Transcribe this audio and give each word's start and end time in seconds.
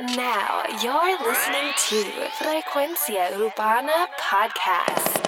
Now 0.00 0.62
you're 0.82 1.18
listening 1.28 1.74
to 1.76 2.00
Frecuencia 2.40 3.36
Urbana 3.36 4.08
Podcast. 4.16 5.20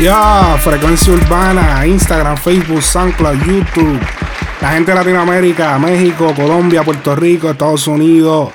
Ya, 0.00 0.58
Frecuencia 0.58 1.14
Urbana, 1.14 1.86
Instagram, 1.86 2.36
Facebook, 2.36 2.82
SoundCloud, 2.82 3.38
YouTube. 3.46 4.23
La 4.64 4.70
gente 4.70 4.92
de 4.92 4.94
Latinoamérica, 4.96 5.78
México, 5.78 6.32
Colombia, 6.34 6.82
Puerto 6.82 7.14
Rico, 7.14 7.50
Estados 7.50 7.86
Unidos. 7.86 8.48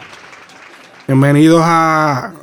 Bienvenidos 1.06 1.62
a 1.64 2.34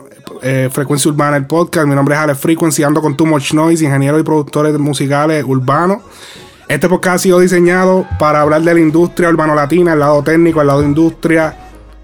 eh, 0.41 0.69
Frecuencia 0.71 1.11
Urbana, 1.11 1.37
el 1.37 1.47
podcast. 1.47 1.85
Mi 1.85 1.97
nombre 1.97 2.15
es 2.15 2.21
Alex 2.21 2.39
Frequency, 2.39 2.85
ando 2.85 3.03
con 3.03 3.17
Too 3.17 3.27
Much 3.27 3.55
Noise, 3.55 3.85
ingeniero 3.85 4.21
y 4.21 4.23
productores 4.23 4.79
musicales 4.79 5.45
urbanos. 5.45 5.99
Este 6.69 6.89
podcast 6.89 7.17
ha 7.17 7.19
sido 7.19 7.41
diseñado 7.41 8.07
para 8.21 8.43
hablar 8.43 8.63
de 8.63 8.73
la 8.73 8.79
industria 8.79 9.31
urbano-latina, 9.31 9.95
el 9.95 9.99
lado 9.99 10.23
técnico, 10.23 10.61
el 10.61 10.69
lado 10.69 10.85
industria, 10.85 11.57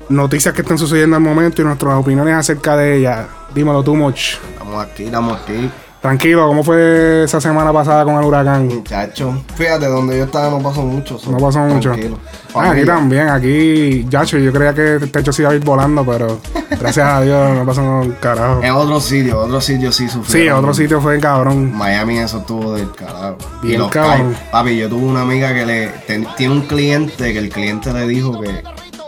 noticias 0.09 0.53
que 0.53 0.63
están 0.63 0.79
sucediendo 0.79 1.15
al 1.15 1.23
momento 1.23 1.63
y 1.63 1.65
nuestras 1.65 1.95
opiniones 1.95 2.35
acerca 2.35 2.77
de 2.77 2.97
ellas. 2.97 3.29
Dímelo, 3.55 3.85
Too 3.85 3.95
Much. 3.95 4.35
Estamos 4.53 4.85
aquí, 4.85 5.05
estamos 5.05 5.41
aquí. 5.41 5.71
Tranquilo, 6.03 6.49
¿cómo 6.49 6.65
fue 6.65 7.23
esa 7.23 7.41
semana 7.41 7.73
pasada 7.73 8.03
con 8.05 8.17
el 8.17 8.25
huracán? 8.25 8.67
Muchacho, 8.67 9.41
fíjate, 9.55 9.87
donde 9.87 10.19
yo 10.19 10.25
estaba 10.25 10.51
no 10.51 10.59
pasó 10.61 10.83
mucho. 10.83 11.17
so, 11.17 11.31
No 11.31 11.39
pasó 11.39 11.61
mucho. 11.61 11.91
tranquilo. 11.91 12.19
Ah, 12.55 12.73
aquí 12.73 12.85
también, 12.85 13.29
aquí, 13.29 14.05
Yacho, 14.11 14.37
yo 14.39 14.53
creía 14.53 14.75
que 14.75 14.95
el 14.97 15.11
techo 15.13 15.33
se 15.33 15.43
iba 15.43 15.53
a 15.53 15.55
ir 15.55 15.65
volando, 15.65 16.05
pero 16.05 16.41
gracias 16.81 17.07
a 17.09 17.21
Dios 17.21 17.57
no 17.57 17.65
pasó 17.65 17.83
un 17.83 18.13
carajo. 18.21 18.61
En 18.65 18.73
otro 18.73 18.99
sitio, 19.01 19.39
otro 19.39 19.61
sitio 19.61 19.93
sí 19.93 20.09
sufrió. 20.09 20.43
Sí, 20.43 20.49
otro 20.51 20.75
sitio 20.75 21.01
fue 21.01 21.21
cabrón. 21.21 21.73
Miami 21.73 22.19
eso 22.19 22.39
estuvo 22.39 22.75
del 22.75 22.91
carajo. 22.93 23.37
Bien 23.63 23.75
y 23.77 23.79
los 23.79 23.91
cabrón. 23.93 24.35
Papi, 24.51 24.77
yo 24.77 24.89
tuve 24.89 25.05
una 25.07 25.23
amiga 25.23 25.55
que 25.55 25.65
le 25.65 25.87
ten- 26.09 26.27
tiene 26.37 26.53
un 26.55 26.63
cliente 26.63 27.33
que 27.33 27.39
el 27.39 27.49
cliente 27.49 27.93
le 27.93 28.09
dijo 28.09 28.41
que 28.41 28.63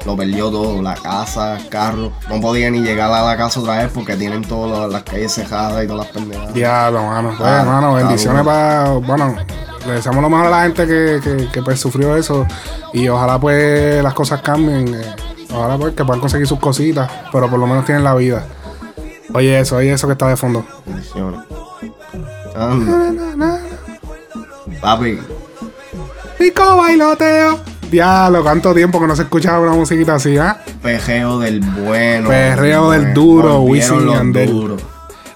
lo 0.04 0.16
perdió 0.16 0.50
todo, 0.50 0.82
la 0.82 0.94
casa, 0.94 1.56
el 1.58 1.68
carro. 1.68 2.12
No 2.28 2.40
podía 2.40 2.70
ni 2.70 2.80
llegar 2.80 3.10
a 3.10 3.22
la 3.22 3.36
casa 3.36 3.60
otra 3.60 3.78
vez 3.78 3.90
porque 3.92 4.16
tienen 4.16 4.42
todas 4.42 4.90
las 4.92 5.02
calles 5.02 5.32
cejadas 5.34 5.84
y 5.84 5.86
todas 5.86 6.06
las 6.06 6.14
pendejadas. 6.14 6.54
Diablo, 6.54 7.02
mano. 7.04 7.28
Pues, 7.36 7.48
Ah, 7.50 7.62
mano, 7.64 7.96
está 7.96 8.08
bendiciones 8.08 8.44
para. 8.44 8.90
Bueno, 8.90 9.34
le 9.86 9.92
deseamos 9.92 10.22
lo 10.22 10.28
mejor 10.30 10.46
a 10.46 10.50
la 10.50 10.62
gente 10.62 10.86
que, 10.86 11.20
que, 11.22 11.48
que, 11.50 11.62
pues, 11.62 11.80
sufrió 11.80 12.16
eso. 12.16 12.46
Y 12.92 13.08
ojalá, 13.08 13.38
pues, 13.38 14.02
las 14.02 14.14
cosas 14.14 14.40
cambien. 14.42 14.94
eh, 14.94 15.14
ojalá, 15.54 15.76
pues, 15.78 15.94
que 15.94 16.04
puedan 16.04 16.20
conseguir 16.20 16.46
sus 16.46 16.58
cositas, 16.60 17.10
pero 17.32 17.48
por 17.48 17.58
lo 17.58 17.66
menos 17.66 17.84
tienen 17.84 18.04
la 18.04 18.14
vida. 18.14 18.46
Oye, 19.32 19.58
eso, 19.58 19.76
oye, 19.76 19.92
eso 19.92 20.06
que 20.06 20.12
está 20.12 20.28
de 20.28 20.36
fondo. 20.36 20.64
Bendiciones. 20.86 21.40
Papi, 24.80 25.18
Pico 26.38 26.76
bailoteo. 26.76 27.58
Diablo, 27.90 28.42
cuánto 28.42 28.74
tiempo 28.74 29.00
que 29.00 29.06
no 29.06 29.16
se 29.16 29.22
escuchaba 29.22 29.60
una 29.60 29.72
musiquita 29.72 30.14
así, 30.16 30.36
¿ah? 30.36 30.60
perreo 30.82 31.38
del 31.38 31.60
bueno. 31.60 32.28
Perreo 32.28 32.90
del 32.90 33.02
bueno. 33.02 33.14
duro, 33.14 33.60
Wisin 33.60 34.08
y 34.08 34.12
Yandel. 34.12 34.50
duros. 34.50 34.82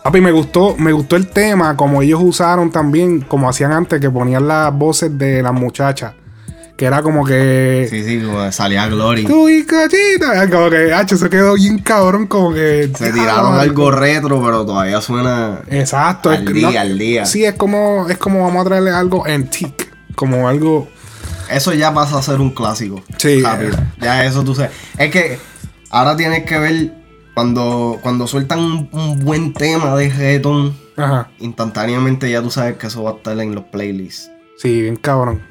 Papi, 0.02 0.20
me 0.20 0.32
gustó, 0.32 0.74
me 0.78 0.92
gustó 0.92 1.16
el 1.16 1.28
tema, 1.28 1.76
como 1.76 2.00
ellos 2.00 2.20
usaron 2.22 2.70
también, 2.70 3.20
como 3.20 3.48
hacían 3.48 3.72
antes, 3.72 4.00
que 4.00 4.10
ponían 4.10 4.48
las 4.48 4.72
voces 4.72 5.16
de 5.18 5.42
las 5.42 5.52
muchachas. 5.52 6.14
Que 6.78 6.84
era 6.84 7.02
como 7.02 7.24
que. 7.26 7.88
Sí, 7.90 8.04
sí, 8.04 8.22
como 8.24 8.52
salía 8.52 8.86
Glory. 8.86 9.24
Tu 9.24 9.46
bizcochita. 9.46 10.48
Como 10.48 10.70
que, 10.70 10.94
hacho, 10.94 11.16
se 11.16 11.28
quedó 11.28 11.54
bien 11.54 11.78
cabrón, 11.80 12.28
como 12.28 12.54
que. 12.54 12.88
Se 12.96 13.12
tiraron 13.12 13.54
algo 13.58 13.90
retro, 13.90 14.40
pero 14.40 14.64
todavía 14.64 15.00
suena. 15.00 15.58
Exacto. 15.68 16.30
Al 16.30 16.46
es, 16.46 16.54
día, 16.54 16.80
al 16.80 16.96
día. 16.96 17.26
Sí, 17.26 17.44
es 17.44 17.54
como, 17.54 18.08
es 18.08 18.16
como 18.16 18.44
vamos 18.44 18.64
a 18.64 18.68
traerle 18.68 18.92
algo 18.92 19.26
antique. 19.26 19.90
Como 20.14 20.48
algo. 20.48 20.88
Eso 21.50 21.72
ya 21.74 21.92
pasa 21.94 22.18
a 22.18 22.22
ser 22.22 22.40
un 22.40 22.50
clásico. 22.50 23.02
Sí. 23.18 23.40
Rápido. 23.42 23.76
Ya 24.00 24.24
eso 24.24 24.42
tú 24.44 24.54
sabes. 24.54 24.72
Es 24.98 25.10
que 25.10 25.38
ahora 25.90 26.16
tienes 26.16 26.44
que 26.44 26.58
ver 26.58 26.94
cuando, 27.34 27.98
cuando 28.02 28.26
sueltan 28.26 28.58
un, 28.60 28.88
un 28.92 29.24
buen 29.24 29.52
tema 29.52 29.94
de 29.96 30.08
reggaeton, 30.10 30.76
Ajá. 30.96 31.30
instantáneamente 31.38 32.30
ya 32.30 32.42
tú 32.42 32.50
sabes 32.50 32.76
que 32.76 32.88
eso 32.88 33.02
va 33.04 33.10
a 33.12 33.14
estar 33.14 33.38
en 33.38 33.54
los 33.54 33.64
playlists. 33.64 34.30
Sí, 34.56 34.82
bien 34.82 34.96
cabrón. 34.96 35.42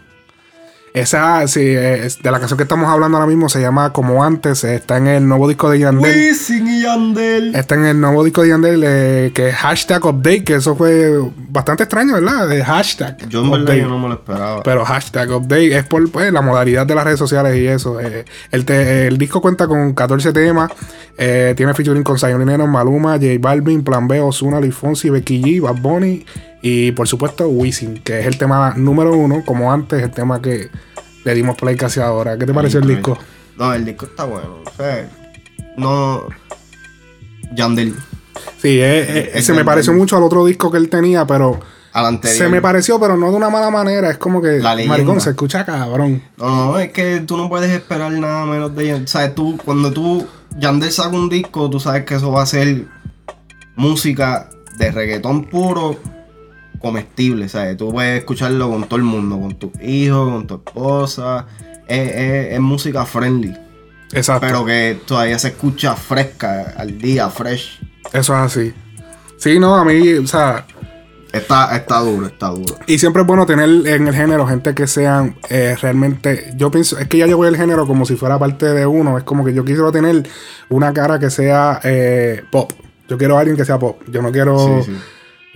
Esa, 0.94 1.48
sí, 1.48 1.62
es 1.62 2.24
de 2.24 2.32
la 2.32 2.40
canción 2.40 2.58
que 2.58 2.64
estamos 2.64 2.90
hablando 2.90 3.18
ahora 3.18 3.28
mismo 3.28 3.50
se 3.50 3.62
llama 3.62 3.94
Como 3.94 4.24
Antes. 4.24 4.64
Está 4.64 4.98
en 4.98 5.06
el 5.08 5.28
nuevo 5.28 5.48
disco 5.48 5.70
de 5.70 5.78
Yandel. 5.80 6.12
Wisin 6.30 6.68
y 6.68 6.82
Yandel. 6.82 7.54
Está 7.56 7.76
en 7.76 7.86
el 7.86 8.02
nuevo 8.02 8.24
disco 8.24 8.42
de 8.42 8.50
Yandel 8.50 8.84
eh, 8.84 9.32
que 9.36 9.50
es 9.50 9.56
hashtag 9.56 10.04
update, 10.06 10.44
que 10.44 10.56
eso 10.56 10.76
fue 10.76 11.12
bastante 11.50 11.84
extraño, 11.84 12.14
¿verdad? 12.14 12.48
De 12.48 12.64
hashtag. 12.64 13.30
Yo 13.30 13.44
en 13.44 13.52
verdad 13.52 13.76
yo 13.76 13.88
no 13.88 14.00
me 14.00 14.08
lo 14.08 14.16
esperaba. 14.16 14.64
Pero 14.64 14.84
hashtag 14.86 15.30
update 15.32 15.78
es 15.78 15.84
por 15.84 16.10
pues, 16.10 16.34
la 16.34 16.42
modalidad 16.42 16.88
de 16.88 16.96
las 16.96 17.04
redes 17.04 17.20
sociales 17.20 17.56
y 17.58 17.68
eso. 17.68 18.00
eh. 18.02 18.26
el, 18.52 18.66
te- 18.66 19.06
el 19.08 19.20
disco 19.20 19.40
cuenta 19.40 19.68
con 19.68 19.94
14 19.94 20.34
temas. 20.34 20.72
eh, 21.20 21.54
tiene 21.56 21.76
featuring 21.76 22.02
con 22.04 22.18
Lennon, 22.18 22.70
Maluma, 22.72 23.14
J 23.18 23.26
Balvin, 23.40 23.84
Plan 23.84 24.08
B, 24.08 24.20
Ozuna, 24.20 24.60
Luis 24.60 24.74
Fonsi, 24.74 25.12
Becky 25.12 25.42
G, 25.44 25.62
Bad 25.62 25.80
Bunny 25.82 26.26
y 26.62 26.92
por 26.92 27.08
supuesto 27.08 27.48
Wisin, 27.48 28.00
que 28.04 28.20
es 28.20 28.26
el 28.26 28.38
tema 28.38 28.74
número 28.76 29.16
uno, 29.16 29.44
como 29.46 29.72
antes, 29.72 30.02
el 30.02 30.12
tema 30.12 30.42
que 30.42 30.70
le 31.24 31.34
dimos 31.36 31.56
play 31.58 31.76
casi 31.76 32.00
ahora. 32.00 32.38
¿Qué 32.38 32.46
te 32.46 32.54
pareció 32.54 32.80
el 32.80 32.88
disco? 32.88 33.18
No, 33.58 33.74
el 33.74 33.86
disco 33.86 34.06
está 34.06 34.24
bueno. 34.26 34.60
O 34.66 34.72
sea, 34.76 35.10
no. 35.78 36.24
Yandel. 37.54 37.96
Sí, 38.62 38.80
eh, 38.80 39.32
eh, 39.34 39.42
se 39.42 39.54
me 39.54 39.66
pareció 39.66 39.94
mucho 39.94 40.18
al 40.18 40.24
otro 40.24 40.46
disco 40.46 40.72
que 40.72 40.78
él 40.78 40.90
tenía, 40.90 41.26
pero 41.26 41.60
Al 41.94 42.06
anterior. 42.06 42.38
se 42.38 42.50
me 42.50 42.62
pareció, 42.62 43.00
pero 43.00 43.18
no 43.18 43.32
de 43.32 43.38
una 43.38 43.50
mala 43.50 43.70
manera. 43.72 44.10
Es 44.10 44.18
como 44.18 44.42
que, 44.42 44.60
La 44.60 44.76
maricón, 44.86 45.22
se 45.22 45.32
escucha 45.32 45.66
cabrón. 45.66 46.22
No, 46.38 46.72
no, 46.74 46.80
es 46.80 46.92
que 46.92 47.22
tú 47.22 47.38
no 47.38 47.50
puedes 47.50 47.72
esperar 47.72 48.12
nada 48.12 48.46
menos 48.46 48.76
de 48.76 48.88
Yandel. 48.88 49.08
sabes 49.08 49.34
tú, 49.36 49.58
cuando 49.64 49.92
tú, 49.92 50.26
Yandel 50.58 50.92
saca 50.92 51.10
un 51.10 51.30
disco, 51.30 51.70
tú 51.70 51.80
sabes 51.80 52.04
que 52.06 52.16
eso 52.16 52.32
va 52.32 52.44
a 52.44 52.46
ser 52.46 52.86
música 53.76 54.50
de 54.78 54.92
reggaetón 54.92 55.46
puro, 55.46 55.98
comestible, 56.80 57.50
¿sabes? 57.50 57.78
Tú 57.78 57.92
puedes 57.92 58.20
escucharlo 58.20 58.70
con 58.70 58.84
todo 58.86 58.98
el 58.98 59.04
mundo, 59.04 59.40
con 59.40 59.56
tus 59.56 59.72
hijos, 59.82 60.30
con 60.30 60.48
tu 60.48 60.56
esposa. 60.56 61.46
Es, 61.88 62.10
es- 62.16 62.54
es 62.54 62.60
música 62.60 63.06
friendly, 63.06 63.56
Exacto. 64.14 64.46
pero 64.46 64.66
que 64.66 65.00
todavía 65.06 65.40
se 65.40 65.50
escucha 65.50 65.96
fresca, 65.96 66.74
al 66.78 66.98
día, 66.98 67.30
fresh. 67.30 67.80
Eso 68.14 68.34
es 68.34 68.40
así. 68.40 68.74
Sí, 69.38 69.60
no, 69.60 69.76
a 69.76 69.86
mí, 69.86 70.14
o 70.14 70.28
sea, 70.28 70.66
Está, 71.32 71.76
está 71.76 72.00
duro, 72.00 72.26
está 72.28 72.48
duro. 72.48 72.76
y 72.88 72.98
siempre 72.98 73.22
es 73.22 73.28
bueno 73.28 73.46
tener 73.46 73.70
en 73.86 74.08
el 74.08 74.16
género 74.16 74.48
gente 74.48 74.74
que 74.74 74.88
sean 74.88 75.36
eh, 75.50 75.76
realmente. 75.80 76.52
Yo 76.56 76.72
pienso, 76.72 76.98
es 76.98 77.08
que 77.10 77.18
ya 77.18 77.28
yo 77.28 77.36
voy 77.38 77.48
al 77.50 77.58
género 77.58 77.86
como 77.86 78.06
si 78.06 78.16
fuera 78.16 78.40
parte 78.40 78.66
de 78.68 78.86
uno. 78.86 79.18
Es 79.18 79.24
como 79.26 79.44
que 79.46 79.54
yo 79.54 79.64
quisiera 79.66 79.92
tener 79.92 80.28
una 80.70 80.94
cara 80.94 81.20
que 81.20 81.30
sea 81.30 81.80
eh, 81.84 82.44
pop. 82.50 82.72
Yo 83.10 83.18
quiero 83.18 83.38
a 83.38 83.42
alguien 83.42 83.58
que 83.58 83.66
sea 83.66 83.78
pop. 83.78 84.02
Yo 84.10 84.22
no 84.22 84.32
quiero. 84.32 84.84
Sí, 84.84 84.92
sí. 84.94 84.98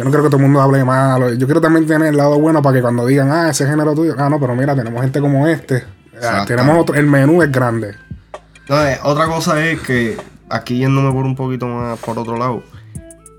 Yo 0.02 0.06
no 0.06 0.10
quiero 0.12 0.24
que 0.24 0.30
todo 0.30 0.38
el 0.38 0.44
mundo 0.44 0.62
hable 0.62 0.84
mal. 0.84 1.38
Yo 1.38 1.46
quiero 1.46 1.62
también 1.62 1.86
tener 1.86 2.08
el 2.08 2.18
lado 2.18 2.40
bueno 2.40 2.60
para 2.62 2.76
que 2.76 2.82
cuando 2.82 3.06
digan, 3.06 3.30
ah, 3.32 3.50
ese 3.52 3.68
género 3.68 3.94
tuyo. 3.94 4.16
Ah, 4.18 4.30
no, 4.30 4.40
pero 4.40 4.56
mira, 4.56 4.76
tenemos 4.76 5.00
gente 5.00 5.22
como 5.22 5.48
este. 5.48 5.84
Ah, 6.24 6.44
tenemos 6.48 6.76
otro. 6.80 6.96
El 6.96 7.06
menú 7.06 7.42
es 7.44 7.52
grande. 7.52 7.94
Eh, 8.68 8.98
otra 9.04 9.28
cosa 9.28 9.64
es 9.64 9.80
que 9.82 10.18
aquí 10.50 10.80
yéndome 10.80 11.12
por 11.12 11.26
un 11.26 11.36
poquito 11.36 11.68
más 11.68 12.00
por 12.00 12.18
otro 12.18 12.36
lado, 12.38 12.64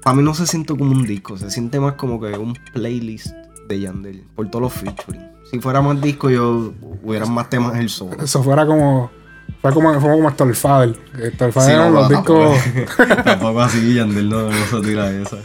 para 0.05 0.15
mí 0.17 0.23
no 0.23 0.35
se 0.35 0.47
siente 0.47 0.77
como 0.77 0.93
un 0.93 1.05
disco, 1.05 1.37
se 1.37 1.51
siente 1.51 1.81
más 1.81 1.95
como 1.95 2.21
que 2.21 2.37
un 2.39 2.55
playlist 2.73 3.29
de 3.69 3.81
Yandel, 3.81 4.25
por 4.37 4.49
todos 4.51 4.63
los 4.63 4.73
featuring. 4.73 5.23
Si 5.51 5.59
fuera 5.61 5.81
más 5.83 6.01
disco, 6.01 6.31
yo 6.31 6.73
hubieran 7.03 7.33
más 7.33 7.51
temas 7.51 7.77
el 7.79 7.89
solo. 7.89 8.23
Eso 8.23 8.43
fuera 8.43 8.65
como. 8.67 9.11
Fue 9.61 9.73
como, 9.73 9.93
fue 10.01 10.11
como 10.11 10.29
hasta 10.29 10.45
el 10.45 10.55
Fader. 10.55 10.97
Hasta 11.33 11.47
el 11.47 11.53
Fader 11.53 11.69
Sí, 11.71 11.75
eran 11.77 11.93
no, 11.95 12.01
los 12.01 12.09
tampoco- 12.11 12.53
discos. 12.53 12.97
Tampoco 13.25 13.61
así, 13.63 13.95
Yandel 13.95 14.29
no, 14.29 14.49
no 14.51 14.67
se 14.71 14.81
tira 14.81 15.11
esa. 15.11 15.37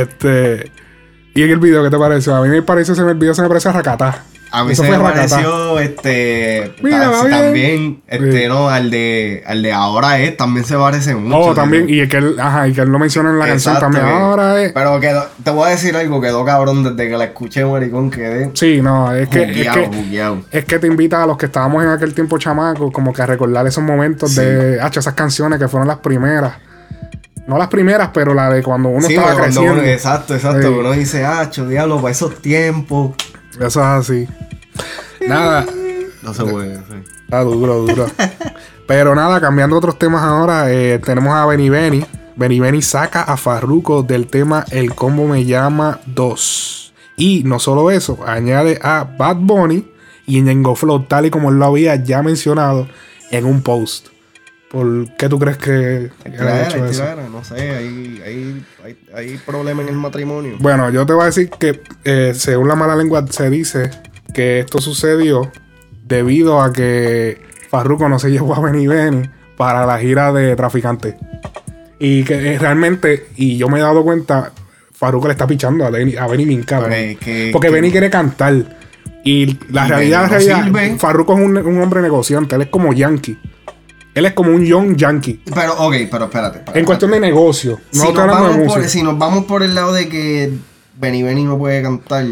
Este. 0.00 0.70
Y 1.34 1.42
en 1.42 1.50
el 1.50 1.58
video, 1.58 1.82
¿qué 1.84 1.90
te 1.90 1.98
pareció? 1.98 2.34
A 2.34 2.42
mí 2.42 2.48
me 2.48 2.62
parece, 2.62 2.94
se 2.94 3.02
me, 3.02 3.10
el 3.12 3.18
video 3.18 3.34
se 3.34 3.42
me 3.42 3.48
parece 3.48 3.68
a 3.68 3.72
Rakatá. 3.72 4.22
A 4.52 4.64
mí 4.64 4.72
Eso 4.72 4.84
se 4.84 4.90
me 4.90 4.98
pareció, 4.98 5.78
este, 5.80 6.72
Mira, 6.80 7.10
ta- 7.10 7.28
también, 7.28 8.00
este, 8.06 8.42
Sí. 8.44 8.48
no, 8.48 8.70
al 8.70 8.90
de, 8.90 9.42
al 9.44 9.60
de 9.60 9.72
ahora 9.72 10.18
es, 10.20 10.36
también 10.36 10.64
se 10.64 10.76
parece 10.76 11.14
mucho. 11.16 11.36
Oh, 11.36 11.54
también, 11.54 11.90
y 11.90 12.00
es 12.00 12.08
que 12.08 12.18
él, 12.18 12.36
ajá, 12.40 12.68
y 12.68 12.72
que 12.72 12.80
él 12.80 12.88
lo 12.88 12.98
menciona 12.98 13.30
en 13.30 13.38
la 13.40 13.46
canción 13.48 13.78
también. 13.78 14.04
Ahora 14.06 14.62
es. 14.62 14.72
Pero 14.72 14.98
quedó, 15.00 15.26
te 15.42 15.50
voy 15.50 15.66
a 15.66 15.70
decir 15.72 15.94
algo, 15.96 16.20
quedó 16.22 16.44
cabrón 16.44 16.84
desde 16.84 17.10
que 17.10 17.18
la 17.18 17.24
escuché, 17.24 17.66
maricón, 17.66 18.08
quedé 18.10 18.50
Sí, 18.54 18.80
no, 18.80 19.12
es 19.14 19.28
que, 19.28 19.42
es 19.42 19.68
que, 19.68 20.34
es 20.52 20.64
que 20.64 20.78
te 20.78 20.86
invita 20.86 21.22
a 21.22 21.26
los 21.26 21.36
que 21.36 21.46
estábamos 21.46 21.82
en 21.82 21.90
aquel 21.90 22.14
tiempo 22.14 22.38
chamacos, 22.38 22.92
como 22.92 23.12
que 23.12 23.22
a 23.22 23.26
recordar 23.26 23.66
esos 23.66 23.82
momentos 23.84 24.30
Sí. 24.30 24.40
de, 24.40 24.80
hacho, 24.80 25.00
esas 25.00 25.14
canciones 25.14 25.58
que 25.58 25.66
fueron 25.68 25.88
las 25.88 25.98
primeras. 25.98 26.54
No 27.46 27.58
las 27.58 27.68
primeras, 27.68 28.10
pero 28.12 28.34
la 28.34 28.50
de 28.50 28.62
cuando 28.62 28.88
uno 28.88 29.06
Sí, 29.06 29.14
estaba 29.14 29.34
cuando 29.34 29.44
creciendo. 29.60 29.72
uno- 29.80 29.82
exacto, 29.82 30.34
exacto. 30.34 30.62
Sí. 30.68 30.74
Uno 30.78 30.92
dice, 30.92 31.24
ah, 31.24 31.48
diablo, 31.68 31.96
para 32.00 32.10
esos 32.12 32.34
tiempos. 32.40 33.14
Eso 33.54 33.66
es 33.66 33.76
así. 33.76 34.28
Nada. 35.26 35.64
No 36.22 36.34
se 36.34 36.44
puede, 36.44 36.76
sí. 36.76 37.04
Está 37.24 37.40
duro, 37.42 37.82
duro. 37.86 38.06
Pero 38.86 39.14
nada, 39.14 39.40
cambiando 39.40 39.76
otros 39.76 39.98
temas 39.98 40.22
ahora, 40.22 40.70
eh, 40.72 40.98
tenemos 41.04 41.34
a 41.34 41.46
Benny 41.46 41.68
Benny. 41.68 42.04
Benny 42.36 42.60
Benny 42.60 42.82
saca 42.82 43.22
a 43.22 43.36
Farruko 43.36 44.02
del 44.02 44.26
tema 44.26 44.64
El 44.70 44.94
Combo 44.94 45.26
Me 45.26 45.44
Llama 45.44 46.00
2. 46.06 46.92
Y 47.16 47.42
no 47.44 47.58
solo 47.58 47.90
eso, 47.90 48.18
añade 48.26 48.78
a 48.82 49.04
Bad 49.04 49.36
Bunny 49.36 49.88
y 50.26 50.42
Ñengo 50.42 50.74
Flow, 50.76 51.04
tal 51.04 51.26
y 51.26 51.30
como 51.30 51.48
él 51.50 51.58
lo 51.58 51.64
había 51.66 51.96
ya 51.96 52.22
mencionado 52.22 52.86
en 53.30 53.46
un 53.46 53.62
post. 53.62 54.08
¿Por 54.76 55.08
qué 55.16 55.26
tú 55.30 55.38
crees 55.38 55.56
que 55.56 56.10
ha 56.38 56.66
hecho 56.68 56.84
eso? 56.84 57.04
no 57.32 57.42
sé, 57.42 57.54
hay, 57.54 58.22
hay, 58.26 58.64
hay, 58.84 58.98
hay 59.14 59.36
problema 59.38 59.80
en 59.80 59.88
el 59.88 59.94
matrimonio. 59.94 60.56
Bueno, 60.60 60.90
yo 60.90 61.06
te 61.06 61.14
voy 61.14 61.22
a 61.22 61.26
decir 61.26 61.48
que 61.48 61.80
eh, 62.04 62.32
según 62.34 62.68
la 62.68 62.74
mala 62.74 62.94
lengua 62.94 63.24
se 63.30 63.48
dice 63.48 63.90
que 64.34 64.60
esto 64.60 64.78
sucedió 64.82 65.50
debido 66.04 66.60
a 66.60 66.74
que 66.74 67.40
Farruko 67.70 68.06
no 68.10 68.18
se 68.18 68.30
llevó 68.32 68.54
a 68.54 68.60
Benny 68.60 68.86
Benny 68.86 69.30
para 69.56 69.86
la 69.86 69.98
gira 69.98 70.30
de 70.34 70.54
Traficante. 70.56 71.16
Y 71.98 72.24
que 72.24 72.34
eh, 72.54 72.58
realmente, 72.58 73.28
y 73.36 73.56
yo 73.56 73.70
me 73.70 73.78
he 73.78 73.82
dado 73.82 74.04
cuenta, 74.04 74.52
Farruko 74.92 75.28
le 75.28 75.32
está 75.32 75.46
pichando 75.46 75.86
a 75.86 75.90
Benny, 75.90 76.16
a 76.16 76.26
Benny 76.26 76.44
bien 76.44 76.64
cabrón. 76.64 76.90
Pero 76.90 77.10
es 77.12 77.18
que- 77.18 77.48
Porque 77.50 77.68
que- 77.68 77.74
Benny 77.74 77.90
quiere 77.90 78.10
cantar. 78.10 78.76
Y 79.24 79.58
la 79.70 79.86
Y 79.86 79.88
realidad, 79.88 80.22
no 80.30 80.38
realidad. 80.38 80.96
Farruko 80.98 81.32
es 81.32 81.40
un, 81.40 81.56
un 81.56 81.80
hombre 81.80 82.02
negociante, 82.02 82.56
él 82.56 82.60
es 82.62 82.68
como 82.68 82.92
Yankee. 82.92 83.38
Él 84.16 84.26
es 84.26 84.32
como 84.32 84.50
un 84.50 84.64
young 84.64 84.96
Yankee. 84.96 85.42
Pero, 85.54 85.74
ok, 85.74 85.94
pero 86.10 86.24
espérate. 86.24 86.58
espérate. 86.58 86.78
En 86.80 86.84
cuestión 86.84 87.10
de 87.12 87.20
negocio. 87.20 87.78
No 87.92 88.00
si, 88.02 88.06
nos 88.08 88.14
de 88.16 88.26
vamos 88.26 88.50
por, 88.56 88.64
música. 88.64 88.88
si 88.88 89.02
nos 89.02 89.18
vamos 89.18 89.44
por 89.44 89.62
el 89.62 89.74
lado 89.74 89.92
de 89.92 90.08
que 90.08 90.52
Benny 90.98 91.22
Benny 91.22 91.44
no 91.44 91.56
puede 91.58 91.82
cantar, 91.82 92.24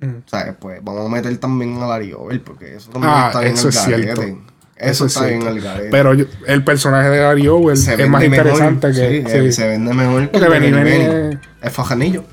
Mm. 0.00 0.22
¿sabes? 0.26 0.54
Pues 0.58 0.80
vamos 0.82 1.06
a 1.06 1.08
meter 1.08 1.36
también 1.38 1.76
a 1.80 1.86
Larry 1.86 2.12
Over, 2.12 2.42
porque 2.42 2.74
eso 2.74 2.90
también 2.90 3.12
Ah, 3.14 3.26
está 3.28 3.40
bien 3.40 3.52
eso 3.52 3.68
al 3.68 3.74
es 3.74 3.80
cierto. 3.84 4.22
Eso, 4.22 4.34
Eso 4.76 5.06
es 5.06 5.14
está 5.14 5.26
bien 5.28 5.46
al 5.46 5.60
garete. 5.60 5.88
Pero 5.92 6.14
yo- 6.14 6.24
el 6.48 6.64
personaje 6.64 7.08
de 7.08 7.48
Owl 7.48 7.76
se 7.76 7.92
es 8.02 8.08
más 8.08 8.20
mejor, 8.22 8.38
interesante 8.46 8.90
que. 8.90 9.24
sí, 9.30 9.52
se 9.52 9.68
vende 9.68 9.94
mejor 9.94 10.28
que 10.30 10.40
Benny 10.40 10.72
Benny. 10.72 11.38
Es 11.62 11.72
fajanillo. 11.72 12.24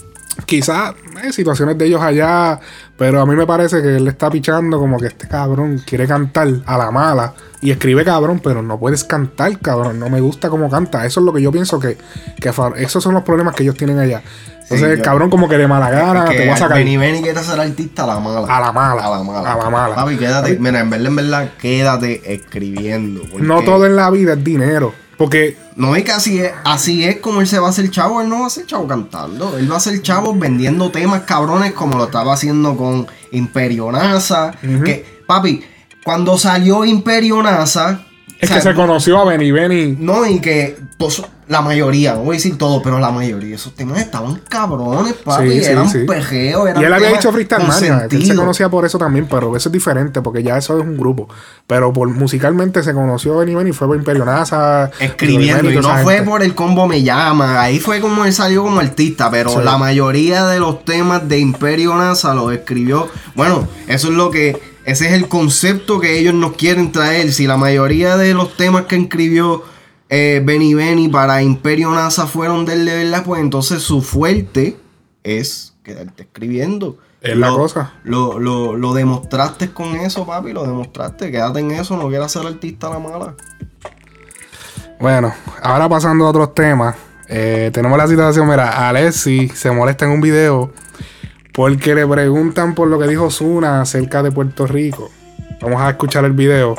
Quizás 0.48 0.96
eh, 1.24 1.32
situaciones 1.32 1.78
de 1.78 1.86
ellos 1.86 2.02
allá, 2.02 2.60
pero 3.00 3.22
a 3.22 3.26
mí 3.26 3.34
me 3.36 3.48
parece 3.48 3.82
que 3.82 3.96
él 3.96 4.08
está 4.08 4.30
pichando 4.30 4.78
como 4.78 5.00
que 5.00 5.08
este 5.08 5.28
cabrón 5.28 5.82
quiere 5.86 6.06
cantar 6.06 6.48
a 6.66 6.78
la 6.78 6.92
mala 6.92 7.34
y 7.62 7.72
escribe 7.72 8.04
cabrón, 8.06 8.40
pero 8.44 8.62
no 8.62 8.78
puedes 8.78 9.04
cantar, 9.06 9.58
cabrón. 9.60 10.00
No 10.00 10.10
me 10.10 10.20
gusta 10.22 10.50
cómo 10.50 10.70
canta. 10.70 11.06
Eso 11.06 11.20
es 11.22 11.26
lo 11.26 11.34
que 11.34 11.42
yo 11.42 11.52
pienso 11.52 11.80
que, 11.80 11.98
que 12.40 12.52
esos 12.78 13.02
son 13.04 13.14
los 13.16 13.24
problemas 13.24 13.56
que 13.56 13.64
ellos 13.64 13.76
tienen 13.76 13.98
allá. 14.00 14.22
Entonces, 14.64 14.80
Sí, 14.88 14.92
el 14.94 14.98
yo- 15.00 15.04
cabrón, 15.04 15.30
como 15.32 15.50
que 15.50 15.58
de 15.58 15.68
mala 15.68 15.90
gana, 15.90 16.26
te 16.26 16.40
voy 16.42 16.50
a 16.50 16.58
sacar. 16.58 16.78
Benny 16.78 16.96
Benny 16.98 17.22
quiere 17.24 17.42
ser 17.42 17.60
artista 17.60 18.04
a 18.04 18.08
la 18.08 18.20
mala. 18.20 18.56
A 18.56 18.60
la 18.62 18.72
mala. 18.72 19.02
A 19.04 19.10
la 19.10 19.24
mala. 19.24 19.54
A 19.54 19.58
la 19.58 19.70
mala. 19.72 19.96
Papi, 19.96 20.18
quédate. 20.18 20.60
Mira, 20.60 20.82
en 20.82 20.90
verdad, 20.92 21.08
en 21.08 21.16
verdad, 21.16 21.50
quédate 21.60 22.34
escribiendo. 22.34 23.22
porque- 23.32 23.46
No 23.48 23.64
todo 23.64 23.86
en 23.88 23.96
la 23.96 24.10
vida 24.12 24.34
es 24.34 24.44
dinero. 24.44 24.94
Porque 25.20 25.58
No 25.76 25.98
es 25.98 26.06
que 26.06 26.14
así 26.14 26.40
es, 26.40 26.54
así 26.64 27.04
es 27.04 27.18
como 27.18 27.42
él 27.42 27.48
se 27.48 27.60
va 27.60 27.68
a 27.68 27.72
hacer 27.72 27.92
chavo, 27.92 28.22
él 28.22 28.30
no 28.30 28.40
va 28.40 28.48
a 28.48 28.50
ser 28.50 28.66
chavo 28.66 28.88
cantando, 28.88 29.58
él 29.58 29.70
va 29.70 29.76
a 29.76 29.82
ser 29.82 30.02
chavo 30.02 30.34
vendiendo 30.34 30.92
temas 30.92 31.24
cabrones 31.24 31.74
como 31.74 31.98
lo 31.98 32.06
estaba 32.06 32.34
haciendo 32.34 32.78
con 32.78 33.06
Imperio 33.34 33.92
NASA, 33.92 34.52
que 34.62 35.06
papi, 35.28 35.62
cuando 36.06 36.38
salió 36.38 36.86
Imperio 36.86 37.44
NASA, 37.44 38.06
es 38.40 38.50
o 38.50 38.54
que 38.54 38.62
se 38.62 38.74
conoció 38.74 39.20
a 39.20 39.26
Benny 39.26 39.52
Benny. 39.52 39.98
no, 40.00 40.26
y 40.26 40.40
que 40.40 40.78
pues, 40.98 41.22
la 41.50 41.62
mayoría, 41.62 42.14
no 42.14 42.20
voy 42.20 42.36
a 42.36 42.38
decir 42.38 42.60
todo, 42.60 42.80
pero 42.84 43.00
la 43.00 43.10
mayoría 43.10 43.50
de 43.50 43.56
esos 43.56 43.74
temas 43.74 44.00
estaban 44.00 44.36
cabrones, 44.48 45.14
papi, 45.16 45.50
Sí, 45.50 45.64
sí, 45.64 45.72
eran 45.72 45.90
sí. 45.90 45.98
pejeos, 46.08 46.70
eran 46.70 46.80
Y 46.80 46.86
él 46.86 46.94
había 46.94 47.10
dicho 47.10 47.32
Freestyle 47.32 47.68
Mania, 47.68 48.08
que 48.08 48.18
él 48.18 48.26
se 48.26 48.36
conocía 48.36 48.70
por 48.70 48.86
eso 48.86 49.00
también, 49.00 49.26
pero 49.28 49.58
eso 49.58 49.70
es 49.70 49.74
diferente, 49.74 50.22
porque 50.22 50.44
ya 50.44 50.60
eso 50.60 50.78
es 50.78 50.84
un 50.84 50.96
grupo. 50.96 51.28
Pero 51.66 51.92
por 51.92 52.08
musicalmente 52.08 52.84
se 52.84 52.94
conoció 52.94 53.36
Benny 53.38 53.56
Benny, 53.56 53.72
fue 53.72 53.88
por 53.88 53.98
Imperio 53.98 54.26
NASA. 54.26 54.92
escribiendo 55.00 55.72
y 55.72 55.76
toda 55.82 55.98
no 55.98 56.04
fue 56.04 56.14
gente. 56.18 56.30
por 56.30 56.44
el 56.44 56.54
combo 56.54 56.88
me 56.88 57.02
llama 57.02 57.60
ahí 57.60 57.80
fue 57.80 58.00
como 58.00 58.26
él 58.26 58.34
salió 58.34 58.64
como 58.64 58.80
artista 58.80 59.32
pero 59.32 59.60
la 59.62 59.78
mayoría 59.80 60.46
de 60.46 60.60
los 60.60 60.86
temas 60.86 61.28
de 61.28 61.40
Imperio 61.40 61.96
NASA 61.96 62.36
los 62.36 62.54
escribió 62.54 63.08
bueno 63.36 63.68
eso 63.88 64.10
es 64.10 64.14
lo 64.14 64.30
que 64.30 64.62
ese 64.86 65.08
es 65.08 65.14
el 65.14 65.28
concepto 65.28 66.00
que 66.00 66.20
ellos 66.20 66.34
nos 66.36 66.54
quieren 66.54 66.92
traer 66.92 67.34
si 67.34 67.48
la 67.48 67.58
mayoría 67.58 68.18
de 68.18 68.34
los 68.36 68.56
temas 68.56 68.84
que 68.86 68.96
escribió 68.98 69.64
eh, 70.10 70.42
Benny 70.44 70.74
Benny 70.74 71.08
para 71.08 71.42
Imperio 71.42 71.92
NASA 71.92 72.26
fueron 72.28 72.66
de 72.66 72.74
él 72.74 72.86
de 72.86 72.96
verdad 73.04 73.24
pues 73.24 73.42
entonces 73.42 73.82
su 73.84 74.02
fuerte 74.02 74.78
es 75.24 75.76
quedarte 75.84 76.24
escribiendo 76.24 76.98
Es 77.22 77.36
la 77.38 77.50
Lo- 77.50 77.58
cosa. 77.58 77.94
Lo, 78.04 78.40
lo, 78.40 78.76
lo 78.76 78.94
demostraste 78.94 79.72
con 79.72 79.96
eso, 79.98 80.26
papi, 80.26 80.54
lo 80.54 80.64
demostraste. 80.64 81.32
Quédate 81.32 81.60
en 81.60 81.72
eso, 81.72 81.98
no 81.98 82.08
quieras 82.10 82.32
ser 82.32 82.46
artista 82.48 82.88
a 82.88 82.92
la 82.92 83.00
mala. 83.00 83.36
Bueno, 85.00 85.34
ahora 85.62 85.88
pasando 85.90 86.26
a 86.26 86.30
otros 86.30 86.54
temas. 86.54 86.96
eh, 87.28 87.70
tenemos 87.74 87.98
la 87.98 88.08
situación, 88.08 88.48
mira, 88.50 88.88
Alessi 88.90 89.50
se 89.50 89.70
molesta 89.72 90.06
en 90.06 90.12
un 90.12 90.22
video 90.22 90.72
porque 91.54 91.94
le 91.96 92.08
preguntan 92.08 92.74
por 92.76 92.88
lo 92.88 92.98
que 93.00 93.08
dijo 93.08 93.30
Zuna 93.30 93.82
acerca 93.82 94.24
de 94.24 94.32
Puerto 94.32 94.66
Rico. 94.68 95.10
Vamos 95.62 95.82
a 95.82 95.90
escuchar 95.90 96.26
el 96.26 96.32
video. 96.34 96.76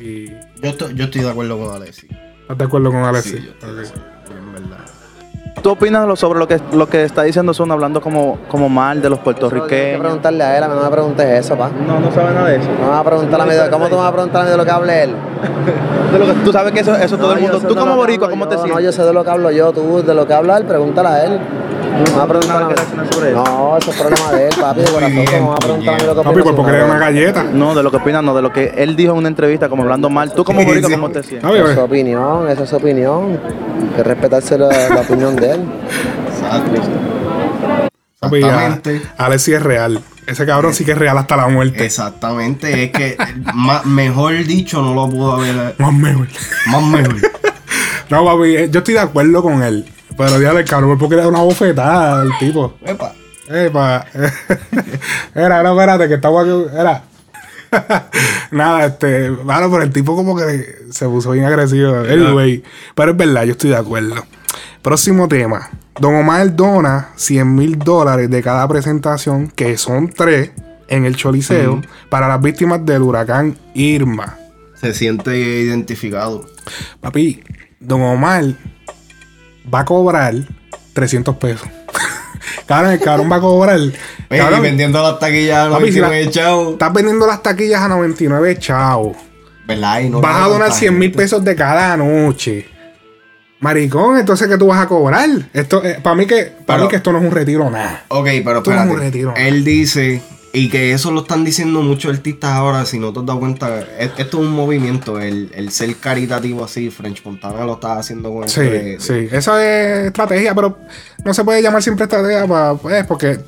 Y 0.00 0.26
Yo 0.30 0.70
estoy, 0.70 0.94
yo 0.94 1.04
estoy 1.04 1.20
de 1.22 1.30
acuerdo 1.30 1.58
con 1.58 1.74
Alexi. 1.74 2.08
¿Estás 2.46 2.58
de 2.58 2.64
acuerdo 2.64 2.90
con 2.92 3.02
Alessi? 3.04 3.30
Sí, 3.38 3.42
yo 3.44 3.50
estoy 3.50 3.74
de 3.74 3.82
Ok. 3.82 3.88
acuerdo, 3.88 4.38
en 4.38 4.52
verdad. 4.52 4.84
¿Tú 5.62 5.70
opinas 5.70 6.06
lo- 6.06 6.14
sobre 6.16 6.38
lo 6.38 6.46
que, 6.46 6.60
lo 6.72 6.88
que 6.88 7.02
está 7.02 7.22
diciendo 7.24 7.52
Zuna 7.52 7.74
hablando 7.74 8.00
como, 8.00 8.38
como 8.48 8.68
mal 8.68 9.02
de 9.02 9.10
los 9.10 9.18
Tienes 9.20 9.38
que 9.38 9.40
puertorriqueños? 9.48 10.00
preguntarle 10.00 10.44
a 10.44 10.58
él, 10.58 10.62
a 10.64 10.68
mí 10.68 10.74
no 10.76 10.82
me 10.84 10.90
preguntes 10.90 11.26
eso, 11.44 11.56
pa. 11.56 11.68
No, 11.70 11.98
no 11.98 12.12
sabe 12.12 12.32
nada 12.34 12.48
de 12.48 12.56
eso. 12.56 12.68
No 12.78 12.84
me 12.84 12.88
vas 12.90 13.00
a 13.00 13.04
preguntar 13.04 13.40
a 13.40 13.44
mí 13.46 13.54
de, 13.54 13.70
¿cómo 13.70 13.86
tú 13.88 13.96
me 13.96 14.00
vas 14.02 14.08
a 14.10 14.12
preguntar 14.12 14.42
a 14.42 14.44
mí 14.44 14.50
de 14.52 14.56
lo 14.56 14.64
que 14.64 14.70
hable 14.70 15.02
él? 15.02 15.14
De 16.12 16.18
lo 16.20 16.26
que- 16.26 16.32
tú 16.44 16.52
sabes 16.52 16.72
que 16.72 16.80
eso, 16.80 16.94
eso 16.94 17.18
todo 17.18 17.32
el 17.32 17.40
mundo. 17.40 17.58
Tú 17.60 17.74
como 17.74 17.92
que 17.92 17.96
boricua, 17.96 18.30
¿cómo 18.30 18.46
te 18.46 18.54
sientes? 18.54 18.74
No, 18.76 18.80
yo 18.80 18.92
sé 18.92 19.02
de 19.02 19.12
lo 19.12 19.24
que 19.24 19.30
hablo 19.30 19.50
yo, 19.50 19.72
tú 19.72 20.02
de 20.06 20.14
lo 20.14 20.24
que 20.26 20.34
habla 20.34 20.56
él, 20.58 20.64
pregúntale 20.64 21.08
a 21.08 21.24
él. 21.24 21.40
No 21.96 22.04
me 22.04 22.10
vas 22.10 22.18
a 22.18 22.26
preguntar 22.28 22.60
nada 22.60 23.12
sobre 23.12 23.30
eso. 23.30 23.44
No, 23.44 23.76
eso 23.78 23.90
es 23.90 23.96
problema 23.96 24.32
de 24.32 24.48
él, 24.48 24.54
papi, 24.60 24.80
de 24.80 24.86
corazón. 24.90 25.14
bien, 25.14 25.26
¿Cómo 25.26 25.40
me 25.42 25.48
vas 25.48 25.56
a 25.56 25.66
preguntar 25.66 25.94
a 25.94 25.96
mí 25.98 26.04
lo 26.06 26.14
que 26.14 26.22
Papi, 26.22 26.28
opina 26.28 26.42
pues 26.44 26.56
porque 26.56 26.72
le 26.72 26.84
una 26.84 26.98
galleta. 26.98 27.42
No, 27.44 27.74
de 27.74 27.82
lo 27.82 27.90
que 27.90 27.96
opinas, 27.96 28.22
no, 28.22 28.34
de 28.34 28.42
lo 28.42 28.52
que 28.52 28.74
él 28.76 28.96
dijo 28.96 29.12
en 29.12 29.18
una 29.18 29.28
entrevista, 29.28 29.68
como 29.68 29.82
hablando 29.82 30.10
mal. 30.10 30.32
Tú 30.32 30.44
como 30.44 30.60
Sí, 30.60 30.66
boricua, 30.66 30.88
sí. 30.88 30.94
¿cómo 30.94 31.10
te 31.10 31.22
sientes? 31.22 31.50
Esa 31.50 31.68
es 31.68 31.74
su 31.74 31.80
opinión, 31.80 32.48
esa 32.48 32.62
es 32.64 32.70
su 32.70 32.76
opinión. 32.76 33.40
Hay 33.82 33.96
que 33.96 34.02
respetarse 34.02 34.58
la, 34.58 34.68
la 34.88 35.00
opinión 35.00 35.36
de 35.36 35.52
él. 35.52 35.60
Exactamente. 38.20 39.02
Alessi 39.18 39.52
es 39.52 39.62
real. 39.62 40.00
Ese 40.26 40.44
cabrón 40.44 40.74
sí 40.74 40.84
que 40.84 40.92
es 40.92 40.98
real 40.98 41.16
hasta 41.18 41.36
la 41.36 41.48
muerte. 41.48 41.84
Exactamente. 41.84 42.84
Es 42.84 42.90
que 42.90 43.16
mejor 43.84 44.34
dicho 44.44 44.82
no 44.82 44.94
lo 44.94 45.08
pudo 45.08 45.32
haber. 45.34 45.74
Más 45.78 45.92
mejor. 45.92 46.28
Más 46.66 46.82
mejor. 46.82 47.16
No, 48.08 48.24
papi, 48.24 48.54
eh, 48.56 48.68
yo 48.70 48.78
estoy 48.78 48.94
de 48.94 49.00
acuerdo 49.00 49.42
con 49.42 49.64
él. 49.64 49.84
Pero 50.16 50.40
ya 50.40 50.50
el 50.52 50.64
cabrón, 50.64 50.98
porque 50.98 51.16
le 51.16 51.22
da 51.22 51.28
una 51.28 51.42
bofetada 51.42 52.22
al 52.22 52.38
tipo. 52.38 52.74
Epa. 52.84 53.12
Epa. 53.48 54.06
Era, 55.34 55.62
no, 55.62 55.72
espérate, 55.72 56.08
que 56.08 56.14
estaba 56.14 56.42
aquí. 56.42 56.64
Era. 56.72 57.04
Nada, 58.50 58.86
este. 58.86 59.30
Bueno, 59.30 59.70
pero 59.70 59.82
el 59.82 59.92
tipo 59.92 60.16
como 60.16 60.36
que 60.36 60.76
se 60.90 61.06
puso 61.06 61.32
bien 61.32 61.44
agresivo. 61.44 61.96
Anyway. 61.96 62.62
Pero 62.94 63.10
es 63.12 63.16
verdad, 63.16 63.44
yo 63.44 63.52
estoy 63.52 63.70
de 63.70 63.76
acuerdo. 63.76 64.14
Próximo 64.82 65.28
tema. 65.28 65.68
Don 65.98 66.14
Omar 66.14 66.54
dona 66.54 67.08
100 67.16 67.54
mil 67.54 67.78
dólares 67.78 68.30
de 68.30 68.42
cada 68.42 68.66
presentación, 68.68 69.48
que 69.48 69.78
son 69.78 70.08
tres, 70.08 70.52
en 70.88 71.04
el 71.04 71.16
Choliseo, 71.16 71.80
para 72.10 72.28
las 72.28 72.40
víctimas 72.40 72.84
del 72.84 73.02
huracán 73.02 73.56
Irma. 73.74 74.38
Se 74.74 74.92
siente 74.92 75.36
identificado. 75.36 76.44
Papi, 77.00 77.42
Don 77.80 78.02
Omar 78.02 78.44
va 79.72 79.80
a 79.80 79.84
cobrar 79.84 80.34
300 80.92 81.36
pesos. 81.36 81.68
cabrón, 82.66 82.92
el 82.92 83.00
cabrón 83.00 83.30
va 83.30 83.36
a 83.36 83.40
cobrar. 83.40 83.78
Ey, 83.78 84.38
cabrón, 84.38 84.62
vendiendo 84.62 85.02
las 85.02 85.18
taquillas 85.18 85.68
a 85.68 85.70
Papi, 85.70 85.92
si 85.92 86.00
la- 86.00 86.06
99 86.08 86.30
chavos. 86.32 86.72
estás 86.72 86.92
vendiendo 86.92 87.26
las 87.26 87.42
taquillas 87.42 87.80
a 87.82 87.88
99 87.88 88.58
chavos. 88.58 89.16
¿Verdad? 89.66 90.00
Y 90.00 90.10
no 90.10 90.20
vas 90.20 90.36
a 90.36 90.48
donar 90.48 90.68
tanta 90.68 90.74
100 90.78 90.98
mil 90.98 91.12
pesos 91.12 91.44
de 91.44 91.56
cada 91.56 91.96
noche. 91.96 92.68
Maricón, 93.58 94.18
entonces 94.18 94.48
¿qué 94.48 94.58
tú 94.58 94.66
vas 94.68 94.80
a 94.80 94.86
cobrar? 94.86 95.28
Esto, 95.52 95.82
para 96.02 96.14
mí 96.14 96.26
que, 96.26 96.44
para 96.44 96.76
Pero- 96.76 96.82
mí 96.82 96.88
que 96.88 96.96
esto 96.96 97.10
no 97.12 97.18
es 97.18 97.24
un 97.24 97.30
retiro 97.30 97.68
nada. 97.70 98.04
Ok, 98.08 98.26
pero 98.44 98.58
Esto 98.58 98.70
no 98.72 98.82
es 98.84 98.90
un 98.90 98.98
retiro. 98.98 99.34
Él 99.36 99.64
dice, 99.64 100.22
y 100.58 100.70
que 100.70 100.92
eso 100.92 101.10
lo 101.10 101.20
están 101.20 101.44
diciendo 101.44 101.82
muchos 101.82 102.14
artistas 102.14 102.50
ahora, 102.52 102.84
si 102.86 102.98
no 102.98 103.12
te 103.12 103.20
has 103.20 103.26
dado 103.26 103.40
cuenta, 103.40 103.80
es- 103.98 104.10
esto 104.16 104.38
es 104.38 104.42
un 104.46 104.52
movimiento, 104.52 105.20
el, 105.20 105.50
el 105.54 105.70
ser 105.70 105.94
caritativo 105.96 106.64
así, 106.64 106.88
French 106.90 107.22
Montana 107.24 107.64
lo 107.66 107.74
está 107.74 107.98
haciendo 107.98 108.32
con 108.32 108.48
Sí, 108.48 108.60
de- 108.62 108.96
sí, 108.98 109.28
eso 109.30 109.58
es 109.58 110.06
estrategia, 110.06 110.54
pero 110.54 110.78
no 111.24 111.34
se 111.34 111.44
puede 111.44 111.60
llamar 111.62 111.82
siempre 111.82 112.04
estrategia 112.04 112.46
para, 112.46 112.74
pues, 112.74 113.04
porque 113.06 113.32
eh, 113.32 113.40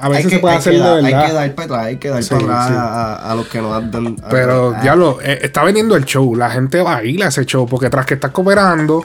a 0.00 0.08
veces 0.08 0.26
que, 0.26 0.30
se 0.36 0.38
puede 0.38 0.54
hacer 0.56 0.72
de 0.74 0.78
verdad. 0.80 1.04
hay 1.04 1.26
que 1.26 1.32
dar 1.34 1.54
para 1.54 1.64
atrás, 1.66 1.84
hay 1.86 1.96
que 1.96 2.08
dar 2.08 2.22
Sí, 2.22 2.30
para 2.30 2.42
atrás 2.44 2.68
sí. 2.68 2.74
a, 2.76 3.30
a- 3.32 3.34
los 3.34 3.46
que 3.48 3.60
nos 3.60 3.90
dan. 3.92 4.16
Pero, 4.30 4.74
a- 4.74 4.80
diablo, 4.80 5.18
eh, 5.22 5.38
está 5.42 5.64
vendiendo 5.64 5.96
el 5.96 6.04
show. 6.06 6.34
La 6.34 6.48
gente 6.50 6.80
va 6.80 6.96
a 6.96 7.04
ir 7.04 7.22
a 7.24 7.28
ese 7.28 7.44
show. 7.44 7.66
Porque 7.68 7.90
tras 7.90 8.06
que 8.06 8.14
estás 8.14 8.30
cooperando. 8.30 9.04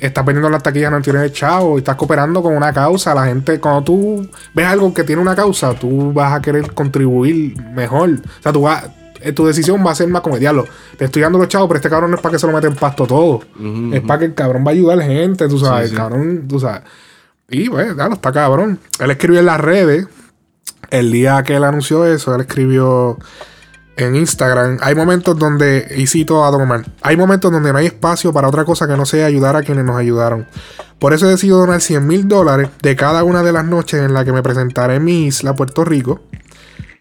Estás 0.00 0.24
vendiendo 0.24 0.48
las 0.50 0.62
taquillas, 0.62 0.90
no 0.90 1.00
tienes 1.02 1.32
chavo. 1.32 1.76
Y 1.76 1.78
estás 1.78 1.96
cooperando 1.96 2.42
con 2.42 2.56
una 2.56 2.72
causa. 2.72 3.14
La 3.14 3.26
gente, 3.26 3.58
cuando 3.60 3.82
tú 3.84 4.28
ves 4.54 4.66
algo 4.66 4.92
que 4.92 5.04
tiene 5.04 5.20
una 5.22 5.34
causa, 5.34 5.74
tú 5.74 6.12
vas 6.12 6.32
a 6.32 6.40
querer 6.42 6.72
contribuir 6.72 7.56
mejor. 7.74 8.10
O 8.10 8.42
sea, 8.42 8.52
tú 8.52 8.62
vas. 8.62 8.84
eh, 9.20 9.32
tu 9.32 9.46
decisión 9.46 9.84
va 9.86 9.92
a 9.92 9.94
ser 9.94 10.08
más 10.08 10.22
como 10.22 10.38
diablo. 10.38 10.66
Te 10.96 11.04
estoy 11.06 11.22
dando 11.22 11.38
los 11.38 11.48
chavos, 11.48 11.68
pero 11.68 11.76
este 11.78 11.88
cabrón 11.90 12.10
no 12.10 12.16
es 12.16 12.22
para 12.22 12.32
que 12.32 12.38
se 12.38 12.46
lo 12.46 12.52
meta 12.52 12.66
en 12.66 12.74
pasto 12.74 13.06
todo. 13.06 13.40
Es 13.92 14.00
para 14.02 14.18
que 14.20 14.24
el 14.26 14.34
cabrón 14.34 14.64
va 14.66 14.70
a 14.70 14.74
ayudar 14.74 14.94
a 14.94 14.96
la 14.96 15.04
gente, 15.04 15.48
tú 15.48 15.58
sabes. 15.58 15.88
Sí, 15.90 15.94
el 15.94 16.00
cabrón, 16.00 16.44
tú 16.48 16.58
sabes. 16.60 16.82
Y 17.48 17.68
bueno, 17.68 17.94
claro, 17.94 18.14
está 18.14 18.32
cabrón. 18.32 18.78
Él 18.98 19.10
escribió 19.10 19.40
en 19.40 19.46
las 19.46 19.60
redes. 19.60 20.06
El 20.90 21.10
día 21.12 21.42
que 21.42 21.54
él 21.56 21.64
anunció 21.64 22.04
eso, 22.04 22.34
él 22.34 22.42
escribió 22.42 23.18
en 23.96 24.16
Instagram. 24.16 24.78
Hay 24.80 24.94
momentos 24.94 25.38
donde, 25.38 25.94
y 25.96 26.06
cito 26.06 26.44
a 26.44 26.50
Don 26.50 26.62
Omar, 26.62 26.84
hay 27.02 27.16
momentos 27.16 27.52
donde 27.52 27.72
no 27.72 27.78
hay 27.78 27.86
espacio 27.86 28.32
para 28.32 28.48
otra 28.48 28.64
cosa 28.64 28.86
que 28.86 28.96
no 28.96 29.06
sea 29.06 29.26
ayudar 29.26 29.56
a 29.56 29.62
quienes 29.62 29.84
nos 29.84 29.96
ayudaron. 29.96 30.46
Por 30.98 31.12
eso 31.12 31.26
he 31.26 31.30
decidido 31.30 31.58
donar 31.58 31.80
100 31.80 32.06
mil 32.06 32.28
dólares 32.28 32.70
de 32.80 32.96
cada 32.96 33.24
una 33.24 33.42
de 33.42 33.52
las 33.52 33.64
noches 33.64 34.00
en 34.00 34.14
las 34.14 34.24
que 34.24 34.32
me 34.32 34.42
presentaré 34.42 34.96
en 34.96 35.04
mi 35.04 35.26
isla, 35.26 35.54
Puerto 35.54 35.84
Rico, 35.84 36.20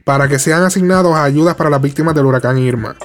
para 0.03 0.27
que 0.27 0.39
sean 0.39 0.63
asignados 0.63 1.15
a 1.15 1.24
ayudas 1.24 1.55
para 1.55 1.69
las 1.69 1.81
víctimas 1.81 2.15
del 2.15 2.25
huracán 2.25 2.57
Irma. 2.57 2.95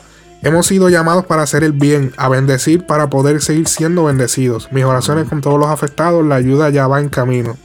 Hemos 0.42 0.66
sido 0.66 0.88
llamados 0.88 1.26
para 1.26 1.42
hacer 1.42 1.64
el 1.64 1.72
bien, 1.72 2.12
a 2.16 2.28
bendecir 2.28 2.86
para 2.86 3.10
poder 3.10 3.42
seguir 3.42 3.68
siendo 3.68 4.04
bendecidos. 4.04 4.70
Mis 4.70 4.84
oraciones 4.84 5.28
con 5.28 5.40
todos 5.40 5.58
los 5.58 5.68
afectados, 5.68 6.24
la 6.24 6.36
ayuda 6.36 6.70
ya 6.70 6.86
va 6.86 7.00
en 7.00 7.08
camino. 7.08 7.56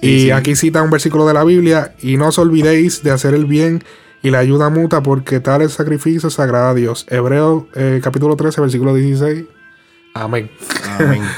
y 0.00 0.20
sí. 0.20 0.30
aquí 0.30 0.54
cita 0.54 0.82
un 0.82 0.90
versículo 0.90 1.26
de 1.26 1.34
la 1.34 1.44
Biblia, 1.44 1.94
y 2.00 2.16
no 2.16 2.28
os 2.28 2.38
olvidéis 2.38 3.02
de 3.02 3.10
hacer 3.10 3.34
el 3.34 3.46
bien 3.46 3.82
y 4.24 4.30
la 4.30 4.38
ayuda 4.40 4.70
mutua, 4.70 5.02
porque 5.02 5.38
tal 5.38 5.62
el 5.62 5.70
sacrificio 5.70 6.28
se 6.30 6.42
agrada 6.42 6.70
a 6.70 6.74
Dios. 6.74 7.06
Hebreo 7.08 7.68
eh, 7.74 8.00
capítulo 8.02 8.34
13, 8.34 8.60
versículo 8.62 8.92
16. 8.94 9.44
Amén. 10.14 10.50
Amén. 10.98 11.22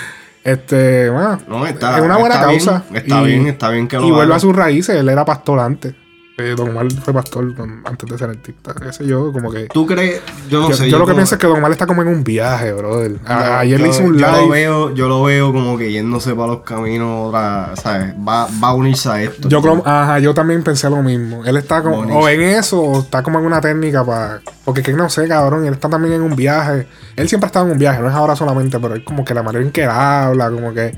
Este, 0.46 1.10
bueno, 1.10 1.40
No, 1.48 1.66
está, 1.66 1.98
es 1.98 2.04
una 2.04 2.18
buena 2.18 2.36
está 2.36 2.46
causa. 2.46 2.84
Bien, 2.88 3.02
está 3.02 3.20
Y- 3.22 3.26
bien, 3.26 3.46
está 3.48 3.68
bien 3.70 3.88
que 3.88 3.96
lo 3.96 4.06
y 4.06 4.10
vuelve 4.12 4.26
haga. 4.26 4.36
a 4.36 4.38
sus 4.38 4.54
raíces, 4.54 4.94
él 4.94 5.08
era 5.08 5.24
pastor 5.24 5.58
antes. 5.58 5.92
Eh, 6.38 6.54
Don 6.54 6.68
Omar 6.68 6.86
fue 7.02 7.14
pastor 7.14 7.54
con- 7.54 7.80
antes 7.86 8.10
de 8.10 8.18
ser 8.18 8.28
artista. 8.28 8.74
Ese 8.86 9.06
yo, 9.06 9.32
como 9.32 9.50
que. 9.50 9.68
¿Tú 9.72 9.86
crees? 9.86 10.20
Yo 10.50 10.60
no 10.60 10.68
yo, 10.68 10.76
sé. 10.76 10.90
yo 10.90 10.98
lo 10.98 11.06
que 11.06 11.14
pienso 11.14 11.34
es 11.36 11.40
que 11.40 11.46
Don 11.46 11.56
Omar 11.56 11.70
está 11.72 11.86
como 11.86 12.02
en 12.02 12.08
un 12.08 12.22
viaje, 12.22 12.74
brother. 12.74 13.16
A- 13.24 13.44
yo- 13.46 13.54
ayer 13.60 13.80
le 13.80 13.88
hice 13.88 14.02
un 14.04 14.18
yo 14.18 14.26
Lo 14.30 14.40
live. 14.42 14.50
veo, 14.50 14.94
yo 14.94 15.08
lo 15.08 15.22
veo 15.22 15.50
como 15.50 15.78
que 15.78 15.90
yéndose 15.90 16.34
para 16.34 16.48
los 16.48 16.60
caminos, 16.60 17.28
otra, 17.28 17.74
¿sabes? 17.76 18.12
Va, 18.16 18.46
va 18.62 18.68
a 18.68 18.74
unirse 18.74 19.08
a 19.08 19.22
esto. 19.22 19.48
Yo 19.48 19.62
creo, 19.62 19.82
ajá, 19.86 20.18
yo 20.18 20.34
también 20.34 20.62
pensé 20.62 20.90
lo 20.90 21.02
mismo. 21.02 21.42
Él 21.46 21.56
está 21.56 21.82
como, 21.82 21.96
Bonito. 21.96 22.18
o 22.18 22.28
en 22.28 22.42
eso, 22.42 22.82
o 22.82 23.00
está 23.00 23.22
como 23.22 23.38
en 23.38 23.46
una 23.46 23.62
técnica 23.62 24.04
para. 24.04 24.40
Porque 24.62 24.82
que 24.82 24.92
no 24.92 25.08
sé, 25.08 25.26
cabrón, 25.28 25.64
él 25.66 25.72
está 25.72 25.88
también 25.88 26.12
en 26.14 26.20
un 26.22 26.36
viaje. 26.36 26.86
Él 27.16 27.28
siempre 27.30 27.46
ha 27.46 27.48
estado 27.48 27.64
en 27.64 27.72
un 27.72 27.78
viaje, 27.78 28.02
no 28.02 28.08
es 28.10 28.14
ahora 28.14 28.36
solamente, 28.36 28.78
pero 28.78 28.94
es 28.94 29.04
como 29.04 29.24
que 29.24 29.32
la 29.32 29.42
manera 29.42 29.64
en 29.64 29.70
que 29.72 29.84
él 29.84 29.90
habla, 29.90 30.50
como 30.50 30.74
que 30.74 30.94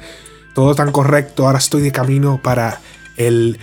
todo 0.53 0.75
tan 0.75 0.91
correcto. 0.91 1.47
Ahora 1.47 1.59
estoy 1.59 1.81
de 1.83 1.93
camino 1.93 2.41
para 2.43 2.81
el. 3.19 3.59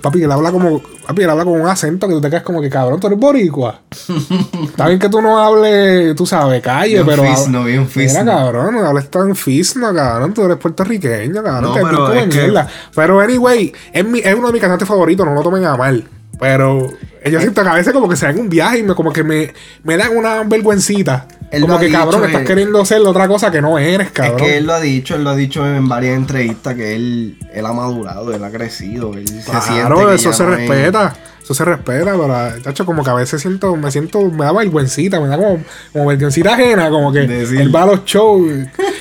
Papi, 0.00 0.22
él 0.22 0.32
habla 0.32 0.50
como. 0.52 0.80
Papi, 1.06 1.22
él 1.22 1.30
habla 1.30 1.44
con 1.44 1.60
un 1.60 1.66
acento 1.68 2.06
que 2.08 2.14
tú 2.14 2.20
te 2.20 2.30
quedas 2.30 2.42
como 2.42 2.60
que 2.60 2.70
cabrón, 2.70 2.98
tú 3.00 3.08
eres 3.08 3.18
boricua. 3.18 3.80
está 4.64 4.86
bien 4.86 4.98
que 4.98 5.08
tú 5.08 5.20
no 5.20 5.38
hables, 5.38 6.14
tú 6.16 6.24
sabes, 6.26 6.62
calle, 6.62 6.94
Bien 6.94 7.06
pero. 7.06 7.22
fisno, 7.24 7.64
bien 7.64 7.80
Mira, 7.80 7.90
fisno. 7.90 8.24
cabrón, 8.24 8.74
no 8.74 8.86
hables 8.86 9.10
tan 9.10 9.34
fisno, 9.36 9.92
cabrón. 9.94 10.32
Tú 10.32 10.44
eres 10.44 10.56
puertorriqueño, 10.56 11.42
cabrón. 11.42 11.62
No, 11.62 11.74
que 11.74 11.80
pero 11.82 12.12
es 12.12 12.28
que- 12.28 12.40
mierda. 12.42 12.68
Pero, 12.94 13.20
anyway, 13.20 13.72
es, 13.92 14.04
mi- 14.04 14.20
es 14.20 14.34
uno 14.34 14.46
de 14.46 14.52
mis 14.52 14.62
cantantes 14.62 14.86
favoritos, 14.88 15.26
no 15.26 15.34
lo 15.34 15.42
tomen 15.42 15.64
a 15.64 15.76
mal. 15.76 16.04
Pero 16.38 16.88
yo 17.30 17.38
siento 17.40 17.62
que 17.62 17.68
a 17.68 17.74
veces 17.74 17.92
como 17.92 18.08
que 18.08 18.16
se 18.16 18.24
dan 18.26 18.38
un 18.38 18.48
viaje 18.48 18.78
y 18.78 18.82
me, 18.82 18.94
como 18.94 19.12
que 19.12 19.22
me, 19.22 19.52
me 19.84 19.96
dan 19.98 20.16
una 20.16 20.42
vergüencita. 20.44 21.26
Él 21.50 21.62
como 21.62 21.78
que, 21.80 21.90
cabrón, 21.90 22.24
estás 22.24 22.46
queriendo 22.46 22.84
ser 22.84 23.00
otra 23.02 23.26
cosa 23.26 23.50
que 23.50 23.60
no 23.60 23.78
eres, 23.78 24.06
Es 24.08 24.12
cabrón. 24.12 24.36
que 24.36 24.58
él 24.58 24.66
lo 24.66 24.74
ha 24.74 24.80
dicho, 24.80 25.16
él 25.16 25.24
lo 25.24 25.30
ha 25.30 25.36
dicho 25.36 25.66
en 25.66 25.88
varias 25.88 26.16
entrevistas 26.16 26.74
que 26.74 26.94
él, 26.94 27.36
él 27.52 27.66
ha 27.66 27.72
madurado, 27.72 28.32
él 28.32 28.42
ha 28.44 28.50
crecido, 28.50 29.14
él 29.14 29.26
se 29.26 29.42
siente 29.42 29.60
Claro, 29.80 30.08
que 30.08 30.14
eso 30.14 30.32
se 30.32 30.44
no 30.44 30.52
es- 30.54 30.58
respeta. 30.68 31.14
Eso 31.42 31.54
se 31.54 31.64
respeta, 31.64 32.12
pero, 32.12 32.62
tacho, 32.62 32.86
como 32.86 33.02
que 33.02 33.10
a 33.10 33.14
veces 33.14 33.42
siento, 33.42 33.74
me 33.74 33.90
siento, 33.90 34.20
me 34.30 34.44
da 34.44 34.52
vergüencita, 34.52 35.18
me 35.20 35.26
da 35.26 35.36
como, 35.36 35.58
como 35.92 36.06
vergüencita 36.06 36.54
ajena, 36.54 36.88
como 36.90 37.12
que 37.12 37.20
Decir. 37.26 37.60
él 37.60 37.74
va 37.74 37.82
a 37.82 37.86
los 37.86 38.04
shows. 38.04 38.48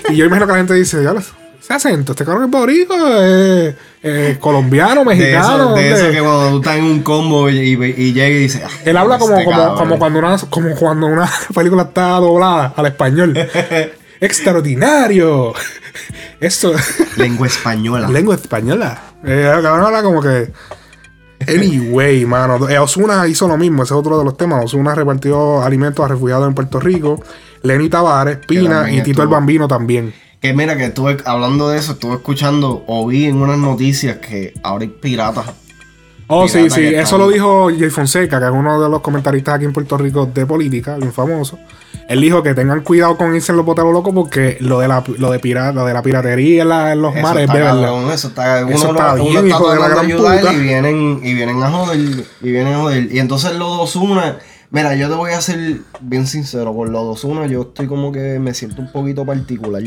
Y, 0.09 0.15
yo 0.15 0.25
imagino 0.25 0.47
que 0.47 0.51
la 0.53 0.57
gente 0.57 0.73
dice, 0.73 1.03
ya 1.03 1.13
ese 1.75 1.87
acento, 1.89 2.13
este 2.13 2.25
cabrón 2.25 2.45
es 2.45 2.49
boricua, 2.51 2.97
es, 3.27 3.75
es 4.01 4.37
colombiano, 4.39 5.03
De 5.05 5.13
eso, 5.13 5.19
mexicano. 5.21 5.75
de 5.75 5.91
eso 5.91 5.97
¿dónde?" 6.03 6.13
que 6.17 6.21
cuando 6.23 6.49
tú 6.51 6.57
estás 6.57 6.75
en 6.77 6.83
un 6.83 7.01
combo 7.03 7.49
y, 7.49 7.57
y- 7.59 7.93
y 7.97 8.13
llega 8.13 8.27
y 8.29 8.39
dice, 8.39 8.63
"Ah, 8.65 8.69
Él 8.85 8.97
habla 8.97 9.17
como, 9.19 9.33
este 9.33 9.45
como, 9.45 9.57
cabrón". 9.57 9.77
como, 9.77 9.99
cuando 9.99 10.19
una, 10.19 10.37
como 10.49 10.75
cuando 10.75 11.07
una 11.07 11.29
película 11.53 11.83
está 11.83 12.09
doblada 12.13 12.73
al 12.75 12.85
español. 12.87 13.33
Extraordinario. 14.21 15.53
Esto. 16.39 16.73
Lengua 17.17 17.47
española. 17.47 18.07
Lengua 18.09 18.35
española. 18.35 18.99
Eh, 19.23 19.51
el 19.55 19.61
cabrón 19.61 19.85
habla 19.85 20.03
como 20.03 20.21
que. 20.21 20.51
Anyway, 21.47 22.25
mano. 22.25 22.67
Eh, 22.69 22.77
Osuna 22.79 23.27
hizo 23.27 23.47
lo 23.47 23.57
mismo, 23.57 23.83
ese 23.83 23.93
es 23.93 23.99
otro 23.99 24.17
de 24.17 24.25
los 24.25 24.35
temas. 24.37 24.63
Osuna 24.65 24.93
repartió 24.95 25.61
alimentos 25.63 26.03
a 26.05 26.07
refugiados 26.09 26.47
en 26.47 26.53
Puerto 26.53 26.79
Rico. 26.79 27.23
Lenny 27.63 27.89
Tavares, 27.89 28.37
Pina 28.45 28.91
y 28.91 29.01
Tito 29.03 29.21
el. 29.23 29.27
Bambino 29.29 29.67
también. 29.67 30.13
Que 30.41 30.53
mira, 30.53 30.77
que 30.77 30.85
estuve 30.85 31.17
hablando 31.25 31.69
de 31.69 31.77
eso, 31.79 31.93
estuve 31.93 32.13
escuchando 32.15 32.83
o 32.87 33.05
vi 33.07 33.25
en 33.25 33.41
unas 33.41 33.57
noticias 33.57 34.17
que 34.17 34.53
ahora 34.63 34.83
hay 34.83 34.89
piratas. 34.89 35.45
Oh, 36.31 36.47
sí, 36.47 36.69
sí. 36.69 36.85
Eso 36.85 36.99
están- 37.01 37.19
lo 37.19 37.29
dijo 37.29 37.69
Jay 37.77 37.89
Fonseca, 37.89 38.39
que 38.39 38.45
es 38.45 38.51
uno 38.51 38.79
de 38.81 38.87
los 38.87 39.01
comentaristas 39.01 39.55
aquí 39.55 39.65
en 39.65 39.73
Puerto 39.73 39.97
Rico 39.97 40.27
de 40.27 40.45
política, 40.45 40.95
bien 40.95 41.11
famoso. 41.11 41.57
Él 42.07 42.21
dijo 42.21 42.41
que 42.43 42.53
tengan 42.53 42.81
cuidado 42.81 43.17
con 43.17 43.35
irse 43.35 43.51
en 43.51 43.57
los 43.57 43.65
boteros 43.65 43.91
locos 43.91 44.13
porque 44.13 44.57
lo 44.61 44.79
de 44.79 44.87
la, 44.87 45.03
lo 45.17 45.31
de 45.31 45.39
pirata, 45.39 45.73
lo 45.73 45.85
de 45.85 45.93
la 45.93 46.01
piratería 46.03 46.61
en, 46.61 46.69
la- 46.69 46.93
en 46.93 47.01
los 47.01 47.13
Eso 47.15 47.21
mares 47.23 47.43
es 47.43 47.49
está 47.49 47.53
de 47.57 47.63
verdad. 47.63 48.13
eso 48.13 48.27
está, 48.29 48.63
uno, 48.65 48.75
Eso 48.75 48.89
está 48.91 49.13
uno 49.15 49.23
bien, 49.23 49.35
está 49.37 49.47
hijo 49.49 49.71
de 49.71 49.79
la 49.79 49.85
tratando 49.87 49.93
gran 49.93 50.05
ayudar 50.05 50.39
puta. 50.39 50.53
y 50.53 50.57
vienen, 50.59 51.19
y 51.23 51.33
vienen 51.33 51.63
a 51.63 51.69
joder, 51.71 51.99
y 51.99 52.51
vienen 52.51 52.73
a 52.75 52.77
joder. 52.79 53.11
Y 53.11 53.19
entonces 53.19 53.51
los 53.55 53.77
dos 53.77 53.95
una, 53.95 54.37
mira, 54.69 54.95
yo 54.95 55.09
te 55.09 55.15
voy 55.15 55.31
a 55.31 55.41
ser 55.41 55.79
bien 55.99 56.27
sincero, 56.27 56.73
con 56.75 56.91
los 56.91 57.03
dos 57.03 57.23
una 57.23 57.47
yo 57.47 57.63
estoy 57.63 57.87
como 57.87 58.11
que 58.11 58.39
me 58.39 58.53
siento 58.53 58.81
un 58.81 58.91
poquito 58.91 59.25
particular, 59.25 59.81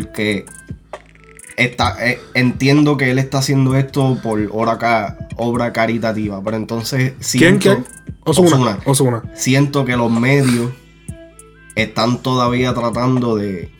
porque 0.00 0.44
está, 1.56 1.96
eh, 2.08 2.18
entiendo 2.34 2.96
que 2.96 3.10
él 3.10 3.18
está 3.18 3.38
haciendo 3.38 3.76
esto 3.76 4.18
por 4.22 4.40
obra, 4.52 4.78
ca- 4.78 5.16
obra 5.36 5.72
caritativa, 5.72 6.42
pero 6.42 6.56
entonces 6.56 7.12
¿Quién? 7.12 7.60
siento, 7.60 7.84
¿Quién? 7.84 7.84
Osuna. 8.24 8.46
Ozuna. 8.56 8.78
Osuna. 8.86 9.22
siento 9.34 9.84
que 9.84 9.96
los 9.96 10.10
medios 10.10 10.72
están 11.76 12.18
todavía 12.22 12.74
tratando 12.74 13.36
de, 13.36 13.70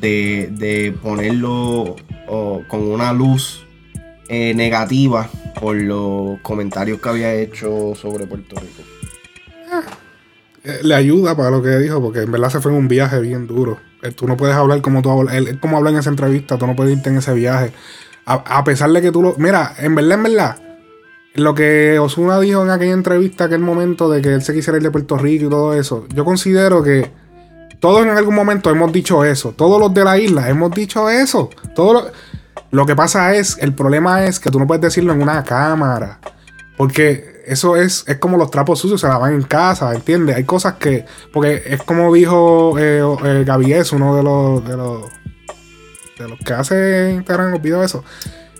de, 0.00 0.48
de 0.52 0.92
ponerlo 1.02 1.96
oh, 2.28 2.62
con 2.68 2.82
una 2.82 3.12
luz 3.12 3.64
eh, 4.28 4.54
negativa 4.54 5.28
por 5.60 5.76
los 5.76 6.40
comentarios 6.42 7.00
que 7.00 7.08
había 7.08 7.34
hecho 7.34 7.94
sobre 7.94 8.26
Puerto 8.26 8.56
Rico. 8.60 8.82
Eh, 10.64 10.80
Le 10.82 10.94
ayuda 10.94 11.36
para 11.36 11.50
lo 11.50 11.62
que 11.62 11.70
dijo, 11.78 12.00
porque 12.00 12.20
en 12.20 12.30
verdad 12.32 12.50
se 12.50 12.60
fue 12.60 12.70
en 12.72 12.78
un 12.78 12.88
viaje 12.88 13.18
bien 13.20 13.46
duro. 13.46 13.78
Eh, 14.02 14.12
Tú 14.12 14.26
no 14.26 14.36
puedes 14.36 14.54
hablar 14.56 14.82
como 14.82 15.02
tú. 15.02 15.28
Él, 15.30 15.58
como 15.60 15.76
habla 15.76 15.90
en 15.90 15.96
esa 15.96 16.10
entrevista, 16.10 16.58
tú 16.58 16.66
no 16.66 16.76
puedes 16.76 16.96
irte 16.96 17.10
en 17.10 17.18
ese 17.18 17.32
viaje. 17.34 17.72
A, 18.26 18.34
a 18.58 18.64
pesar 18.64 18.90
de 18.90 19.00
que 19.00 19.10
tú 19.10 19.22
lo. 19.22 19.34
Mira, 19.38 19.74
en 19.78 19.94
verdad, 19.94 20.12
en 20.18 20.22
verdad. 20.22 20.56
Lo 21.34 21.54
que 21.54 21.98
Osuna 21.98 22.38
dijo 22.40 22.62
en 22.62 22.70
aquella 22.70 22.92
entrevista, 22.92 23.44
aquel 23.44 23.60
momento 23.60 24.10
de 24.10 24.20
que 24.20 24.34
él 24.34 24.42
se 24.42 24.52
quisiera 24.52 24.76
ir 24.76 24.82
de 24.82 24.90
Puerto 24.90 25.16
Rico 25.16 25.46
y 25.46 25.48
todo 25.48 25.72
eso, 25.72 26.06
yo 26.14 26.26
considero 26.26 26.82
que 26.82 27.10
todos 27.80 28.02
en 28.02 28.10
algún 28.10 28.34
momento 28.34 28.68
hemos 28.68 28.92
dicho 28.92 29.24
eso. 29.24 29.54
Todos 29.56 29.80
los 29.80 29.94
de 29.94 30.04
la 30.04 30.18
isla 30.18 30.50
hemos 30.50 30.72
dicho 30.72 31.08
eso. 31.08 31.48
Todo 31.74 31.94
lo, 31.94 32.06
lo 32.70 32.86
que 32.86 32.94
pasa 32.94 33.34
es, 33.34 33.56
el 33.60 33.74
problema 33.74 34.24
es 34.24 34.38
que 34.40 34.50
tú 34.50 34.58
no 34.58 34.66
puedes 34.66 34.82
decirlo 34.82 35.14
en 35.14 35.22
una 35.22 35.42
cámara. 35.42 36.18
Porque 36.76 37.42
eso 37.46 37.76
es, 37.76 38.04
es 38.06 38.18
como 38.18 38.36
los 38.36 38.50
trapos 38.50 38.78
sucios 38.78 39.00
se 39.00 39.08
lavan 39.08 39.34
en 39.34 39.42
casa, 39.42 39.94
¿entiendes? 39.94 40.36
Hay 40.36 40.44
cosas 40.44 40.74
que. 40.74 41.04
Porque 41.32 41.62
es 41.66 41.82
como 41.82 42.12
dijo 42.12 42.78
eh, 42.78 43.02
eh, 43.24 43.44
Gavies, 43.46 43.92
uno 43.92 44.16
de 44.16 44.22
los, 44.22 44.64
de 44.66 44.76
los. 44.76 45.02
de 46.18 46.28
los 46.28 46.38
que 46.38 46.52
hace 46.52 47.12
Instagram 47.12 47.52
los 47.52 47.62
videos 47.62 47.84
eso. 47.84 48.04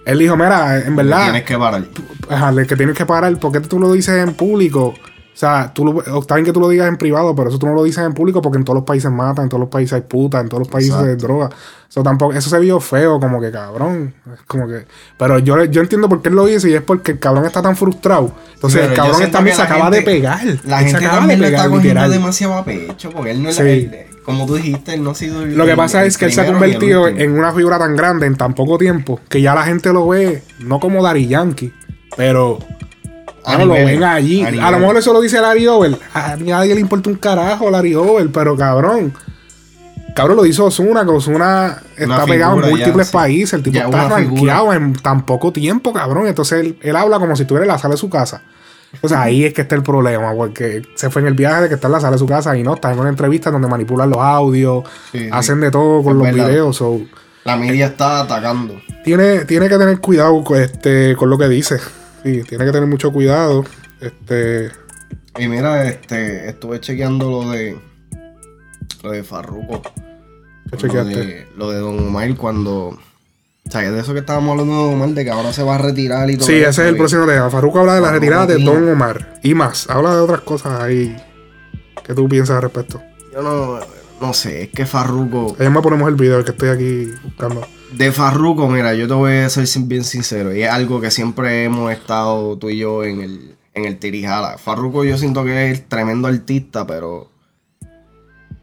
Él 0.05 0.19
dijo, 0.19 0.37
mira, 0.37 0.81
en 0.81 0.97
verdad. 0.97 1.25
Tienes 1.25 1.45
que 1.45 1.57
parar. 1.57 1.85
Ajá, 2.29 2.67
que 2.67 2.77
tienes 2.77 2.97
que 2.97 3.07
parar, 3.07 3.37
¿por 3.39 3.53
qué 3.53 3.61
tú 3.61 3.79
lo 3.79 3.93
dices 3.93 4.17
en 4.17 4.35
público? 4.35 4.95
O 5.35 5.37
sea, 5.43 5.73
tú 5.73 5.85
lo, 5.87 6.21
está 6.21 6.35
bien 6.35 6.45
que 6.45 6.53
tú 6.53 6.61
lo 6.61 6.69
digas 6.69 6.87
en 6.89 6.97
privado, 6.99 7.35
pero 7.35 7.49
eso 7.49 7.59
tú 7.59 7.67
no 7.67 7.73
lo 7.73 7.83
dices 7.85 8.05
en 8.05 8.13
público 8.13 8.43
porque 8.43 8.59
en 8.59 8.65
todos 8.65 8.77
los 8.77 8.85
países 8.85 9.11
matan, 9.11 9.45
en 9.45 9.49
todos 9.49 9.61
los 9.63 9.71
países 9.71 9.95
hay 9.95 10.03
puta, 10.03 10.39
en 10.41 10.49
todos 10.49 10.61
los 10.61 10.69
países 10.69 10.93
hay 10.95 11.15
droga. 11.17 11.49
Eso 11.89 12.03
tampoco, 12.03 12.35
eso 12.35 12.51
se 12.51 12.59
vio 12.59 12.79
feo, 12.81 13.19
como 13.19 13.41
que 13.41 13.51
cabrón. 13.51 14.15
Como 14.47 14.69
que. 14.69 14.85
Pero 15.19 15.39
yo, 15.39 15.65
yo 15.65 15.81
entiendo 15.81 16.09
por 16.09 16.21
qué 16.21 16.29
él 16.29 16.35
lo 16.35 16.45
dice 16.45 16.69
y 16.71 16.75
es 16.75 16.83
porque 16.83 17.13
el 17.13 17.19
cabrón 17.19 17.47
está 17.47 17.63
tan 17.63 17.77
frustrado. 17.77 18.31
Entonces 18.55 18.81
Pero 18.83 18.93
el 18.93 18.97
cabrón 18.97 19.31
también 19.31 19.57
se 19.57 19.63
acaba 19.63 19.89
de 19.91 19.97
gente- 19.99 20.11
pegar. 20.13 20.45
La 20.65 20.81
Él 20.81 20.85
se 20.85 20.91
gente 20.91 20.97
acaba 21.07 21.19
también 21.21 21.41
de 21.41 21.47
le 21.49 21.55
está 21.55 21.63
pegar, 21.65 21.71
cogiendo 21.71 22.01
literal. 22.01 22.11
demasiado 22.11 22.55
a 22.55 22.65
pecho, 22.65 23.11
porque 23.11 23.31
él 23.31 23.43
no 23.43 23.49
es 23.49 23.57
Sí. 23.57 23.63
él- 23.63 24.07
como 24.25 24.47
tú 24.47 24.55
dijiste, 24.57 24.95
él 24.95 25.03
no 25.03 25.11
ha 25.11 25.15
sido 25.15 25.43
el- 25.43 25.57
Lo 25.57 25.65
que 25.65 25.71
el- 25.73 25.77
pasa 25.79 26.03
el 26.03 26.09
es 26.09 26.19
que 26.19 26.27
él 26.27 26.33
se 26.33 26.43
ha 26.43 26.45
el 26.47 26.53
convertido 26.53 27.09
en 27.09 27.33
una 27.39 27.53
figura 27.53 27.79
tan 27.79 27.97
grande 27.97 28.27
en 28.27 28.37
tan 28.37 28.55
poco 28.55 28.77
tiempo 28.79 29.19
que 29.29 29.41
ya 29.41 29.55
la 29.55 29.65
gente 29.65 29.93
lo 29.95 30.07
ve 30.09 30.43
no 30.61 30.79
como 30.79 31.03
Dari 31.03 31.27
Yankee, 31.27 31.73
pero 32.17 32.59
Ahora 33.45 33.65
lo 33.65 33.75
ven 33.75 34.03
allí. 34.05 34.43
a 34.43 34.69
A, 34.69 34.71
lo 34.71 34.79
mejor 34.79 34.97
eso 34.99 35.13
lo 35.13 35.21
dice 35.21 35.41
Larry 35.41 35.67
Over. 35.67 35.99
A 36.15 36.37
nadie 36.37 36.75
le 36.75 36.81
importa 36.81 37.11
un 37.11 37.17
carajo 37.17 37.71
Larry 37.71 37.95
Over, 37.95 38.29
pero 38.33 38.57
cabrón. 38.57 39.13
Cabrón 40.15 40.37
lo 40.37 40.45
hizo 40.47 40.67
Osuna, 40.67 41.05
que 41.05 41.11
Osuna 41.11 41.83
está 41.97 42.27
pegado 42.27 42.57
en 42.59 42.65
ya, 42.65 42.71
múltiples 42.71 43.07
sí. 43.09 43.13
países. 43.15 43.53
El 43.55 43.63
tipo 43.63 43.75
Ya 43.79 43.85
está 43.87 44.09
rankeado 44.11 44.73
en 44.75 44.93
tan 44.95 45.25
poco 45.25 45.53
tiempo, 45.53 45.93
cabrón. 45.93 46.27
Entonces 46.27 46.61
él, 46.61 46.79
él 46.83 46.97
habla 46.97 47.19
como 47.19 47.35
si 47.35 47.43
estuviera 47.43 47.65
en 47.65 47.69
la 47.73 47.79
sala 47.79 47.95
de 47.95 47.99
su 47.99 48.11
casa. 48.11 48.43
Entonces 48.93 49.17
ahí 49.17 49.47
es 49.47 49.55
que 49.55 49.63
está 49.63 49.75
el 49.75 49.83
problema, 49.83 50.35
porque 50.35 50.83
se 50.97 51.09
fue 51.09 51.23
en 51.23 51.29
el 51.29 51.35
viaje 51.35 51.63
de 51.63 51.69
que 51.71 51.77
está 51.77 51.87
en 51.89 51.93
la 51.93 52.01
sala 52.01 52.13
de 52.13 52.19
su 52.19 52.27
casa 52.27 52.55
y 52.59 52.63
no, 52.63 52.75
está 52.75 52.93
en 52.93 52.99
una 52.99 53.09
entrevista 53.09 53.51
donde 53.51 53.67
manipulan 53.67 54.11
los 54.11 54.19
audios, 54.19 54.85
Sí, 55.13 55.29
hacen 55.33 55.61
de 55.63 55.71
todo 55.71 56.03
con 56.03 56.19
los 56.19 56.27
verdad. 56.27 56.47
videos. 56.49 56.77
so, 56.77 57.01
La 57.45 57.57
media 57.57 57.87
está 57.87 58.21
atacando. 58.21 58.79
tiene, 59.03 59.47
tiene 59.47 59.71
que 59.71 59.79
tener 59.79 59.99
cuidado 59.99 60.45
con, 60.45 60.61
este, 60.61 61.17
con 61.17 61.31
lo 61.31 61.39
que 61.39 61.49
dice. 61.49 61.79
Sí, 62.23 62.43
tiene 62.45 62.65
que 62.65 62.73
tener 62.73 62.89
mucho 62.89 63.13
cuidado. 63.13 63.65
Este, 64.01 64.71
Y 65.39 65.49
mira, 65.49 65.85
este, 65.89 66.49
estuve 66.49 66.81
chequeando 66.81 67.31
lo 67.31 67.51
de 67.51 67.77
lo 69.03 69.11
de 69.11 69.25
Farruko. 69.25 69.83
¿qué 69.83 69.91
Lo 70.71 70.79
chequeaste? 70.79 71.17
de, 71.17 71.47
lo 71.57 71.71
de 71.71 71.79
Don 71.81 71.99
Omar 71.99 72.35
cuando. 72.37 72.99
O 73.65 73.71
sea, 73.71 73.91
de 73.91 74.01
eso 74.01 74.13
que 74.13 74.21
estábamos 74.21 74.53
hablando 74.53 74.73
de 74.73 74.85
Don 74.85 74.95
Omar, 74.95 75.09
de 75.11 75.25
que 75.25 75.31
ahora 75.31 75.53
se 75.53 75.63
va 75.63 75.77
a 75.77 75.79
retirar 75.79 76.31
y 76.31 76.37
todo. 76.37 76.47
Sí, 76.47 76.55
ese 76.55 76.69
es 76.69 76.79
el 76.89 76.97
próximo 76.97 77.27
tema. 77.27 77.51
Farruko 77.51 77.81
habla 77.81 77.95
de 77.97 78.01
la 78.01 78.13
retirada 78.13 78.47
de. 78.47 78.63
Don 78.63 78.89
Omar 78.89 79.41
y 79.43 79.55
más. 79.55 79.89
Habla 79.91 80.15
de 80.15 80.21
otras 80.21 80.41
cosas 80.43 80.81
ahí. 80.81 81.17
¿Qué 82.05 82.15
tú 82.15 82.29
piensas 82.29 82.57
al 82.57 82.63
respecto? 82.63 83.01
Yo 83.33 83.43
no, 83.43 83.79
no 84.23 84.33
sé, 84.33 84.63
es 84.63 84.69
que 84.71 84.87
Farruko. 84.87 85.57
Ayer 85.59 85.71
me 85.71 85.83
ponemos 85.83 86.09
el 86.09 86.15
video 86.15 86.43
que 86.45 86.53
estoy 86.53 86.69
aquí 86.69 87.11
buscando. 87.25 87.67
De 87.93 88.13
Farruko, 88.13 88.69
mira, 88.69 88.95
yo 88.95 89.07
te 89.09 89.15
voy 89.15 89.33
a 89.35 89.51
ser 89.51 89.67
bien 89.83 90.05
sincero. 90.05 90.55
Y 90.57 90.63
es 90.63 90.71
algo 90.71 91.01
que 91.01 91.11
siempre 91.11 91.65
hemos 91.65 91.93
estado 91.93 92.57
tú 92.57 92.71
y 92.71 92.79
yo 92.79 93.05
en 93.05 93.21
el, 93.21 93.57
en 93.75 93.85
el 93.85 93.99
tirijala. 93.99 94.57
Farruko 94.59 95.05
yo 95.05 95.19
siento 95.19 95.45
que 95.45 95.73
es 95.73 95.89
tremendo 95.89 96.29
artista, 96.29 96.87
pero. 96.87 97.31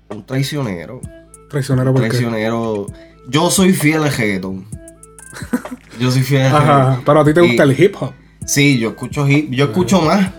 Un 0.09 0.25
traicionero. 0.25 1.01
Traicionero 1.49 1.93
porque. 1.93 2.09
Traicionero. 2.09 2.87
Yo 3.27 3.51
soy 3.51 3.73
fiel 3.73 4.03
al 4.03 4.11
reggaetón. 4.15 4.65
Yo 5.99 6.09
soy 6.09 6.23
fiel 6.23 6.43
al 6.47 6.55
Ajá, 6.55 7.01
pero 7.05 7.19
a 7.19 7.25
ti 7.25 7.33
te 7.33 7.41
gusta 7.41 7.65
Y- 7.65 7.69
el 7.69 7.79
hip 7.83 7.95
hop. 7.99 8.13
Sí, 8.45 8.79
yo 8.79 8.89
escucho 8.89 9.27
hip, 9.27 9.51
yo 9.51 9.65
escucho 9.65 10.01
más 10.01 10.31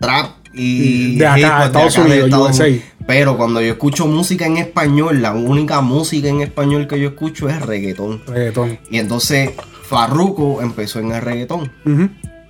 trap 0.00 0.30
y 0.54 1.16
De 1.18 1.26
acá, 1.26 1.38
hip 1.38 1.44
hop 1.46 1.62
Estados 1.66 1.94
acá 1.98 2.02
de 2.08 2.08
Unidos, 2.10 2.24
Estados 2.24 2.50
USA. 2.50 2.64
Unidos. 2.64 2.84
Pero 3.06 3.36
cuando 3.36 3.60
yo 3.60 3.72
escucho 3.72 4.06
música 4.06 4.46
en 4.46 4.56
español, 4.56 5.20
la 5.20 5.32
única 5.32 5.80
música 5.82 6.28
en 6.28 6.40
español 6.40 6.86
que 6.88 6.98
yo 6.98 7.08
escucho 7.10 7.48
es 7.50 7.60
reggaetón. 7.60 8.22
Reggaetón. 8.26 8.78
Y 8.90 8.98
entonces 8.98 9.50
Farruko 9.82 10.62
empezó 10.62 11.00
en 11.00 11.12
el 11.12 11.20
reggaetón. 11.20 11.70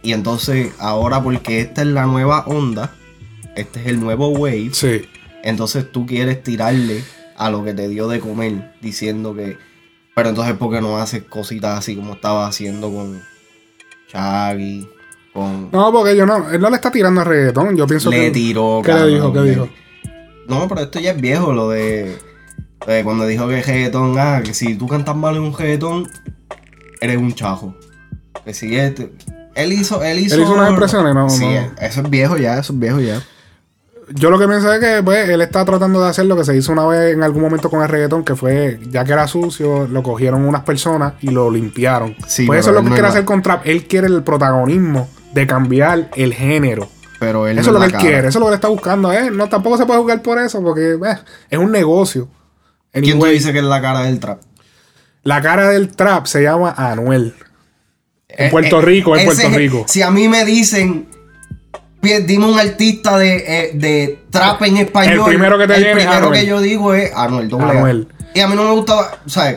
Y 0.02 0.12
entonces 0.12 0.73
ahora 0.78 1.23
porque 1.23 1.61
esta 1.61 1.82
es 1.82 1.88
la 1.88 2.06
nueva 2.06 2.44
onda, 2.46 2.92
este 3.56 3.80
es 3.80 3.87
el 3.88 3.99
nuevo 4.00 4.28
wave, 4.28 4.70
Sí. 4.73 5.02
entonces 5.42 5.90
tú 5.90 6.06
quieres 6.06 6.42
tirarle 6.42 7.02
a 7.37 7.50
lo 7.50 7.64
que 7.64 7.73
te 7.75 7.88
dio 7.88 8.06
de 8.06 8.20
comer, 8.20 8.73
diciendo 8.80 9.34
que... 9.34 9.56
Pero 10.14 10.28
entonces 10.28 10.54
¿por 10.54 10.70
qué 10.73 10.80
no 10.80 10.99
haces 10.99 11.25
cositas 11.25 11.76
así 11.78 11.96
como 11.96 12.12
estaba 12.12 12.46
haciendo 12.46 12.92
con 12.92 13.20
Shaggy? 14.12 14.87
Con... 15.32 15.70
No, 15.73 15.90
porque 15.90 16.16
yo 16.16 16.25
no. 16.26 16.49
Él 16.50 16.61
no 16.61 16.70
le 16.70 16.76
está 16.76 16.92
tirando 16.92 17.23
a 17.23 17.25
reggaetón. 17.25 17.76
Yo 17.76 17.87
pienso 17.88 18.08
le 18.11 18.26
que. 18.26 18.30
tiró. 18.30 18.80
¿Qué 18.84 18.92
le 18.94 19.06
dijo? 19.08 19.32
¿Qué 19.32 19.40
le- 19.40 19.50
dijo? 19.50 19.68
No, 20.49 20.69
pero 20.69 20.83
esto 20.83 21.01
ya 21.01 21.13
es 21.13 21.21
viejo, 21.21 21.53
lo 21.53 21.71
de, 21.71 22.17
cuando 23.03 23.27
dijo 23.27 23.49
que 23.49 23.63
reggaetón, 23.63 24.19
ah, 24.19 24.43
que 24.45 24.55
si 24.55 24.75
tú 24.75 24.87
cantas 24.87 25.17
mal 25.17 25.37
en 25.37 25.43
un 25.43 25.57
reggaetón, 25.57 26.09
eres 27.01 27.17
un 27.17 27.35
chajo. 27.35 27.75
Que 28.45 28.53
si 28.53 28.77
este, 28.77 29.13
él 29.55 29.73
hizo, 29.73 30.03
él 30.03 30.19
hizo. 30.19 30.35
Él 30.35 30.43
hizo 30.43 30.55
unas 30.55 30.71
expresiones, 30.71 31.15
no, 31.15 31.31
Sí, 31.31 31.47
no. 31.47 31.73
eso 31.81 32.01
es 32.01 32.11
viejo 32.11 32.37
ya, 32.37 32.59
eso 32.59 32.73
es 32.73 32.79
viejo 32.79 33.01
ya. 33.01 33.23
Yo 34.11 34.29
lo 34.29 34.39
que 34.39 34.47
pienso 34.47 34.71
es 34.73 34.81
que 34.81 35.03
pues, 35.03 35.29
él 35.29 35.41
está 35.41 35.65
tratando 35.65 36.03
de 36.03 36.11
hacer 36.11 36.27
lo 36.27 36.37
que 36.37 36.45
se 36.45 36.55
hizo 36.55 36.73
una 36.73 36.87
vez 36.87 37.15
en 37.15 37.23
algún 37.23 37.43
momento 37.43 37.71
con 37.71 37.83
el 37.83 37.89
reggaetón, 37.89 38.23
que 38.23 38.37
fue, 38.37 38.79
ya 38.91 39.05
que 39.05 39.13
era 39.13 39.27
sucio, 39.27 39.87
lo 39.87 40.03
cogieron 40.03 40.45
unas 40.45 40.63
personas 40.63 41.15
y 41.23 41.31
lo 41.31 41.51
limpiaron. 41.51 42.15
Sí, 42.27 42.47
pues 42.47 42.61
eso 42.61 42.71
es 42.71 42.77
lo 42.77 42.83
que 42.83 42.91
quiere 42.91 43.09
hacer 43.09 43.25
con 43.25 43.41
Trap. 43.41 43.67
Él 43.67 43.87
quiere 43.87 44.09
el 44.09 44.23
protagonismo 44.23 45.09
de 45.33 45.47
cambiar 45.47 46.11
el 46.17 46.35
género. 46.35 46.89
Pero 47.25 47.47
él 47.49 47.59
Eso 47.59 47.71
es 47.71 47.75
lo 47.75 47.81
que 47.81 47.87
él 47.87 47.93
cara. 47.93 48.02
quiere, 48.04 48.19
eso 48.28 48.28
es 48.28 48.35
lo 48.37 48.47
que 48.47 48.49
él 48.50 48.54
está 48.54 48.69
buscando. 48.69 49.12
¿eh? 49.12 49.31
No, 49.31 49.49
tampoco 49.49 49.76
se 49.76 49.87
puede 49.87 50.00
jugar 50.00 50.23
por 50.23 50.38
eso, 50.38 50.62
porque 50.62 50.93
eh, 50.93 51.16
es 51.50 51.59
un 51.59 51.71
negocio. 51.73 52.28
¿Quién 52.93 53.04
Anyway, 53.17 53.32
dice 53.34 53.52
que 53.52 53.58
es 53.58 53.65
la 53.65 53.80
cara 53.80 54.02
del 54.02 54.21
trap? 54.21 54.41
La 55.23 55.41
cara 55.41 55.71
del 55.71 55.89
trap 55.95 56.26
se 56.26 56.43
llama 56.43 56.75
Anuel. 56.76 57.34
En 58.28 58.47
Eh, 58.47 58.50
Puerto 58.50 58.78
eh, 58.80 58.82
Rico, 58.82 59.17
en 59.17 59.25
Puerto 59.25 59.49
Rico. 59.50 59.84
Si 59.89 60.02
a 60.02 60.10
mí 60.10 60.28
me 60.28 60.45
dicen, 60.45 61.08
"Pi- 62.00 62.21
dime 62.26 62.47
un 62.47 62.58
artista 62.58 63.17
de, 63.19 63.71
de 63.75 64.25
trap 64.30 64.63
en 64.63 64.76
español. 64.78 65.15
El 65.21 65.25
primero 65.25 65.58
que 65.58 65.67
te 65.67 65.76
el 65.76 65.84
es 65.84 65.95
primero 65.97 66.30
que 66.30 66.47
yo 66.47 66.60
digo 66.60 66.95
es 66.95 67.10
Anuel. 67.15 68.06
Y 68.34 68.41
a 68.41 68.49
mí 68.49 68.54
no 68.56 68.65
me 68.65 68.73
gusta, 68.73 69.13
o 69.25 69.28
sea, 69.28 69.56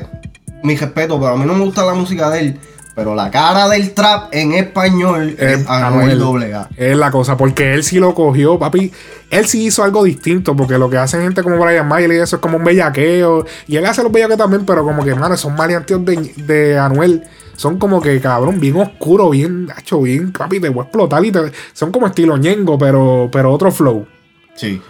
mi 0.63 0.75
respeto, 0.75 1.19
pero 1.19 1.33
a 1.33 1.37
mí 1.37 1.45
no 1.45 1.53
me 1.53 1.65
gusta 1.65 1.83
la 1.85 1.93
música 1.93 2.29
de 2.29 2.39
él. 2.39 2.59
Pero 2.97 3.13
la 3.13 3.29
cara 3.29 3.69
del 3.69 3.93
trap 3.93 4.29
en 4.33 4.53
español 4.53 5.35
es, 5.37 5.59
Es 5.59 5.69
Anuel 5.69 6.01
Anuel. 6.13 6.17
doble 6.19 6.53
A. 6.55 6.67
Es 6.75 6.97
la 6.97 7.11
cosa, 7.11 7.37
porque 7.37 7.75
él 7.75 7.83
sí 7.83 7.99
lo 7.99 8.15
cogió, 8.15 8.57
papi. 8.57 8.91
Él 9.29 9.45
sí 9.45 9.67
hizo 9.67 9.83
algo 9.83 10.03
distinto, 10.03 10.55
porque 10.55 10.79
lo 10.79 10.89
que 10.89 10.97
hacen 10.97 11.21
gente 11.21 11.43
como 11.43 11.59
Brian 11.63 11.87
Mayer 11.87 12.11
y 12.11 12.15
eso 12.15 12.37
es 12.37 12.41
como 12.41 12.57
un 12.57 12.63
bellaqueo. 12.63 13.45
Y 13.67 13.75
él 13.75 13.85
hace 13.85 14.01
los 14.01 14.11
bellaqueos 14.11 14.39
también, 14.39 14.65
pero 14.65 14.83
como 14.83 15.05
que, 15.05 15.13
mano, 15.13 15.37
son 15.37 15.53
maleanteos 15.53 16.03
de, 16.05 16.33
de 16.37 16.79
Anuel. 16.79 17.23
Son 17.55 17.77
como 17.77 18.01
que, 18.01 18.19
cabrón, 18.19 18.59
bien 18.59 18.75
oscuro, 18.77 19.29
bien, 19.29 19.67
hacho, 19.75 20.01
bien, 20.01 20.31
papi, 20.31 20.59
te 20.59 20.69
voy 20.69 20.79
a 20.79 20.83
explotar. 20.85 21.23
Y 21.23 21.31
te- 21.31 21.51
son 21.73 21.91
como 21.91 22.07
estilo 22.07 22.35
ñengo, 22.37 22.79
pero, 22.79 23.29
pero 23.31 23.53
otro 23.53 23.71
flow. 23.71 24.07
Sí. 24.55 24.81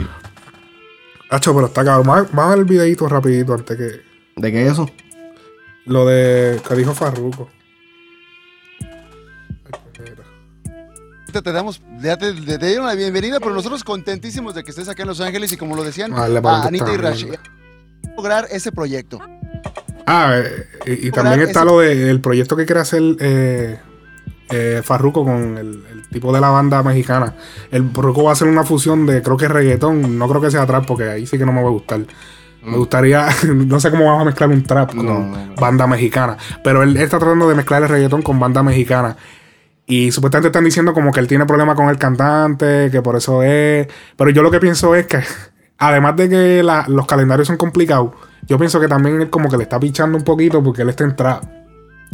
Hacho, 1.29 1.53
pero 1.53 1.67
está 1.67 1.83
cabrón. 1.83 2.29
A 2.37 2.49
ver 2.49 2.59
el 2.59 2.63
videito 2.63 3.05
rapidito 3.09 3.53
antes 3.53 3.75
que. 3.75 4.01
¿De 4.41 4.49
qué 4.51 4.65
es 4.65 4.71
eso? 4.71 4.89
Lo 5.85 6.05
de 6.05 6.61
que 6.65 6.75
dijo 6.75 6.93
Farruko. 6.93 7.49
Te, 11.37 11.43
te 11.43 11.51
damos, 11.51 11.81
ya 11.99 12.17
te, 12.17 12.33
te- 12.33 12.57
te 12.57 12.65
dieron 12.65 12.87
la 12.87 12.95
bienvenida, 12.95 13.39
pero 13.39 13.53
nosotros 13.53 13.83
contentísimos 13.83 14.55
de 14.55 14.63
que 14.63 14.71
estés 14.71 14.89
acá 14.89 15.03
en 15.03 15.09
Los 15.09 15.21
Ángeles 15.21 15.51
y 15.51 15.57
como 15.57 15.75
lo 15.75 15.83
decían 15.83 16.09
Vale, 16.11 16.41
para 16.41 16.57
a 16.63 16.67
Anita 16.67 16.87
y 16.91 16.95
está 16.95 17.09
Rashid, 17.09 17.33
lograr 18.15 18.47
ese 18.49 18.71
proyecto. 18.71 19.19
Ah, 20.07 20.33
eh, 20.85 20.99
y, 21.03 21.11
también 21.11 21.41
está 21.41 21.59
ese- 21.59 21.65
lo 21.69 21.79
del 21.79 22.21
proyecto 22.21 22.55
que 22.55 22.65
quiere 22.65 22.81
hacer 22.81 23.03
eh, 23.19 23.77
eh, 24.49 24.81
Farruko 24.83 25.25
con 25.25 25.57
el, 25.57 25.83
el 25.91 26.07
tipo 26.09 26.33
de 26.33 26.41
la 26.41 26.49
banda 26.49 26.81
mexicana. 26.81 27.35
El 27.71 27.89
Farruko 27.91 28.23
va 28.23 28.31
a 28.31 28.33
hacer 28.33 28.47
una 28.47 28.63
fusión 28.63 29.05
de, 29.05 29.21
creo 29.21 29.37
que 29.37 29.47
reggaetón, 29.47 30.17
no 30.17 30.27
creo 30.27 30.41
que 30.41 30.49
sea 30.49 30.65
trap, 30.65 30.85
porque 30.87 31.03
ahí 31.09 31.27
sí 31.27 31.37
que 31.37 31.45
no 31.45 31.51
me 31.53 31.61
va 31.61 31.67
a 31.67 31.71
gustar. 31.71 31.99
Me 32.63 32.77
gustaría, 32.77 33.27
no 33.53 33.79
sé 33.79 33.91
cómo 33.91 34.05
vamos 34.05 34.23
a 34.23 34.25
mezclar 34.25 34.49
un 34.49 34.63
trap 34.63 34.95
con 34.95 35.05
No, 35.05 35.19
no, 35.19 35.45
no. 35.45 35.55
banda 35.55 35.85
mexicana, 35.87 36.35
pero 36.63 36.81
él 36.83 36.97
está 36.97 37.19
tratando 37.19 37.47
de 37.47 37.55
mezclar 37.55 37.83
el 37.83 37.89
reggaetón 37.89 38.21
con 38.23 38.39
banda 38.39 38.63
mexicana. 38.63 39.15
Y 39.87 40.11
supuestamente 40.11 40.49
están 40.49 40.65
diciendo 40.65 40.93
como 40.93 41.11
que 41.11 41.19
él 41.21 41.27
tiene 41.27 41.45
problemas 41.45 41.75
con 41.75 41.87
el 41.89 41.97
cantante, 41.97 42.89
que 42.91 43.01
por 43.01 43.15
eso 43.15 43.41
es. 43.41 43.87
Pero 44.17 44.29
yo 44.31 44.43
lo 44.43 44.51
que 44.51 44.59
pienso 44.59 44.93
es 44.95 45.07
que, 45.07 45.19
además 45.77 46.15
de 46.17 46.29
que 46.29 46.63
la- 46.63 46.85
los 46.87 47.05
calendarios 47.07 47.47
son 47.47 47.57
complicados, 47.57 48.11
yo 48.47 48.57
pienso 48.57 48.79
que 48.79 48.87
también 48.87 49.21
él 49.21 49.29
como 49.29 49.49
que 49.49 49.57
le 49.57 49.63
está 49.63 49.79
pichando 49.79 50.17
un 50.17 50.23
poquito 50.23 50.61
porque 50.63 50.81
él 50.81 50.89
está 50.89 51.03
en 51.05 51.15
trap. 51.15 51.43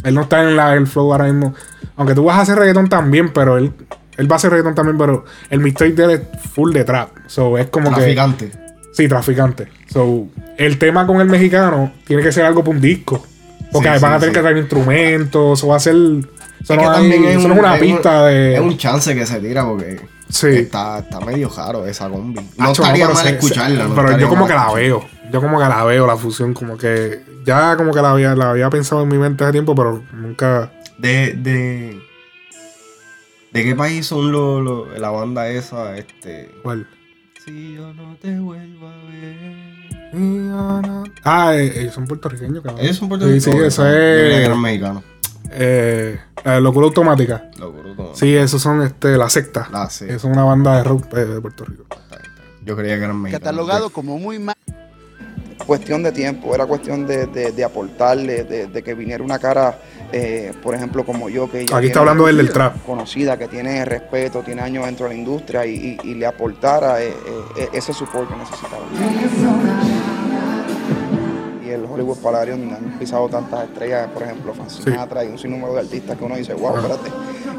Él 0.04 0.14
no 0.14 0.22
está 0.22 0.42
en 0.42 0.56
la, 0.56 0.74
el 0.74 0.86
flow 0.86 1.12
ahora 1.12 1.24
mismo. 1.24 1.54
Aunque 1.96 2.14
tú 2.14 2.24
vas 2.24 2.38
a 2.38 2.40
hacer 2.42 2.58
reggaetón 2.58 2.88
también, 2.88 3.32
pero 3.32 3.56
él, 3.56 3.72
él 4.16 4.30
va 4.30 4.34
a 4.34 4.36
hacer 4.36 4.50
reggaetón 4.50 4.74
también, 4.74 4.98
pero 4.98 5.24
el 5.50 5.60
mixtape 5.60 5.92
de 5.92 6.04
él 6.04 6.10
es 6.10 6.50
full 6.52 6.72
de 6.72 6.84
trap. 6.84 7.10
So 7.26 7.56
es 7.58 7.66
como 7.68 7.90
que. 7.90 7.96
Traficante. 8.00 8.50
Sí, 8.92 9.08
traficante. 9.08 9.68
So, 9.88 10.28
el 10.56 10.78
tema 10.78 11.06
con 11.06 11.20
el 11.20 11.28
mexicano 11.28 11.92
tiene 12.06 12.22
que 12.22 12.30
ser 12.32 12.44
algo 12.44 12.62
para 12.62 12.76
un 12.76 12.80
disco. 12.80 13.24
Porque 13.72 13.88
Sí, 13.88 13.98
van 14.00 14.00
sí, 14.00 14.06
a 14.06 14.18
tener 14.18 14.28
sí. 14.28 14.34
que 14.34 14.40
traer 14.40 14.56
instrumentos, 14.58 15.58
eso 15.58 15.68
va 15.68 15.76
a 15.76 15.80
ser. 15.80 15.96
Eso, 16.64 16.76
no, 16.76 16.90
hay- 16.90 17.12
es 17.12 17.20
eso 17.36 17.38
un- 17.40 17.48
no 17.48 17.54
es 17.54 17.60
una 17.60 17.74
un- 17.74 17.80
pista 17.80 18.26
de. 18.26 18.54
Es 18.54 18.60
un 18.60 18.76
chance 18.76 19.14
que 19.14 19.24
se 19.26 19.38
tira 19.40 19.64
porque 19.64 20.00
Sí. 20.28 20.48
está, 20.48 20.98
está 21.00 21.20
medio 21.20 21.48
raro 21.54 21.86
esa 21.86 22.08
combi. 22.08 22.40
No 22.56 22.64
Acho, 22.70 22.82
estaría 22.82 23.06
mal 23.08 23.16
se- 23.16 23.28
escucharla. 23.30 23.82
se- 23.84 23.88
no 23.90 23.94
pero 23.94 24.18
yo 24.18 24.28
como 24.28 24.46
que 24.46 24.54
la 24.54 24.72
veo. 24.72 25.04
Yo 25.32 25.40
como 25.40 25.58
que 25.58 25.64
la 25.68 25.84
veo, 25.84 26.06
la 26.06 26.16
fusión. 26.16 26.54
Como 26.54 26.76
que. 26.76 27.22
Ya 27.44 27.76
como 27.76 27.92
que 27.92 28.00
la 28.00 28.10
había, 28.12 28.34
la 28.34 28.50
había 28.50 28.70
pensado 28.70 29.02
en 29.02 29.08
mi 29.08 29.18
mente 29.18 29.44
hace 29.44 29.52
tiempo, 29.52 29.74
pero 29.74 30.02
nunca. 30.14 30.72
De, 30.98 31.34
de, 31.34 32.00
¿De 33.52 33.62
qué 33.64 33.74
país 33.76 34.06
son 34.06 34.32
los- 34.32 34.98
la 34.98 35.10
banda 35.10 35.48
esa? 35.48 35.96
Este. 35.96 36.50
¿Cuál? 36.62 36.86
Si 37.44 37.74
yo 37.74 37.92
no 37.92 38.16
te 38.20 38.38
vuelvo 38.40 38.88
a 38.88 38.96
ver. 39.10 39.64
Ah, 41.24 41.54
eh, 41.54 41.72
ellos 41.80 41.94
son 41.94 42.06
puertorriqueños, 42.06 42.62
cabrón. 42.62 42.80
Ellos 42.84 42.96
son 42.96 43.08
puertorriqueños. 43.08 43.44
sí, 43.44 43.50
eso 43.50 43.82
Yo 43.84 43.88
creía 43.90 44.28
que 44.28 44.40
es. 44.40 44.46
eran 44.46 44.60
mexicanos. 44.60 45.02
Eh, 45.50 46.18
eh, 46.44 46.60
locura 46.60 46.86
automática. 46.86 47.50
Sí, 48.14 48.34
esos 48.34 48.60
son 48.62 48.82
este, 48.82 49.16
la 49.16 49.28
secta. 49.30 49.68
La 49.72 49.88
sí. 49.90 50.06
Es 50.08 50.24
una 50.24 50.44
banda 50.44 50.76
de 50.78 50.84
rock 50.84 51.06
eh, 51.16 51.24
de 51.24 51.40
Puerto 51.40 51.64
Rico. 51.64 51.84
Yo 52.64 52.76
creía 52.76 52.96
que 52.98 53.04
eran 53.04 53.20
mexicanos. 53.20 53.44
Catalogado 53.44 53.90
como 53.90 54.18
muy 54.18 54.38
mal. 54.38 54.54
cuestión 55.66 56.02
de 56.02 56.12
tiempo, 56.12 56.54
era 56.54 56.66
cuestión 56.66 57.06
de, 57.06 57.26
de- 57.26 57.52
de 57.52 57.64
aportarle, 57.64 58.44
de, 58.44 58.66
de 58.66 58.82
que 58.82 58.92
viniera 58.94 59.22
una 59.24 59.38
cara, 59.38 59.78
eh, 60.12 60.52
por 60.62 60.74
ejemplo, 60.74 61.04
como 61.04 61.28
yo, 61.30 61.50
que 61.50 61.64
ya 61.64 61.76
Aquí 61.76 61.86
está 61.86 62.00
hablando 62.00 62.28
él 62.28 62.36
del 62.36 62.50
trap. 62.52 62.82
conocida, 62.84 63.38
que 63.38 63.48
tiene 63.48 63.82
respeto, 63.84 64.42
tiene 64.42 64.60
años 64.62 64.84
dentro 64.84 65.06
de 65.06 65.14
la 65.14 65.18
industria 65.18 65.64
y, 65.64 65.98
y- 66.02 66.08
y 66.10 66.14
le 66.16 66.26
aportara 66.26 67.02
eh, 67.02 67.14
eh, 67.56 67.68
ese 67.72 67.92
support 67.94 68.28
que 68.28 68.36
necesitaba. 68.36 68.82
Hollywood 71.94 72.18
Palladium 72.18 72.70
han 72.74 72.98
pisado 72.98 73.28
tantas 73.28 73.64
estrellas, 73.64 74.08
por 74.12 74.22
ejemplo, 74.24 74.52
Frank 74.54 74.68
Sinatra 74.68 75.24
y 75.24 75.28
un 75.28 75.38
sinnúmero 75.38 75.74
de 75.74 75.80
artistas 75.80 76.16
que 76.18 76.24
uno 76.24 76.36
dice, 76.36 76.52
wow, 76.54 76.76
espérate. 76.76 77.10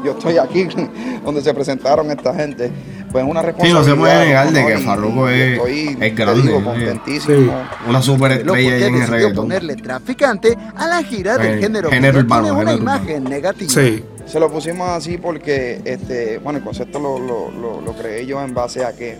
yo 0.04 0.12
estoy 0.12 0.38
aquí 0.38 0.68
donde 1.24 1.40
se 1.42 1.54
presentaron 1.54 2.10
esta 2.10 2.34
gente. 2.34 2.70
Pues 3.10 3.24
es 3.24 3.30
una 3.30 3.40
Sí, 3.40 3.46
responsabilidad. 3.46 3.78
no 3.80 3.84
se 3.84 3.94
puede 3.98 4.26
negar 4.26 4.52
de 4.52 4.66
que 4.66 4.78
Farruko 4.78 5.28
es, 5.28 5.52
estoy, 5.52 5.96
es 6.00 6.16
grande. 6.16 6.42
digo, 6.42 6.62
contentísimo. 6.64 7.52
Una 7.88 7.98
Lo 7.98 8.02
superestrella 8.02 8.86
en 8.88 8.94
el 8.96 9.08
reggaetón. 9.08 9.36
ponerle 9.36 9.76
traficante 9.76 10.58
a 10.74 10.86
la 10.86 11.02
gira 11.02 11.38
del 11.38 11.58
Eh, 11.58 11.62
género, 11.62 11.88
género 11.90 12.18
urbano, 12.18 12.42
tiene 12.42 12.58
una 12.60 12.70
género 12.72 12.82
urbano. 12.82 13.02
imagen 13.04 13.24
negativa. 13.24 13.70
Sí. 13.72 14.04
Se 14.26 14.40
lo 14.40 14.50
pusimos 14.50 14.90
así 14.90 15.18
porque, 15.18 15.80
este, 15.84 16.38
bueno, 16.38 16.58
el 16.58 16.64
concepto 16.64 16.98
lo, 16.98 17.18
lo, 17.18 17.50
lo, 17.52 17.80
lo 17.80 17.92
creé 17.94 18.26
yo 18.26 18.42
en 18.42 18.52
base 18.52 18.84
a 18.84 18.92
que 18.94 19.16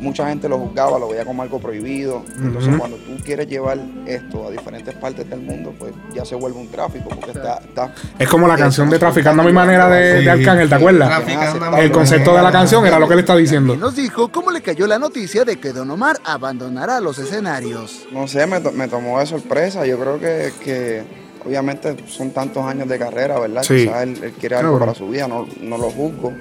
mucha 0.00 0.28
gente 0.28 0.48
lo 0.48 0.58
juzgaba, 0.58 0.98
lo 0.98 1.08
veía 1.08 1.24
como 1.24 1.42
algo 1.42 1.58
prohibido. 1.60 2.24
Entonces, 2.38 2.74
cuando 2.78 2.96
tú 2.96 3.16
quieres 3.24 3.46
llevar 3.48 3.78
esto 4.06 4.46
a 4.48 4.50
diferentes 4.50 4.94
partes 4.94 5.28
del 5.28 5.40
mundo, 5.40 5.74
pues 5.78 5.92
ya 6.14 6.24
se 6.24 6.34
vuelve 6.34 6.58
un 6.58 6.68
tráfico 6.68 7.08
porque 7.10 7.30
está... 7.32 7.58
está 7.58 7.94
Es 8.18 8.28
como 8.28 8.48
la 8.48 8.56
canción 8.56 8.88
de 8.90 8.98
Traficando 8.98 9.42
a 9.42 9.46
mi 9.46 9.52
manera 9.52 9.88
de, 9.88 10.18
Sí, 10.18 10.24
de 10.24 10.30
Arcángel, 10.30 10.68
¿te 10.68 10.74
acuerdas? 10.74 11.08
Traficando 11.08 11.76
El 11.76 11.90
concepto 11.92 12.34
de 12.34 12.42
la 12.42 12.52
canción 12.52 12.84
era 12.86 12.98
lo 12.98 13.06
que 13.06 13.14
él 13.14 13.20
está 13.20 13.36
diciendo. 13.36 13.74
Y 13.74 13.76
nos 13.76 13.94
dijo 13.96 14.28
cómo 14.32 14.50
le 14.50 14.60
cayó 14.62 14.86
la 14.86 14.98
noticia 14.98 15.44
de 15.44 15.58
que 15.58 15.72
Don 15.72 15.90
Omar 15.90 16.18
abandonará 16.24 17.00
los 17.00 17.18
escenarios. 17.18 18.06
No 18.12 18.26
sé, 18.26 18.46
me, 18.46 18.60
to- 18.60 18.72
me 18.72 18.88
tomó 18.88 19.20
de 19.20 19.26
sorpresa. 19.26 19.84
Yo 19.86 19.98
creo 19.98 20.18
que, 20.18 20.52
que 20.64 21.02
obviamente 21.46 21.96
son 22.08 22.30
tantos 22.30 22.64
años 22.64 22.88
de 22.88 22.98
carrera, 22.98 23.38
¿verdad? 23.38 23.62
Sí. 23.62 23.84
Quizás 23.84 24.02
él, 24.02 24.18
él 24.22 24.32
quiere 24.38 24.56
algo 24.56 24.78
para 24.78 24.94
su 24.94 25.08
vida, 25.08 25.26
no, 25.28 25.46
no 25.60 25.78
lo 25.78 25.90
juzgo. 25.90 26.32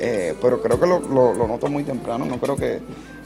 Eh, 0.00 0.34
pero 0.40 0.60
creo 0.62 0.78
que 0.78 0.86
lo, 0.86 1.00
lo, 1.00 1.34
lo 1.34 1.48
noto 1.48 1.68
muy 1.68 1.82
temprano. 1.84 2.24
No 2.24 2.38
creo 2.38 2.54
que 2.56 2.80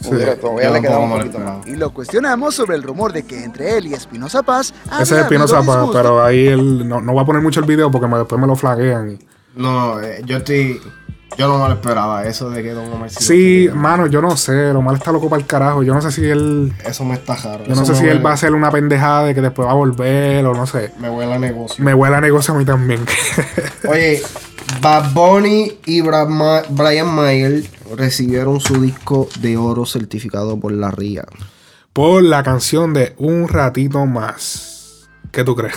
hubiera, 0.06 0.36
todavía 0.36 0.70
le 0.70 0.80
quedaba 0.80 1.04
un 1.04 1.12
poquito 1.18 1.38
más. 1.38 1.66
Y 1.66 1.76
lo 1.76 1.92
cuestionamos 1.92 2.54
sobre 2.54 2.76
el 2.76 2.82
rumor 2.82 3.12
de 3.12 3.24
que 3.24 3.44
entre 3.44 3.76
él 3.76 3.86
y 3.88 3.94
Espinosa 3.94 4.42
Paz 4.42 4.72
Ese 5.00 5.02
es 5.16 5.20
Espinosa, 5.22 5.58
habido 5.58 5.72
pa- 5.72 5.78
disgusto. 5.80 5.98
pero 6.02 6.24
ahí 6.24 6.46
él 6.48 6.88
no, 6.88 7.00
no 7.00 7.14
va 7.14 7.22
a 7.22 7.26
poner 7.26 7.42
mucho 7.42 7.60
el 7.60 7.66
video 7.66 7.90
porque 7.90 8.06
me- 8.08 8.18
después 8.18 8.40
me 8.40 8.46
lo 8.46 8.56
flaguean. 8.56 9.18
No, 9.54 10.00
eh, 10.00 10.22
yo 10.24 10.38
estoy. 10.38 10.80
Yo 11.38 11.48
no 11.48 11.58
me 11.58 11.66
lo 11.68 11.74
esperaba, 11.74 12.26
eso 12.26 12.50
de 12.50 12.62
que 12.62 12.72
Don 12.72 12.92
Omar 12.92 13.08
sí 13.08 13.26
quería. 13.64 13.74
mano, 13.74 14.06
yo 14.06 14.20
no 14.20 14.36
sé. 14.36 14.70
Lo 14.74 14.82
mal 14.82 14.96
está 14.96 15.12
loco 15.12 15.30
para 15.30 15.40
el 15.40 15.46
carajo. 15.46 15.82
Yo 15.82 15.94
no 15.94 16.02
sé 16.02 16.12
si 16.12 16.26
él. 16.28 16.72
Eso 16.84 17.04
me 17.06 17.14
está 17.14 17.36
raro. 17.36 17.64
Yo 17.66 17.74
no 17.74 17.86
sé 17.86 17.94
si 17.94 18.04
él 18.06 18.24
va 18.24 18.30
a 18.30 18.34
hacer 18.34 18.52
una 18.52 18.70
pendejada 18.70 19.24
de 19.24 19.34
que 19.34 19.40
después 19.40 19.66
va 19.66 19.72
a 19.72 19.74
volver 19.74 20.44
o 20.44 20.52
no 20.54 20.66
sé. 20.66 20.92
Me 21.00 21.08
huele 21.08 21.32
a 21.32 21.38
negocio. 21.38 21.82
Me 21.82 21.94
huele 21.94 22.16
a 22.16 22.20
negocio 22.20 22.52
a 22.54 22.58
mí 22.58 22.66
también. 22.66 23.00
Oye, 23.88 24.22
Bad 24.80 25.12
Bunny 25.12 25.78
y 25.86 26.00
Bra- 26.00 26.64
Brian 26.70 27.08
Mayer 27.14 27.62
recibieron 27.96 28.60
su 28.60 28.80
disco 28.80 29.28
de 29.40 29.56
oro 29.56 29.86
certificado 29.86 30.58
por 30.58 30.72
la 30.72 30.90
RIA. 30.90 31.24
Por 31.92 32.22
la 32.22 32.42
canción 32.42 32.94
de 32.94 33.14
Un 33.18 33.48
Ratito 33.48 34.06
Más. 34.06 35.08
¿Qué 35.30 35.44
tú 35.44 35.54
crees? 35.54 35.74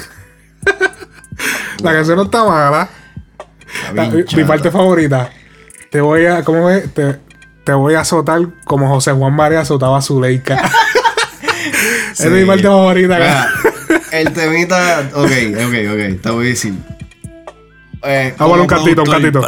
la 1.84 1.94
canción 1.94 2.18
no 2.18 2.24
está 2.24 2.44
mala. 2.44 2.90
La- 3.94 4.08
mi 4.10 4.44
parte 4.46 4.72
favorita. 4.72 5.30
Te 5.92 6.02
voy 6.02 6.26
a. 6.26 6.44
¿Cómo 6.44 6.70
es? 6.70 6.94
Te, 6.94 7.20
te 7.64 7.74
voy 7.74 7.94
a 7.96 8.02
azotar 8.02 8.42
como 8.66 8.88
José 8.90 9.12
Juan 9.12 9.34
María 9.34 9.62
azotaba 9.62 9.98
a 9.98 10.02
Zuleika. 10.02 10.70
Esa 12.14 12.26
es 12.26 12.32
mi 12.32 12.46
parte 12.46 12.64
favorita. 12.64 13.16
Mira, 13.18 13.50
el 14.12 14.34
temita. 14.34 15.10
Ok, 15.14 15.32
ok, 15.56 15.74
ok. 15.92 16.22
Te 16.22 16.30
voy 16.32 16.46
a 16.46 16.50
decir. 16.50 16.74
Eh, 18.08 18.36
Vamos 18.38 18.60
a 18.60 18.62
un 18.62 18.68
cantito, 18.68 19.02
un 19.02 19.10
cantito. 19.10 19.40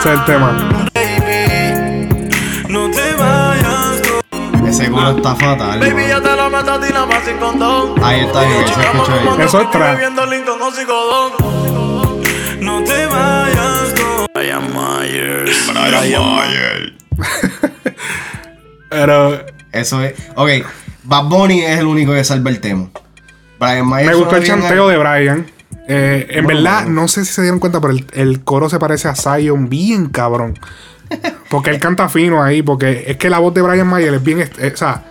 Ese 0.00 0.08
es 0.08 0.18
el 0.18 0.24
tema. 0.24 0.80
Ese 4.66 4.90
coro 4.90 5.10
está 5.10 5.34
fatal. 5.36 5.78
baby, 5.78 6.08
ya 6.08 6.20
te 6.20 6.34
lo 6.34 6.50
meto 6.50 6.72
a 6.72 6.80
ti 6.80 6.92
nada 6.92 7.06
más 7.06 7.24
sin 7.24 7.36
condón. 7.36 7.94
Ahí 8.02 8.20
está 8.20 8.42
bien, 8.42 8.64
se 8.66 8.80
escucha 8.80 9.16
bien. 9.18 9.40
Eso 9.40 9.60
es 9.60 9.70
trap. 9.70 9.98
Con. 10.86 12.20
No 12.60 12.82
te 12.82 13.06
vayas, 13.06 13.94
no. 13.96 14.26
Brian 14.34 14.72
Myers. 14.72 15.72
Brian 15.72 16.22
Myers. 16.34 16.92
Pero 18.88 19.44
Eso 19.72 20.02
es. 20.02 20.14
Ok, 20.34 20.50
Bad 21.04 21.24
Bunny 21.24 21.60
es 21.60 21.78
el 21.78 21.86
único 21.86 22.12
que 22.12 22.24
salva 22.24 22.50
el 22.50 22.60
tema. 22.60 22.88
Brian 23.60 23.88
me 23.88 24.14
gustó 24.14 24.36
el 24.36 24.44
chanteo 24.44 24.88
de 24.88 24.96
Brian. 24.96 25.46
Eh, 25.86 26.26
en 26.30 26.44
Bueno, 26.44 26.60
verdad, 26.62 26.82
bueno. 26.84 27.02
no 27.02 27.08
sé 27.08 27.24
si 27.24 27.32
se 27.32 27.42
dieron 27.42 27.60
cuenta, 27.60 27.80
pero 27.80 27.92
el, 27.92 28.06
el 28.14 28.40
coro 28.42 28.68
se 28.70 28.78
parece 28.78 29.08
a 29.08 29.14
Zion 29.14 29.68
bien 29.68 30.06
cabrón. 30.08 30.58
Porque 31.48 31.70
él 31.70 31.78
canta 31.80 32.08
fino 32.08 32.42
ahí, 32.42 32.62
porque 32.62 33.04
es 33.06 33.16
que 33.16 33.28
la 33.30 33.38
voz 33.38 33.52
de 33.54 33.62
Brian 33.62 33.86
Mayer 33.86 34.14
es 34.14 34.22
bien... 34.22 34.40
eh, 34.40 34.70
o 34.72 34.76
sea, 34.76 35.04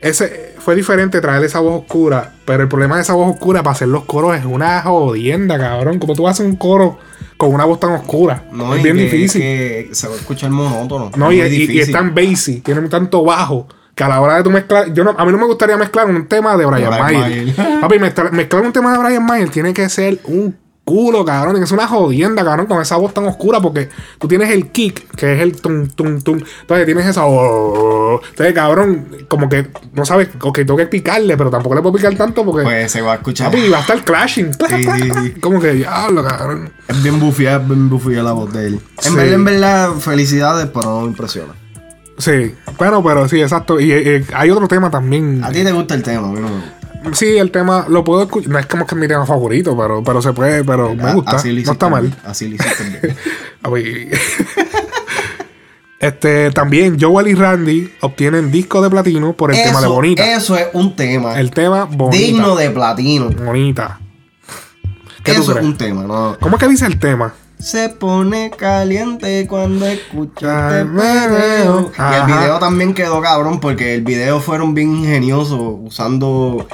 ese, 0.00 0.54
fue 0.58 0.74
diferente 0.76 1.20
traer 1.20 1.44
esa 1.44 1.60
voz 1.60 1.82
oscura, 1.82 2.32
pero 2.44 2.62
el 2.62 2.68
problema 2.68 2.96
de 2.96 3.02
esa 3.02 3.14
voz 3.14 3.32
oscura 3.34 3.62
para 3.62 3.72
hacer 3.74 3.88
los 3.88 4.04
coros 4.04 4.36
es 4.36 4.44
una 4.44 4.80
jodienda, 4.82 5.58
cabrón. 5.58 5.98
Como 5.98 6.14
tú 6.14 6.26
haces 6.28 6.46
un 6.46 6.56
coro 6.56 6.98
con 7.36 7.52
una 7.52 7.64
voz 7.64 7.78
tan 7.80 7.92
oscura. 7.92 8.44
No, 8.52 8.74
es 8.74 8.82
bien 8.82 8.96
que- 8.96 9.02
difícil. 9.04 9.40
que 9.42 9.88
se 9.92 10.08
va 10.08 10.14
a 10.14 10.16
escuchar 10.16 10.50
monótono. 10.50 11.10
No, 11.16 11.30
y, 11.32 11.40
y- 11.40 11.80
es 11.80 11.90
tan 11.92 12.14
bassy, 12.14 12.60
tiene 12.60 12.88
tanto 12.88 13.24
bajo, 13.24 13.68
que 13.98 14.04
a 14.04 14.08
la 14.08 14.20
hora 14.20 14.36
de 14.36 14.44
tú 14.44 14.50
mezclar, 14.50 14.92
yo 14.94 15.02
no, 15.02 15.10
a 15.10 15.24
mí 15.24 15.32
no 15.32 15.38
me 15.38 15.46
gustaría 15.46 15.76
mezclar 15.76 16.06
un 16.06 16.28
tema 16.28 16.56
de 16.56 16.64
Brian, 16.64 16.88
Brian 16.88 17.02
Mayer. 17.02 17.46
Mayer. 17.46 17.80
Papi, 17.80 17.98
mezclar, 17.98 18.32
mezclar 18.32 18.62
un 18.62 18.72
tema 18.72 18.92
de 18.92 18.98
Brian 18.98 19.26
Mayer 19.26 19.50
tiene 19.50 19.74
que 19.74 19.88
ser 19.88 20.20
un 20.24 20.56
culo, 20.84 21.24
cabrón, 21.24 21.66
ser 21.66 21.76
una 21.76 21.88
jodienda, 21.88 22.44
cabrón, 22.44 22.66
con 22.66 22.80
esa 22.80 22.96
voz 22.96 23.12
tan 23.12 23.26
oscura, 23.26 23.60
porque 23.60 23.88
tú 24.20 24.28
tienes 24.28 24.50
el 24.50 24.68
kick, 24.68 25.16
que 25.16 25.34
es 25.34 25.40
el 25.40 25.60
tum, 25.60 25.88
tum, 25.88 26.20
tum, 26.20 26.40
entonces 26.60 26.86
tienes 26.86 27.06
esa... 27.06 27.26
oh, 27.26 28.20
entonces, 28.30 28.54
cabrón, 28.54 29.08
como 29.26 29.48
que 29.48 29.66
no 29.94 30.06
sabes, 30.06 30.28
ok, 30.40 30.58
tengo 30.58 30.76
que 30.76 30.86
picarle, 30.86 31.36
pero 31.36 31.50
tampoco 31.50 31.74
le 31.74 31.82
puedo 31.82 31.96
picar 31.96 32.14
tanto 32.14 32.44
porque... 32.44 32.62
Pues 32.62 32.92
se 32.92 33.02
va 33.02 33.14
a 33.14 33.16
escuchar. 33.16 33.50
Papi, 33.50 33.68
va 33.68 33.78
a 33.78 33.80
estar 33.80 34.02
clashing. 34.04 34.52
Sí, 34.54 34.84
sí. 34.84 35.30
Como 35.40 35.60
que 35.60 35.72
diablo, 35.72 36.24
cabrón. 36.24 36.70
Es 36.86 37.02
bien 37.02 37.18
bufía, 37.18 37.56
es 37.56 37.66
bien 37.66 37.90
bufía 37.90 38.22
la 38.22 38.32
voz 38.32 38.52
de 38.52 38.68
él. 38.68 38.80
En 39.04 39.16
verdad, 39.16 39.34
en 39.34 39.44
verdad, 39.44 39.92
felicidades, 39.96 40.68
pero 40.72 40.86
no 40.86 41.00
me 41.00 41.08
impresiona. 41.08 41.52
Sí, 42.18 42.54
bueno, 42.76 43.02
pero 43.02 43.26
sí, 43.28 43.40
exacto. 43.40 43.80
Y 43.80 43.92
eh, 43.92 44.24
hay 44.34 44.50
otro 44.50 44.66
tema 44.68 44.90
también. 44.90 45.42
A 45.44 45.50
ti 45.50 45.62
te 45.64 45.72
gusta 45.72 45.94
el 45.94 46.02
tema, 46.02 46.28
gusta. 46.28 46.48
Sí, 47.12 47.38
el 47.38 47.50
tema 47.52 47.86
lo 47.88 48.02
puedo 48.04 48.22
escuchar. 48.24 48.50
No 48.50 48.58
es 48.58 48.66
como 48.66 48.84
que 48.86 48.94
es 48.96 49.00
mi 49.00 49.06
tema 49.06 49.24
favorito, 49.24 49.76
pero, 49.78 50.02
pero 50.02 50.20
se 50.20 50.32
puede, 50.32 50.64
pero 50.64 50.94
me 50.96 51.04
A- 51.04 51.14
gusta. 51.14 51.36
así 51.36 51.52
No 51.64 51.72
está 51.72 51.88
mal. 51.88 52.12
Así 52.24 52.48
lo 52.48 52.56
hiciste 52.56 53.14
este, 56.00 56.50
también 56.52 56.96
Joel 57.00 57.28
y 57.28 57.34
Randy 57.34 57.92
obtienen 58.00 58.50
disco 58.50 58.80
de 58.82 58.90
platino 58.90 59.32
por 59.32 59.52
el 59.52 59.62
tema 59.62 59.80
de 59.80 59.86
Bonita. 59.88 60.32
Eso 60.34 60.56
es 60.56 60.66
un 60.72 60.94
tema 60.96 61.38
El 61.38 61.50
tema 61.50 61.84
Bonita. 61.84 62.16
digno 62.24 62.56
de 62.56 62.70
platino. 62.70 63.30
Bonita. 63.30 64.00
¿Qué 65.24 65.34
tú 65.34 65.42
Eso 65.42 65.50
es 65.52 65.56
crees? 65.58 65.66
un 65.66 65.76
tema, 65.76 66.02
¿no? 66.04 66.36
¿Cómo 66.40 66.56
es 66.56 66.60
que 66.62 66.68
dice 66.68 66.86
el 66.86 66.98
tema? 66.98 67.34
Se 67.58 67.88
pone 67.88 68.50
caliente 68.50 69.46
cuando 69.48 69.86
escucha 69.86 70.80
este 70.80 70.90
veo. 70.90 71.92
Y 71.98 72.14
el 72.14 72.26
video 72.26 72.58
también 72.58 72.94
quedó 72.94 73.20
cabrón 73.20 73.60
porque 73.60 73.94
el 73.94 74.02
video 74.02 74.40
fueron 74.40 74.74
bien 74.74 74.96
ingeniosos 74.96 75.60
usando 75.80 76.66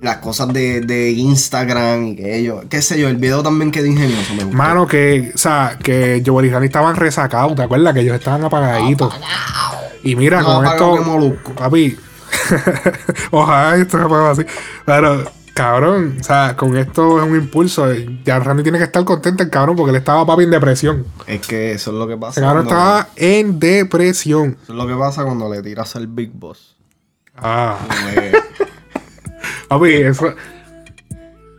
las 0.00 0.16
cosas 0.16 0.52
de, 0.52 0.80
de 0.80 1.12
Instagram 1.12 2.08
y 2.08 2.16
que 2.16 2.38
ellos, 2.38 2.64
qué 2.68 2.82
sé 2.82 2.98
yo, 2.98 3.08
el 3.08 3.16
video 3.16 3.42
también 3.42 3.70
quedó 3.70 3.86
ingenioso, 3.86 4.34
me 4.34 4.42
gustó. 4.44 4.56
Mano, 4.56 4.86
que, 4.86 5.30
o 5.34 5.38
sea, 5.38 5.78
que 5.82 6.22
Joel 6.26 6.46
y 6.46 6.50
Randy 6.50 6.66
estaban 6.66 6.96
resacados, 6.96 7.54
¿te 7.54 7.62
acuerdas? 7.62 7.94
Que 7.94 8.00
ellos 8.00 8.16
estaban 8.16 8.42
apagaditos. 8.42 9.14
Y 10.02 10.16
mira, 10.16 10.40
No, 10.40 10.46
con 10.46 10.66
apagado 10.66 10.96
esto. 10.96 11.54
Papi. 11.54 11.96
Ojalá 13.30 13.76
esto 13.76 14.34
se 14.34 14.42
así. 14.42 14.52
Pero, 14.84 15.24
cabrón, 15.54 16.16
o 16.20 16.24
sea, 16.24 16.56
con 16.56 16.76
esto 16.76 17.22
es 17.22 17.28
un 17.28 17.36
impulso. 17.36 17.86
Ya 18.24 18.38
Randy 18.38 18.62
tiene 18.62 18.78
que 18.78 18.84
estar 18.84 19.04
contento, 19.04 19.42
el 19.42 19.50
cabrón, 19.50 19.76
porque 19.76 19.90
él 19.90 19.96
estaba, 19.96 20.24
papi, 20.26 20.44
en 20.44 20.50
depresión. 20.50 21.06
Es 21.26 21.46
que 21.46 21.72
eso 21.72 21.90
es 21.90 21.96
lo 21.96 22.06
que 22.06 22.16
pasa. 22.16 22.40
El 22.40 22.46
cabrón 22.46 22.66
estaba 22.66 23.08
en 23.16 23.58
depresión. 23.58 24.56
Eso 24.62 24.72
es 24.72 24.78
lo 24.78 24.86
que 24.86 24.94
pasa 24.94 25.24
cuando 25.24 25.52
le 25.52 25.62
tiras 25.62 25.94
al 25.96 26.06
Big 26.06 26.32
Boss. 26.32 26.76
Ah, 27.36 27.78
papi, 29.68 29.92
eso. 29.94 30.34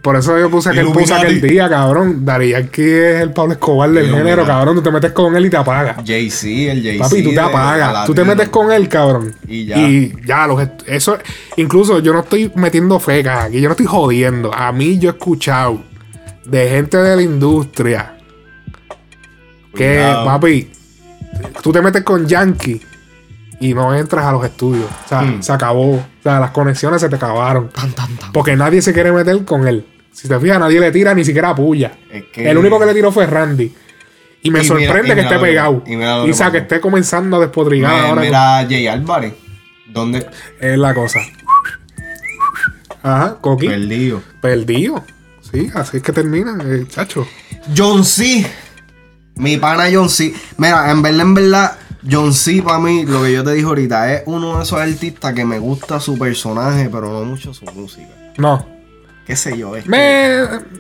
Por 0.04 0.18
eso 0.18 0.38
yo 0.38 0.50
puse 0.52 0.70
aquel, 0.70 0.88
puse 0.92 1.14
aquel 1.14 1.40
día, 1.40 1.70
cabrón. 1.70 2.26
Dari 2.26 2.50
Yankee 2.50 2.82
es 2.92 3.22
el 3.22 3.32
Pablo 3.32 3.54
Escobar 3.54 3.90
del 3.90 4.04
Illuminati. 4.04 4.30
género, 4.30 4.46
cabrón. 4.46 4.76
Tú 4.76 4.82
te 4.84 4.92
metes 4.92 5.12
con 5.14 5.36
él 5.36 5.46
y 5.46 5.50
te 5.50 5.56
apagas. 5.56 5.96
Jay-Z, 6.06 6.48
el 6.74 6.84
Jay-Z. 6.84 7.04
Papi, 7.06 7.24
tú 7.24 7.30
te 7.32 7.40
apagas. 7.40 8.06
Tú 8.06 8.14
te 8.14 8.24
metes 8.26 8.50
con 8.50 8.70
él, 8.74 8.90
cabrón. 8.90 9.34
Y 9.48 9.66
ya. 9.66 9.78
Y 9.78 10.14
ya, 10.26 10.46
los 10.46 10.62
eso. 10.88 11.18
Incluso 11.56 12.00
yo 12.00 12.12
no 12.12 12.20
estoy 12.20 12.52
metiendo 12.56 13.00
fecas 13.00 13.46
aquí. 13.46 13.62
Yo 13.62 13.70
no 13.70 13.72
estoy 13.74 13.86
jodiendo. 13.86 14.54
A 14.54 14.74
mí 14.74 15.00
yo 15.00 15.10
he 15.10 15.14
escuchado 15.14 15.82
de 16.46 16.70
gente 16.70 16.98
de 16.98 17.16
la 17.16 17.22
industria 17.22 18.18
que, 19.74 19.94
Cuidado. 19.96 20.26
papi, 20.26 20.70
tú 21.62 21.72
te 21.72 21.82
metes 21.82 22.04
con 22.04 22.28
Yankee 22.28 22.82
y 23.62 23.74
no 23.74 23.96
entras 23.96 24.26
a 24.26 24.34
los 24.34 24.44
estudios. 24.44 24.86
O 25.06 25.08
sea, 25.08 25.22
Hmm. 25.22 25.42
se 25.42 25.52
acabó. 25.54 25.94
O 25.96 26.06
sea, 26.22 26.42
las 26.42 26.52
conexiones 26.52 27.00
se 27.02 27.08
te 27.08 27.16
acabaron. 27.16 27.70
Porque 28.34 28.56
nadie 28.58 28.82
se 28.82 28.92
quiere 28.94 29.12
meter 29.14 29.46
con 29.46 29.66
él. 29.68 29.86
Si 30.14 30.28
te 30.28 30.40
fijas, 30.40 30.60
nadie 30.60 30.80
le 30.80 30.92
tira 30.92 31.14
ni 31.14 31.26
siquiera 31.26 31.54
puya. 31.54 31.92
Es 32.10 32.26
que- 32.32 32.50
El 32.50 32.58
único 32.58 32.80
que 32.80 32.86
le 32.86 32.94
tiró 32.94 33.12
fue 33.12 33.26
Randy. 33.26 33.74
Y 34.44 34.52
me 34.52 34.60
Y 34.60 34.62
mira- 34.64 34.68
sorprende 34.68 35.12
y 35.12 35.16
que 35.16 35.22
esté 35.22 35.36
que- 35.36 35.42
pegado. 35.42 35.84
y 35.88 35.96
mira 35.96 36.52
que 36.52 36.58
esté 36.60 36.80
comenzando 36.82 37.38
a 37.38 37.40
despodrigar 37.40 37.92
Mira, 37.94 38.10
ahora. 38.10 38.22
mira 38.22 38.60
a 38.60 38.64
Jay 38.66 38.88
Álvarez. 38.88 39.34
¿Dónde? 39.88 40.26
Es 40.60 40.78
la 40.78 40.94
cosa. 40.94 41.20
Ajá, 43.02 43.38
Coqui. 43.42 43.68
Perdido. 43.68 44.22
Perdido. 44.42 45.04
Sí, 45.52 45.70
así 45.74 45.98
es 45.98 46.04
que 46.04 46.12
termina, 46.12 46.58
eh, 46.66 46.86
chacho. 46.88 47.28
John 47.76 48.04
C. 48.04 48.46
Mi 49.36 49.58
pana 49.58 49.86
John 49.92 50.10
C. 50.10 50.34
Mira, 50.58 50.90
en 50.92 51.02
verdad, 51.02 51.22
en 51.22 51.34
verdad, 51.34 51.78
John 52.10 52.34
C. 52.34 52.62
para 52.62 52.80
mí, 52.80 53.06
lo 53.06 53.24
que 53.24 53.34
yo 53.34 53.44
te 53.44 53.54
dije 53.54 53.66
ahorita, 53.66 54.14
es 54.14 54.24
uno 54.26 54.58
de 54.58 54.64
esos 54.64 54.80
artistas 54.80 55.34
que 55.34 55.46
me 55.46 55.60
gusta 55.60 56.00
su 56.00 56.18
personaje, 56.18 56.90
pero 56.92 57.10
no 57.12 57.24
mucho 57.26 57.54
su 57.54 57.66
música. 57.66 58.10
No. 58.38 58.73
Qué 59.26 59.36
sé 59.36 59.58
yo, 59.58 59.76
es 59.76 59.86
que 59.86 59.90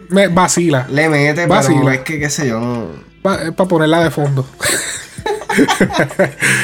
Me, 0.10 0.28
vacila. 0.28 0.86
le 0.90 1.08
mete, 1.10 1.46
Vacila. 1.46 1.80
pero 1.82 1.92
es 1.92 2.00
que, 2.02 2.20
qué 2.20 2.30
sé 2.30 2.48
yo, 2.50 2.60
no. 2.60 2.88
para 3.22 3.52
ponerla 3.54 4.04
de 4.04 4.12
fondo. 4.12 4.46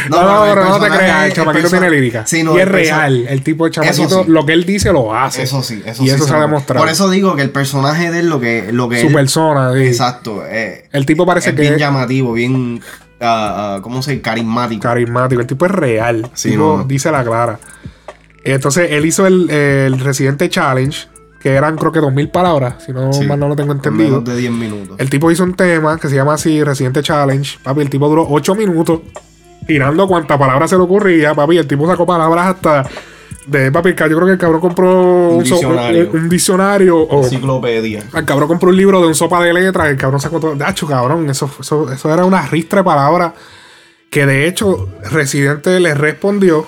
No, 0.09 0.23
no, 0.23 0.45
el 0.47 0.53
pero 0.55 0.65
no 0.65 0.79
te 0.79 0.87
creas, 0.89 1.25
el 1.27 1.33
chamaquito 1.33 1.69
tiene 1.69 1.89
lírica. 1.91 2.25
Sí, 2.25 2.41
no, 2.43 2.55
y 2.55 2.61
es 2.61 2.63
el 2.63 2.69
real. 2.73 3.25
El 3.29 3.43
tipo 3.43 3.65
de 3.65 3.71
chamaquito, 3.71 4.23
sí. 4.23 4.31
lo 4.31 4.45
que 4.45 4.53
él 4.53 4.65
dice 4.65 4.91
lo 4.91 5.15
hace. 5.15 5.43
Eso 5.43 5.61
sí, 5.61 5.81
eso 5.85 6.03
y 6.03 6.07
sí. 6.09 6.15
eso 6.15 6.25
se 6.25 6.33
ha 6.33 6.39
demostrado. 6.41 6.81
Por 6.83 6.91
eso 6.91 7.09
digo 7.09 7.35
que 7.35 7.43
el 7.43 7.51
personaje 7.51 8.09
de 8.09 8.19
él, 8.21 8.29
lo 8.29 8.39
que, 8.39 8.71
lo 8.71 8.89
que 8.89 8.99
Su 9.01 9.07
él- 9.07 9.13
persona. 9.13 9.73
sí. 9.73 9.83
Exacto. 9.83 10.43
eh, 10.47 10.87
El 10.91 11.05
tipo 11.05 11.25
parece 11.25 11.51
es 11.51 11.55
que 11.55 11.61
bien 11.61 11.73
es 11.75 11.79
llamativo, 11.79 12.33
bien. 12.33 12.81
ah, 13.21 13.75
ah, 13.77 13.79
¿Cómo 13.83 14.01
se 14.01 14.11
dice? 14.11 14.21
Carismático. 14.23 14.81
carismático. 14.81 15.41
El 15.41 15.47
tipo 15.47 15.65
es 15.65 15.71
real. 15.71 16.29
Sí, 16.33 16.51
tipo 16.51 16.77
no. 16.77 16.83
dice 16.83 17.11
la 17.11 17.23
clara. 17.23 17.59
Entonces, 18.43 18.87
él 18.91 19.05
hizo 19.05 19.27
el, 19.27 19.49
el 19.51 19.99
Residente 19.99 20.49
Challenge, 20.49 20.97
que 21.39 21.49
eran 21.53 21.77
creo 21.77 21.91
que 21.91 21.99
2000 21.99 22.29
palabras, 22.29 22.83
si 22.85 22.91
no 22.91 23.13
Sí. 23.13 23.25
mal 23.25 23.39
no 23.39 23.47
lo 23.47 23.55
tengo 23.55 23.71
En 23.71 23.77
entendido. 23.77 24.09
menos 24.21 24.25
de 24.25 24.35
10 24.35 24.51
minutos. 24.51 24.95
El 24.99 25.09
tipo 25.09 25.31
hizo 25.31 25.43
un 25.43 25.53
tema 25.55 25.97
que 25.97 26.09
se 26.09 26.15
llama 26.15 26.33
así 26.33 26.63
Residente 26.63 27.01
Challenge. 27.01 27.59
Papi, 27.63 27.81
el 27.81 27.89
tipo 27.89 28.07
duró 28.09 28.27
8 28.29 28.55
minutos 28.55 28.99
tirando 29.65 30.07
cuantas 30.07 30.37
palabras 30.37 30.69
se 30.69 30.75
le 30.75 30.83
ocurría. 30.83 31.33
Papi, 31.33 31.57
el 31.57 31.67
tipo 31.67 31.87
sacó 31.87 32.05
palabras 32.05 32.47
hasta 32.47 32.89
de 33.47 33.71
papi. 33.71 33.89
Yo 33.91 33.95
creo 33.95 34.25
que 34.25 34.31
el 34.33 34.37
cabrón 34.37 34.59
compró 34.61 35.29
Un 35.29 35.43
diccionario. 35.43 36.09
un 36.13 36.27
diccionario 36.29 36.97
o 36.97 37.23
Enciclopedia. 37.23 38.03
el 38.13 38.25
cabrón 38.25 38.47
compró 38.47 38.69
un 38.69 38.77
libro 38.77 38.99
de 39.01 39.07
un 39.07 39.15
sopa 39.15 39.41
de 39.43 39.53
letras. 39.53 39.89
El 39.89 39.97
cabrón 39.97 40.19
sacó 40.19 40.39
todo. 40.39 40.55
Dacho, 40.55 40.85
cabrón. 40.87 41.29
Eso, 41.29 41.49
eso, 41.59 41.91
eso 41.91 42.13
era 42.13 42.25
una 42.25 42.45
ristra 42.47 42.79
de 42.81 42.83
palabras 42.83 43.31
que 44.09 44.25
de 44.25 44.47
hecho 44.47 44.89
Residente 45.09 45.79
le 45.79 45.93
respondió. 45.93 46.65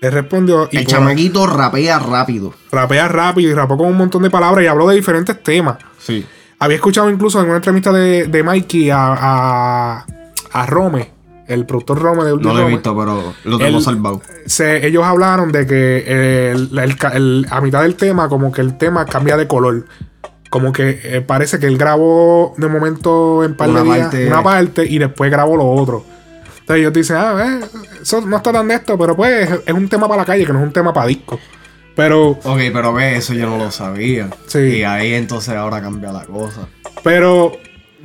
Le 0.00 0.10
respondió 0.10 0.68
y 0.72 0.78
El 0.78 0.84
por- 0.84 0.92
chamaquito 0.94 1.46
rapea 1.46 1.98
rápido. 1.98 2.54
rapea 2.72 3.08
rápido 3.08 3.50
y 3.50 3.54
rapó 3.54 3.76
con 3.76 3.88
un 3.88 3.96
montón 3.98 4.22
de 4.22 4.30
palabras 4.30 4.64
y 4.64 4.66
habló 4.68 4.88
de 4.88 4.96
diferentes 4.96 5.42
temas. 5.42 5.76
Sí. 5.98 6.24
Había 6.58 6.76
escuchado 6.76 7.10
incluso 7.10 7.40
en 7.40 7.46
una 7.46 7.56
entrevista 7.56 7.92
de, 7.92 8.26
de 8.26 8.42
Mikey 8.42 8.90
a, 8.90 8.98
a, 9.18 10.06
a 10.52 10.66
Rome, 10.66 11.10
el 11.46 11.66
productor 11.66 11.98
Rome 11.98 12.24
de 12.24 12.30
No 12.32 12.36
lo 12.38 12.50
he 12.58 12.62
Rome. 12.62 12.68
visto, 12.74 12.96
pero 12.96 13.34
lo 13.44 13.58
tengo 13.58 13.80
salvado. 13.80 14.22
Se- 14.46 14.86
ellos 14.86 15.04
hablaron 15.04 15.52
de 15.52 15.66
que 15.66 16.50
el- 16.52 16.78
el- 16.78 16.96
el- 17.14 17.46
a 17.50 17.60
mitad 17.60 17.82
del 17.82 17.94
tema, 17.96 18.28
como 18.28 18.52
que 18.52 18.60
el 18.62 18.76
tema 18.78 19.04
cambia 19.06 19.36
de 19.36 19.46
color. 19.46 19.86
Como 20.50 20.72
que 20.72 20.98
eh, 21.04 21.20
parece 21.20 21.58
que 21.60 21.66
él 21.66 21.78
grabó 21.78 22.54
de 22.56 22.66
momento 22.68 23.44
en 23.44 23.54
par 23.54 23.70
de 23.72 23.82
días 23.84 23.98
parte- 23.98 24.26
una 24.26 24.42
parte 24.42 24.84
y 24.86 24.98
después 24.98 25.30
grabó 25.30 25.56
lo 25.56 25.66
otro. 25.70 26.04
Entonces 26.70 26.82
ellos 26.82 26.92
dicen, 26.92 27.16
ah, 27.16 27.60
eh, 27.62 28.00
eso 28.00 28.20
no 28.20 28.36
está 28.36 28.52
tan 28.52 28.68
de 28.68 28.74
esto, 28.74 28.96
pero 28.96 29.16
pues 29.16 29.50
es 29.66 29.74
un 29.74 29.88
tema 29.88 30.06
para 30.06 30.22
la 30.22 30.24
calle, 30.24 30.46
que 30.46 30.52
no 30.52 30.60
es 30.60 30.66
un 30.66 30.72
tema 30.72 30.92
para 30.92 31.08
disco. 31.08 31.40
Pero 31.96 32.30
Ok, 32.30 32.60
pero 32.72 32.92
ve, 32.92 33.16
eso 33.16 33.34
yo 33.34 33.46
no 33.48 33.58
lo 33.58 33.72
sabía. 33.72 34.30
Sí. 34.46 34.58
Y 34.58 34.84
ahí 34.84 35.14
entonces 35.14 35.54
ahora 35.56 35.80
cambia 35.82 36.12
la 36.12 36.24
cosa. 36.24 36.68
Pero 37.02 37.52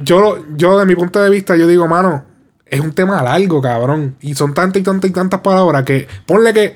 yo, 0.02 0.44
yo 0.56 0.80
de 0.80 0.86
mi 0.88 0.96
punto 0.96 1.22
de 1.22 1.30
vista, 1.30 1.56
yo 1.56 1.68
digo, 1.68 1.88
mano, 1.88 2.26
es 2.66 2.80
un 2.80 2.92
tema 2.94 3.22
largo, 3.22 3.62
cabrón. 3.62 4.16
Y 4.20 4.34
son 4.34 4.56
tantas 4.56 4.82
y 4.82 4.84
tantas 4.84 5.12
y 5.12 5.14
tantas 5.14 5.42
palabras 5.42 5.84
que 5.84 6.08
ponle 6.26 6.52
que, 6.52 6.76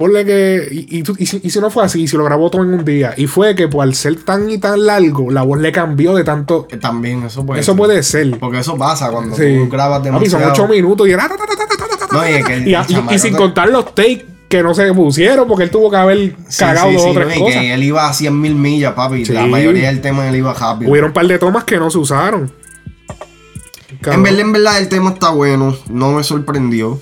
ponle 0.00 0.24
que, 0.24 0.66
y, 0.72 1.02
y 1.22 1.26
si, 1.26 1.40
y 1.42 1.50
si 1.50 1.60
no 1.60 1.68
fue 1.68 1.84
así, 1.84 2.08
si 2.08 2.16
lo 2.16 2.24
grabó 2.24 2.50
todo 2.50 2.62
en 2.62 2.72
un 2.72 2.84
día, 2.86 3.12
y 3.18 3.26
fue 3.26 3.54
que 3.54 3.68
por 3.68 3.94
ser 3.94 4.16
tan 4.24 4.48
y 4.50 4.56
tan 4.56 4.86
largo, 4.86 5.30
la 5.30 5.42
voz 5.42 5.60
le 5.60 5.70
cambió 5.72 6.14
de 6.14 6.24
tanto. 6.24 6.66
También 6.80 7.22
eso 7.24 7.44
puede 7.44 7.60
Eso 7.60 7.72
ser. 7.72 7.76
puede 7.78 8.02
ser. 8.02 8.38
Porque 8.38 8.60
eso 8.60 8.78
pasa 8.78 9.10
cuando 9.10 9.36
Sí. 9.36 9.58
tú 9.58 9.68
grabas 9.68 9.98
Papi, 9.98 10.08
son 10.08 10.20
demasiado. 10.40 10.52
ocho 10.52 10.68
minutos 10.68 11.06
y 11.06 11.10
era. 11.10 11.28
No, 12.12 12.26
y 12.26 12.32
es 12.32 12.86
que 13.08 13.18
sin 13.18 13.32
te- 13.32 13.38
contar 13.38 13.68
los 13.68 13.94
takes 13.94 14.24
que 14.48 14.62
no 14.62 14.74
se 14.74 14.90
pusieron, 14.94 15.46
porque 15.46 15.64
él 15.64 15.70
tuvo 15.70 15.90
que 15.90 15.96
haber 15.98 16.34
cagado 16.58 16.88
sí, 16.88 16.94
dos 16.94 17.02
sí, 17.04 17.08
o 17.10 17.12
tres 17.12 17.28
no, 17.28 17.34
y 17.34 17.38
cosas. 17.40 17.60
que 17.60 17.74
él 17.74 17.82
iba 17.84 18.08
a 18.08 18.12
100 18.14 18.40
mil 18.40 18.54
millas, 18.54 18.94
papi. 18.94 19.24
La 19.26 19.44
mayoría 19.46 19.88
del 19.88 20.00
tema 20.00 20.26
él 20.28 20.34
iba 20.36 20.54
rápido. 20.54 20.90
Hubieron 20.90 21.10
un 21.10 21.14
par 21.14 21.26
de 21.26 21.38
tomas 21.38 21.64
que 21.64 21.76
no 21.76 21.90
se 21.90 21.98
usaron. 21.98 22.50
En 24.06 24.22
verdad, 24.22 24.40
en 24.40 24.52
verdad, 24.52 24.78
el 24.78 24.88
tema 24.88 25.10
está 25.10 25.28
bueno. 25.30 25.76
No 25.90 26.12
me 26.12 26.24
sorprendió. 26.24 26.98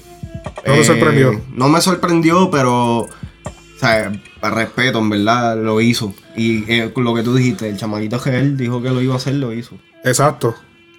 No 0.67 0.75
te 0.75 0.85
sorprendió. 0.85 1.41
No 1.55 1.69
me 1.69 1.81
sorprendió, 1.81 2.51
pero. 2.51 3.01
O 3.01 3.81
sea, 3.81 4.11
respeto, 4.43 4.99
en 4.99 5.11
verdad, 5.11 5.57
lo 5.57 5.81
hizo. 5.81 6.15
Y 6.37 6.65
eh, 6.71 6.93
lo 6.95 7.15
que 7.15 7.23
tú 7.23 7.35
dijiste, 7.37 7.69
el 7.69 7.77
chamaquito 7.77 8.21
que 8.21 8.37
él 8.37 8.57
dijo 8.57 8.83
que 8.83 8.91
lo 8.91 9.01
iba 9.01 9.15
a 9.15 9.19
hacer, 9.19 9.35
lo 9.35 9.53
hizo. 9.53 9.77
Exacto. 10.05 10.55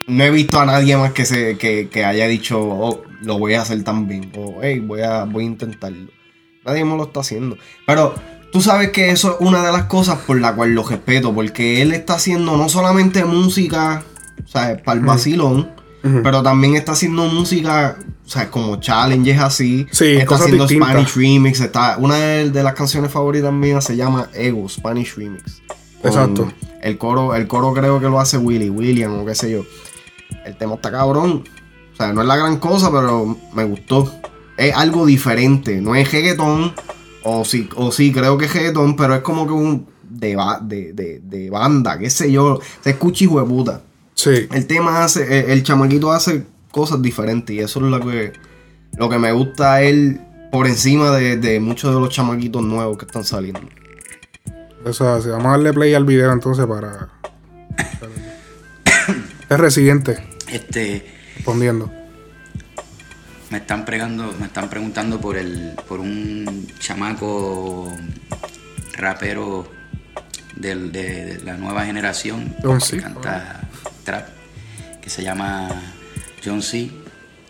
No 0.07 0.23
he 0.23 0.31
visto 0.31 0.59
a 0.59 0.65
nadie 0.65 0.97
más 0.97 1.11
que 1.11 1.25
se 1.25 1.57
que, 1.57 1.89
que 1.89 2.05
haya 2.05 2.27
dicho, 2.27 2.59
oh, 2.59 3.03
lo 3.21 3.37
voy 3.37 3.53
a 3.53 3.61
hacer 3.61 3.83
también. 3.83 4.31
O, 4.35 4.59
hey, 4.61 4.79
voy 4.79 5.01
a, 5.01 5.25
voy 5.25 5.43
a 5.43 5.47
intentarlo. 5.47 6.09
Nadie 6.65 6.85
más 6.85 6.97
lo 6.97 7.03
está 7.03 7.19
haciendo. 7.19 7.57
Pero 7.85 8.15
tú 8.51 8.61
sabes 8.61 8.89
que 8.89 9.09
eso 9.11 9.31
es 9.31 9.35
una 9.45 9.65
de 9.65 9.71
las 9.71 9.83
cosas 9.83 10.19
por 10.19 10.39
la 10.39 10.55
cual 10.55 10.73
lo 10.73 10.83
respeto. 10.83 11.33
Porque 11.33 11.81
él 11.81 11.91
está 11.91 12.15
haciendo 12.15 12.57
no 12.57 12.69
solamente 12.69 13.23
música, 13.25 14.03
o 14.43 14.47
sea, 14.47 14.77
para 14.83 14.99
el 14.99 15.05
vacilón. 15.05 15.78
Pero 16.01 16.41
también 16.41 16.75
está 16.75 16.93
haciendo 16.93 17.25
música, 17.27 17.97
o 18.25 18.29
sea, 18.29 18.49
como 18.49 18.77
challenges 18.77 19.39
así. 19.39 19.85
Sí, 19.91 20.13
está 20.13 20.25
cosas 20.25 20.43
haciendo 20.43 20.65
distintas. 20.65 20.89
Spanish 20.91 21.15
Remix. 21.15 21.59
Está, 21.59 21.97
una 21.97 22.15
de, 22.15 22.49
de 22.51 22.63
las 22.63 22.73
canciones 22.73 23.11
favoritas 23.11 23.51
mías 23.51 23.83
se 23.83 23.95
llama 23.97 24.29
Ego, 24.33 24.67
Spanish 24.69 25.15
Remix. 25.15 25.61
Exacto. 26.03 26.51
El 26.81 26.97
coro, 26.97 27.35
el 27.35 27.47
coro 27.47 27.73
creo 27.73 27.99
que 27.99 28.05
lo 28.07 28.19
hace 28.19 28.37
Willy, 28.37 28.69
William 28.69 29.19
o 29.19 29.25
qué 29.25 29.35
sé 29.35 29.51
yo. 29.51 29.63
El 30.45 30.55
tema 30.55 30.75
está 30.75 30.89
cabrón. 30.91 31.43
O 31.93 31.95
sea, 31.97 32.13
no 32.13 32.21
es 32.21 32.27
la 32.27 32.37
gran 32.37 32.57
cosa, 32.59 32.89
pero 32.91 33.37
me 33.53 33.65
gustó. 33.65 34.09
Es 34.55 34.73
algo 34.75 35.05
diferente. 35.05 35.81
No 35.81 35.95
es 35.95 36.09
reggaetón. 36.11 36.73
O 37.23 37.43
sí, 37.43 37.67
o 37.75 37.91
sí, 37.91 38.13
creo 38.13 38.37
que 38.37 38.45
es 38.45 38.53
reggaetón, 38.53 38.95
pero 38.95 39.13
es 39.15 39.21
como 39.21 39.45
que 39.45 39.51
un 39.51 39.87
de, 40.09 40.37
ba- 40.37 40.61
de, 40.63 40.93
de, 40.93 41.19
de 41.19 41.49
banda, 41.49 41.99
qué 41.99 42.09
sé 42.09 42.31
yo. 42.31 42.61
Se 42.81 42.91
escucha 42.91 43.25
hijo 43.25 43.41
de 43.41 43.45
puta. 43.45 43.81
Sí. 44.21 44.47
El 44.51 44.67
tema 44.67 45.03
hace, 45.03 45.39
el, 45.45 45.49
el 45.51 45.63
chamaquito 45.63 46.11
hace 46.11 46.43
cosas 46.71 47.01
diferentes 47.01 47.55
y 47.55 47.59
eso 47.59 47.79
es 47.79 47.85
lo 47.85 47.99
que, 48.01 48.33
lo 48.97 49.09
que 49.09 49.17
me 49.17 49.31
gusta 49.31 49.75
a 49.75 49.81
él 49.81 50.19
por 50.51 50.67
encima 50.67 51.11
de, 51.11 51.37
de 51.37 51.59
muchos 51.59 51.93
de 51.93 52.01
los 52.01 52.09
chamaquitos 52.09 52.61
nuevos 52.63 52.97
que 52.97 53.05
están 53.05 53.23
saliendo. 53.23 53.61
Eso 54.85 55.03
es 55.15 55.21
así. 55.21 55.29
Vamos 55.29 55.45
a 55.47 55.51
darle 55.51 55.73
play 55.73 55.93
al 55.93 56.05
video 56.05 56.31
entonces 56.33 56.65
para. 56.65 57.09
es 59.49 59.57
residente 59.57 60.23
Este, 60.47 61.05
respondiendo. 61.35 61.91
me 63.49 63.57
están 63.59 63.85
pregando, 63.85 64.33
me 64.39 64.45
están 64.47 64.69
preguntando 64.69 65.19
por 65.21 65.37
el, 65.37 65.73
por 65.87 65.99
un 65.99 66.67
chamaco 66.79 67.91
rapero 68.93 69.69
del- 70.55 70.91
de, 70.91 71.35
de 71.37 71.43
la 71.43 71.55
nueva 71.57 71.85
generación 71.85 72.53
C. 72.81 72.97
que 72.97 73.03
canta 73.03 73.68
que 75.01 75.09
se 75.09 75.23
llama 75.23 75.69
John 76.43 76.61
C. 76.61 76.89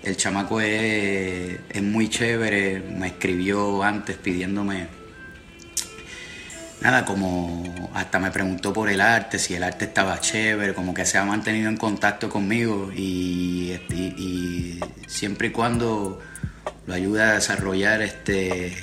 El 0.03 0.15
chamaco 0.15 0.61
es, 0.61 1.59
muy 1.81 2.09
chévere, 2.09 2.79
me 2.79 3.07
escribió 3.07 3.83
antes 3.83 4.17
pidiéndome 4.17 4.87
nada, 6.81 7.03
como 7.03 7.91
hasta 7.93 8.19
me 8.19 8.31
preguntó 8.31 8.71
por 8.71 8.89
el 8.89 9.01
arte, 9.01 9.37
si 9.37 9.55
el 9.55 9.63
arte 9.63 9.85
estaba 9.85 10.19
chévere, 10.19 10.73
como 10.73 10.93
que 10.93 11.05
se 11.05 11.17
ha 11.17 11.25
mantenido 11.25 11.69
en 11.69 11.75
contacto 11.75 12.29
conmigo 12.29 12.91
y, 12.95 13.77
siempre 15.07 15.49
y 15.49 15.51
cuando 15.51 16.21
lo 16.87 16.93
ayuda 16.93 17.31
a 17.31 17.33
desarrollar 17.35 18.01
este 18.01 18.73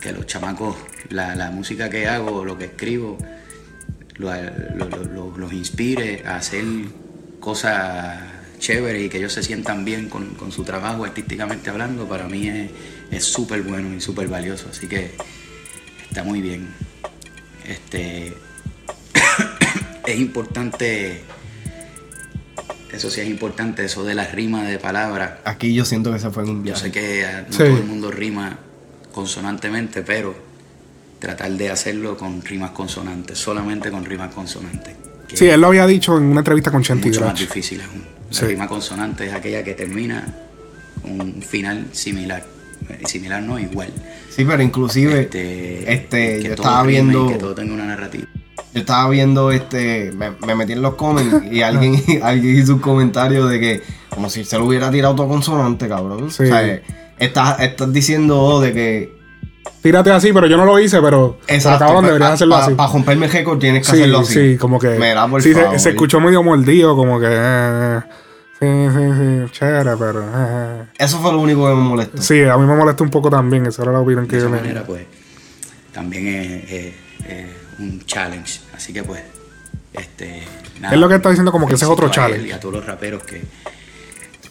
que 0.00 0.12
los 0.12 0.26
chamacos, 0.26 0.76
la 1.10 1.50
música 1.50 1.90
que 1.90 2.06
hago, 2.06 2.44
lo 2.44 2.56
que 2.56 2.66
escribo, 2.66 3.18
lo- 4.18 4.88
lo- 4.88 5.04
lo- 5.04 5.38
los 5.38 5.52
inspire 5.52 6.22
a 6.26 6.36
hacer 6.36 6.64
cosas 7.40 8.18
chéveres 8.58 9.02
y 9.04 9.08
que 9.08 9.18
ellos 9.18 9.32
se 9.32 9.42
sientan 9.42 9.84
bien 9.84 10.08
con, 10.08 10.30
con 10.34 10.50
su 10.52 10.64
trabajo 10.64 11.04
artísticamente 11.04 11.68
hablando, 11.70 12.08
para 12.08 12.26
mí 12.28 12.48
es- 13.10 13.24
súper 13.24 13.62
bueno 13.62 13.94
y 13.94 14.00
súper 14.00 14.28
valioso. 14.28 14.68
Así 14.70 14.86
que 14.88 15.12
está 16.08 16.22
muy 16.24 16.40
bien. 16.40 16.68
Este, 17.66 18.34
es 20.06 20.18
importante, 20.18 21.20
eso 22.92 23.10
sí 23.10 23.20
es 23.20 23.28
importante, 23.28 23.84
eso 23.84 24.04
de 24.04 24.14
las 24.14 24.32
rimas 24.32 24.66
de 24.68 24.78
palabras. 24.78 25.32
Aquí 25.44 25.74
yo 25.74 25.84
siento 25.84 26.12
que 26.12 26.18
se 26.18 26.30
fue 26.30 26.44
en 26.44 26.50
un 26.50 26.56
Yo 26.58 26.62
viaje. 26.62 26.80
sé 26.80 26.90
que 26.92 27.22
eh, 27.22 27.44
no 27.48 27.52
Sí. 27.52 27.58
todo 27.58 27.76
el 27.78 27.84
mundo 27.84 28.10
rima 28.10 28.58
consonantemente, 29.12 30.02
pero 30.02 30.34
tratar 31.18 31.50
de 31.52 31.70
hacerlo 31.70 32.16
con 32.16 32.42
rimas 32.42 32.70
consonantes, 32.72 33.38
solamente 33.38 33.90
con 33.90 34.04
rimas 34.04 34.34
consonantes. 34.34 34.94
Sí, 35.32 35.46
él 35.48 35.60
lo 35.60 35.68
había 35.68 35.86
dicho 35.86 36.16
en 36.18 36.24
una 36.24 36.40
entrevista 36.40 36.70
con 36.70 36.82
es 36.82 36.88
Chanti 36.88 37.08
mucho 37.08 37.20
más 37.22 37.38
difícil 37.38 37.80
aún. 37.80 38.02
La 38.30 38.38
Sí. 38.38 38.44
rima 38.46 38.66
consonante 38.68 39.26
es 39.26 39.32
aquella 39.32 39.62
que 39.64 39.74
termina 39.74 40.24
con 41.02 41.20
un 41.20 41.42
final 41.42 41.86
similar. 41.92 42.44
eh, 42.88 43.00
similar 43.06 43.42
no, 43.42 43.58
igual. 43.58 43.88
Sí, 44.30 44.44
pero 44.44 44.62
inclusive, 44.62 45.22
Este, 45.22 45.92
este, 45.92 46.36
que 46.38 46.42
yo 46.50 46.54
todo 46.54 46.66
estaba 46.66 46.82
viendo, 46.84 47.28
que 47.28 47.36
todo 47.36 47.54
tenga 47.54 47.72
una 47.74 47.86
narrativa. 47.86 48.26
yo 48.74 48.80
estaba 48.80 49.08
viendo, 49.08 49.50
este, 49.50 50.12
me, 50.12 50.30
me 50.46 50.54
metí 50.54 50.72
en 50.72 50.82
los 50.82 50.94
comments 50.94 51.50
y 51.50 51.62
alguien, 51.62 52.00
alguien 52.22 52.56
hizo 52.58 52.74
un 52.74 52.80
comentario 52.80 53.46
de 53.46 53.58
que, 53.58 53.82
como 54.10 54.28
si 54.30 54.44
se 54.44 54.58
lo 54.58 54.66
hubiera 54.66 54.90
tirado 54.90 55.14
todo 55.16 55.26
consonante, 55.28 55.88
cabrón. 55.88 56.30
Sí. 56.30 56.44
O 56.44 56.46
sea, 56.46 56.80
estás, 57.18 57.60
estás 57.60 57.92
diciendo 57.92 58.38
oh, 58.40 58.60
de 58.60 58.72
que, 58.72 59.15
Tírate 59.86 60.10
así, 60.10 60.32
pero 60.32 60.48
yo 60.48 60.56
no 60.56 60.64
lo 60.64 60.80
hice, 60.80 61.00
pero. 61.00 61.38
pero 61.46 61.78
cabrón, 61.78 62.04
deberían 62.06 62.32
hacerlo 62.32 62.56
así. 62.56 62.74
Para 62.74 62.92
romperme 62.92 63.26
el 63.26 63.32
récord 63.32 63.56
tienes 63.60 63.82
que 63.86 63.92
Sí, 63.96 64.00
hacerlo 64.02 64.18
así. 64.18 64.34
sí, 64.34 64.56
como 64.58 64.80
que. 64.80 64.88
Mira, 64.98 65.28
por 65.28 65.40
sí, 65.40 65.54
se- 65.54 65.62
favor. 65.62 65.78
se, 65.78 65.90
escuchó 65.90 66.18
medio 66.18 66.42
mordido, 66.42 66.96
como 66.96 67.20
que. 67.20 67.28
eh, 67.30 68.00
sí, 68.58 68.66
sí, 68.66 69.12
sí, 69.46 69.52
chévere, 69.52 69.92
pero. 69.96 70.24
eh. 70.24 70.86
Eso 70.98 71.18
fue 71.20 71.30
lo 71.32 71.38
único 71.40 71.68
que 71.68 71.74
me 71.76 71.80
molestó. 71.82 72.20
Sí, 72.20 72.42
a 72.42 72.56
mí 72.56 72.66
me 72.66 72.74
molesta 72.74 73.04
un 73.04 73.10
poco 73.10 73.30
también. 73.30 73.64
Esa 73.66 73.84
era 73.84 73.92
la 73.92 74.00
opinión 74.00 74.26
que 74.26 74.34
De 74.34 74.42
yo 74.42 74.48
esa 74.48 74.56
tenía. 74.56 74.72
manera, 74.72 74.86
pues, 74.86 75.04
también 75.92 76.26
es, 76.26 76.72
es- 76.72 76.94
es 77.28 77.46
un 77.78 78.02
challenge. 78.06 78.60
Así 78.74 78.92
que, 78.92 79.04
pues, 79.04 79.22
este. 79.92 80.42
Es 80.92 80.98
lo 80.98 81.08
que 81.08 81.14
está 81.14 81.28
diciendo, 81.28 81.52
como 81.52 81.68
que 81.68 81.74
ese 81.74 81.84
es 81.84 81.90
otro 81.92 82.08
challenge. 82.10 82.48
Y 82.48 82.50
a 82.50 82.58
todos 82.58 82.74
los 82.74 82.86
raperos 82.86 83.22
que, 83.22 83.36
que 83.36 83.46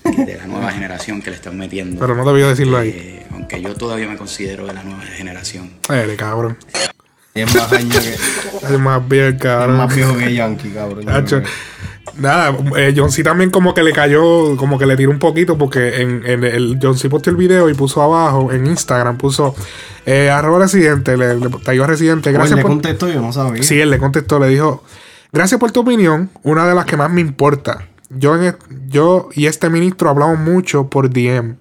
de 0.05 0.37
la 0.37 0.47
nueva 0.47 0.71
generación 0.71 1.21
que 1.21 1.31
le 1.31 1.35
están 1.35 1.57
metiendo. 1.57 1.99
Pero 1.99 2.15
no 2.15 2.25
debió 2.25 2.47
decirlo 2.47 2.77
ahí. 2.77 2.89
Eh, 2.89 3.25
aunque 3.31 3.61
yo 3.61 3.73
todavía 3.75 4.07
me 4.07 4.17
considero 4.17 4.65
de 4.65 4.73
la 4.73 4.83
nueva 4.83 5.01
generación. 5.01 5.71
Eh, 5.89 6.15
cabrón. 6.17 6.57
Y 7.33 7.41
es 7.41 7.53
más 7.53 7.71
año 7.73 7.89
que. 7.89 8.73
Es 8.73 8.79
más 8.79 9.07
bien, 9.07 9.35
es 9.35 9.41
cabrón. 9.41 9.77
más 9.77 9.93
viejo 9.95 10.15
que 10.17 10.33
Yankee, 10.33 10.69
cabrón. 10.69 11.09
Hacho, 11.09 11.41
Nada, 12.17 12.55
eh, 12.77 12.93
John 12.95 13.11
C 13.11 13.23
también 13.23 13.49
como 13.49 13.73
que 13.73 13.83
le 13.83 13.91
cayó, 13.91 14.55
como 14.55 14.79
que 14.79 14.85
le 14.85 14.95
tiró 14.95 15.11
un 15.11 15.19
poquito 15.19 15.57
porque 15.57 16.01
en, 16.01 16.25
en 16.25 16.43
el 16.45 16.79
John 16.81 16.97
C 16.97 17.09
posteó 17.09 17.31
el 17.31 17.37
video 17.37 17.69
y 17.69 17.73
puso 17.73 18.01
abajo 18.01 18.53
en 18.53 18.67
Instagram, 18.67 19.17
puso 19.17 19.53
eh, 20.05 20.29
arroba 20.29 20.59
residente, 20.59 21.17
le, 21.17 21.35
le 21.35 21.47
a 21.47 21.87
residente, 21.87 22.29
Oye, 22.29 22.37
gracias 22.37 22.55
le 22.57 22.61
por... 22.61 22.71
contestó, 22.71 23.09
yo 23.09 23.21
no 23.21 23.33
sabía. 23.33 23.63
Sí, 23.63 23.79
él 23.81 23.89
le 23.89 23.97
contestó, 23.97 24.39
le 24.39 24.47
dijo, 24.47 24.83
gracias 25.33 25.59
por 25.59 25.71
tu 25.71 25.81
opinión, 25.81 26.29
una 26.43 26.65
de 26.65 26.75
las 26.75 26.85
que 26.85 26.95
más 26.95 27.11
me 27.11 27.19
importa. 27.19 27.85
Yo, 28.09 28.35
yo 28.87 29.29
y 29.33 29.47
este 29.47 29.69
ministro 29.69 30.09
hablamos 30.09 30.39
mucho 30.39 30.89
por 30.89 31.09
DM. 31.09 31.55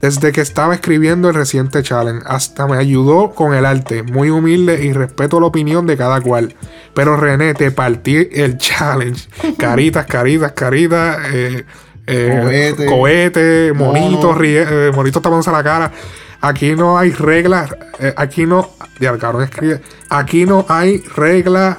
Desde 0.00 0.30
que 0.30 0.40
estaba 0.40 0.74
escribiendo 0.74 1.28
el 1.28 1.34
reciente 1.34 1.82
challenge, 1.82 2.22
hasta 2.26 2.68
me 2.68 2.76
ayudó 2.76 3.30
con 3.34 3.52
el 3.54 3.66
arte. 3.66 4.04
Muy 4.04 4.30
humilde 4.30 4.84
y 4.84 4.92
respeto 4.92 5.40
la 5.40 5.46
opinión 5.46 5.86
de 5.86 5.96
cada 5.96 6.20
cual. 6.20 6.54
Pero 6.94 7.16
René, 7.16 7.52
te 7.54 7.72
partí 7.72 8.28
el 8.32 8.58
challenge. 8.58 9.28
Caritas, 9.58 10.06
caritas, 10.06 10.52
caritas. 10.52 11.18
Eh, 11.32 11.64
eh, 12.06 12.40
Cohete. 12.42 12.86
cohete, 12.86 13.72
monitos, 13.74 14.36
eh, 14.40 14.92
monitos 14.94 15.20
tapándose 15.20 15.50
la 15.50 15.64
cara. 15.64 15.92
Aquí 16.40 16.76
no 16.76 16.96
hay 16.96 17.10
reglas. 17.10 17.74
eh, 17.98 18.14
aquí 18.16 18.46
no. 18.46 18.70
Ya, 19.00 19.10
el 19.10 19.18
cabrón 19.18 19.42
escribe. 19.42 19.80
Aquí 20.10 20.46
no 20.46 20.64
hay 20.68 20.98
reglas. 21.16 21.76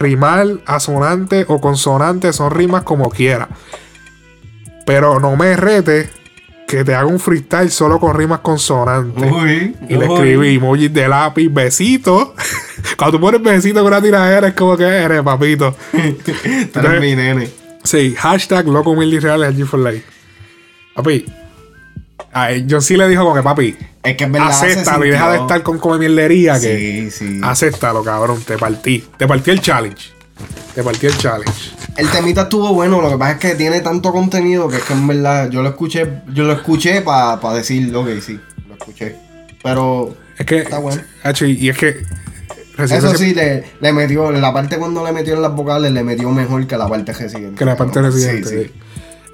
Rimar, 0.00 0.46
asonante 0.64 1.44
o 1.46 1.60
consonante 1.60 2.32
son 2.32 2.50
rimas 2.50 2.84
como 2.84 3.10
quiera. 3.10 3.48
Pero 4.86 5.20
no 5.20 5.36
me 5.36 5.54
rete 5.56 6.08
que 6.66 6.84
te 6.84 6.94
haga 6.94 7.06
un 7.06 7.20
freestyle 7.20 7.70
solo 7.70 8.00
con 8.00 8.16
rimas 8.16 8.40
consonantes. 8.40 9.30
Uy, 9.30 9.76
Y 9.88 9.96
le 9.96 10.08
uy. 10.08 10.14
escribí 10.14 10.54
emojis 10.56 10.92
de 10.94 11.06
lápiz, 11.06 11.48
besito. 11.52 12.34
Cuando 12.96 13.18
tú 13.18 13.20
pones 13.20 13.42
besito 13.42 13.80
con 13.82 13.88
una 13.88 14.00
tiradera 14.00 14.48
es 14.48 14.54
como 14.54 14.74
que 14.76 14.84
eres, 14.84 15.22
papito. 15.22 15.76
Tú 16.72 16.78
eres 16.80 17.00
mi 17.00 17.14
nene. 17.14 17.50
Sí, 17.84 18.14
hashtag 18.16 18.66
loco 18.68 18.90
humilde 18.90 19.16
y 19.16 19.20
real 19.20 19.42
G 19.54 19.66
for 19.66 19.80
life. 19.80 20.04
Papi. 20.94 21.26
Ay, 22.32 22.66
John 22.70 22.80
sí 22.80 22.96
le 22.96 23.06
dijo 23.08 23.22
como 23.22 23.34
que 23.34 23.42
papi, 23.42 23.76
Es 24.02 24.16
que 24.16 24.24
es 24.24 24.32
verdad. 24.32 24.50
se 24.52 24.66
acéptalo 24.66 25.04
y 25.04 25.10
deja 25.10 25.32
de 25.32 25.38
estar 25.38 25.62
con 25.62 25.78
come 25.78 25.98
mierdería 25.98 26.58
que 26.58 27.10
Sí, 27.10 27.10
sí. 27.10 27.40
acéptalo, 27.42 28.02
cabrón, 28.02 28.42
te 28.42 28.56
partí. 28.56 29.04
Te 29.16 29.26
partí 29.26 29.50
el 29.50 29.60
challenge. 29.60 30.12
Te 30.74 30.82
partí 30.82 31.06
el 31.06 31.16
challenge. 31.18 31.72
El 31.96 32.08
temita 32.10 32.42
estuvo 32.42 32.72
bueno, 32.72 33.02
lo 33.02 33.10
que 33.10 33.18
pasa 33.18 33.32
es 33.32 33.38
que 33.38 33.54
tiene 33.56 33.80
tanto 33.80 34.10
contenido 34.12 34.68
que 34.68 34.76
es 34.76 34.84
que 34.84 34.94
en 34.94 35.06
verdad 35.06 35.50
yo 35.50 35.62
lo 35.62 35.68
escuché, 35.68 36.22
yo 36.32 36.44
lo 36.44 36.54
escuché 36.54 37.02
para 37.02 37.38
decir, 37.54 37.94
ok, 37.94 38.08
sí, 38.22 38.40
lo 38.68 38.74
escuché. 38.74 39.16
Pero 39.62 40.14
Es 40.38 40.46
que 40.46 40.60
Está 40.60 40.78
bueno. 40.78 41.02
Y, 41.42 41.68
es 41.68 41.76
que 41.76 42.02
eso 42.78 43.14
sí, 43.14 43.34
le, 43.34 43.64
le 43.80 43.92
metió, 43.92 44.30
la 44.32 44.54
parte 44.54 44.78
cuando 44.78 45.04
le 45.04 45.12
metió 45.12 45.34
en 45.34 45.42
las 45.42 45.54
vocales, 45.54 45.92
le 45.92 46.02
metió 46.02 46.30
mejor 46.30 46.66
que 46.66 46.78
la 46.78 46.88
parte 46.88 47.12
residente. 47.12 47.58
que 47.58 47.64
la 47.66 47.76
parte 47.76 48.00
¿no? 48.00 48.06
residente. 48.06 48.48
Sí, 48.48 48.56
sí. 48.56 48.64
sí. 48.64 48.72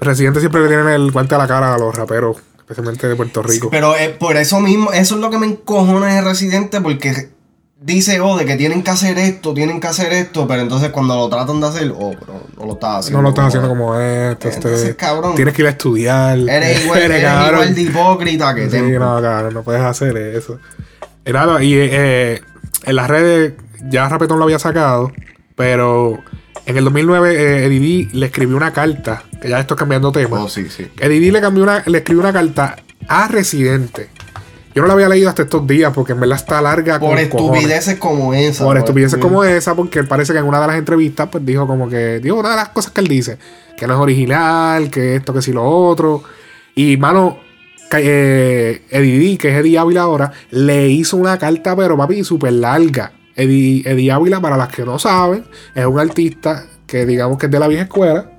Residente 0.01 0.41
siempre 0.41 0.61
le 0.61 0.67
tienen 0.67 0.89
el 0.89 1.11
guante 1.11 1.35
a 1.35 1.37
la 1.37 1.47
cara 1.47 1.73
a 1.73 1.77
los 1.77 1.95
raperos, 1.95 2.37
especialmente 2.67 3.07
de 3.07 3.15
Puerto 3.15 3.41
Rico. 3.41 3.69
Pero 3.71 3.95
eh, 3.95 4.09
por 4.09 4.35
eso 4.35 4.59
mismo, 4.59 4.91
eso 4.91 5.15
es 5.15 5.21
lo 5.21 5.29
que 5.29 5.37
me 5.37 5.45
encojona 5.45 6.13
de 6.15 6.21
Residente, 6.21 6.81
porque 6.81 7.29
dice, 7.79 8.19
oh, 8.19 8.37
de 8.37 8.45
que 8.45 8.57
tienen 8.57 8.83
que 8.83 8.91
hacer 8.91 9.17
esto, 9.17 9.53
tienen 9.53 9.79
que 9.79 9.87
hacer 9.87 10.11
esto, 10.11 10.45
pero 10.47 10.61
entonces 10.63 10.89
cuando 10.89 11.15
lo 11.15 11.29
tratan 11.29 11.61
de 11.61 11.67
hacer, 11.67 11.93
oh, 11.97 12.13
pero 12.19 12.43
no 12.57 12.65
lo 12.65 12.73
estás 12.73 12.97
haciendo. 12.97 13.19
no 13.19 13.23
lo 13.23 13.29
estás 13.29 13.45
haciendo 13.47 13.69
como 13.69 13.97
esto. 13.97 14.49
Entonces, 14.49 14.81
este, 14.81 14.95
cabrón. 14.97 15.35
Tienes 15.35 15.53
que 15.53 15.61
ir 15.61 15.67
a 15.67 15.71
estudiar. 15.71 16.37
Eres 16.37 16.83
igual, 16.83 16.99
eres 16.99 17.21
igual 17.21 17.75
de 17.75 17.81
hipócrita 17.81 18.53
que 18.53 18.65
Sí, 18.65 18.71
Tempo. 18.71 18.99
no, 18.99 19.21
cabrón, 19.21 19.53
no 19.53 19.63
puedes 19.63 19.81
hacer 19.81 20.17
eso. 20.17 20.59
Y 21.25 21.31
nada, 21.31 21.63
y 21.63 21.73
eh, 21.73 22.41
en 22.83 22.95
las 22.95 23.07
redes 23.09 23.53
ya 23.89 24.09
Rapetón 24.09 24.39
lo 24.39 24.43
había 24.43 24.59
sacado, 24.59 25.13
pero 25.55 26.19
en 26.67 26.75
el 26.75 26.83
2009 26.83 27.31
eh, 27.31 27.65
Eddie 27.65 27.79
D 27.79 28.09
le 28.11 28.25
escribió 28.25 28.57
una 28.57 28.73
carta, 28.73 29.23
que 29.41 29.47
ya 29.47 29.59
esto 29.59 29.75
es 29.75 29.79
cambiando 29.79 30.11
tema. 30.11 30.43
Oh, 30.43 30.49
sí, 30.49 30.67
sí. 30.69 30.87
Eddie 30.99 31.21
D 31.21 31.31
le, 31.31 31.39
cambió 31.39 31.63
una, 31.63 31.81
le 31.85 31.99
escribió 31.99 32.21
una 32.21 32.33
carta 32.33 32.75
a 33.07 33.27
Residente. 33.29 34.09
Yo 34.75 34.81
no 34.81 34.89
la 34.89 34.93
había 34.93 35.07
leído 35.07 35.29
hasta 35.29 35.43
estos 35.43 35.65
días 35.65 35.93
porque 35.95 36.11
en 36.11 36.19
verdad 36.19 36.37
está 36.37 36.61
larga. 36.61 36.99
Por 36.99 37.17
estupideces 37.17 37.95
como 37.95 38.33
esa. 38.33 38.65
por 38.65 38.77
estupideces 38.77 39.17
como 39.17 39.45
esa, 39.45 39.75
porque 39.75 39.99
él 39.99 40.07
parece 40.07 40.33
que 40.33 40.39
en 40.39 40.45
una 40.45 40.59
de 40.59 40.67
las 40.67 40.75
entrevistas, 40.75 41.29
pues 41.31 41.45
dijo 41.45 41.65
como 41.65 41.87
que, 41.87 42.19
dijo 42.19 42.35
una 42.35 42.49
de 42.51 42.57
las 42.57 42.69
cosas 42.69 42.91
que 42.91 42.99
él 42.99 43.07
dice, 43.07 43.37
que 43.77 43.87
no 43.87 43.93
es 43.93 43.99
original, 43.99 44.91
que 44.91 45.15
esto, 45.15 45.33
que 45.33 45.41
si 45.41 45.53
lo 45.53 45.63
otro. 45.63 46.21
Y, 46.75 46.97
mano, 46.97 47.39
eh, 47.93 48.83
Eddie 48.91 49.19
D, 49.19 49.37
que 49.37 49.49
es 49.49 49.55
Eddie 49.55 49.79
Ávila 49.79 50.01
ahora, 50.01 50.31
le 50.51 50.89
hizo 50.89 51.15
una 51.15 51.39
carta, 51.39 51.75
pero 51.77 51.95
papi, 51.97 52.25
súper 52.25 52.51
larga. 52.53 53.13
Eddie, 53.37 53.83
Eddie 53.85 54.11
Ávila, 54.11 54.41
para 54.41 54.57
las 54.57 54.69
que 54.69 54.83
no 54.83 54.97
saben, 54.97 55.45
es 55.75 55.85
un 55.85 55.99
artista 55.99 56.65
que 56.87 57.05
digamos 57.05 57.37
que 57.37 57.45
es 57.45 57.51
de 57.51 57.59
la 57.59 57.67
vieja 57.67 57.83
escuela. 57.83 58.31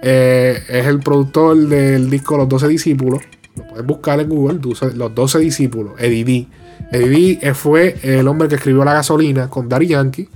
Eh, 0.00 0.62
es 0.68 0.86
el 0.86 1.00
productor 1.00 1.56
del 1.56 2.08
disco 2.08 2.36
Los 2.36 2.48
12 2.48 2.68
Discípulos. 2.68 3.20
Lo 3.56 3.66
pueden 3.66 3.86
buscar 3.86 4.20
en 4.20 4.28
Google, 4.28 4.58
12 4.60 4.94
Los 4.94 5.12
12 5.12 5.40
Discípulos, 5.40 5.94
Eddie 5.98 6.24
D. 6.24 6.46
Eddie 6.92 7.36
D 7.36 7.38
eh, 7.42 7.54
fue 7.54 7.96
el 8.02 8.28
hombre 8.28 8.46
que 8.46 8.54
escribió 8.54 8.84
La 8.84 8.94
Gasolina 8.94 9.50
con 9.50 9.68
Daddy 9.68 9.88
Yankee. 9.88 10.28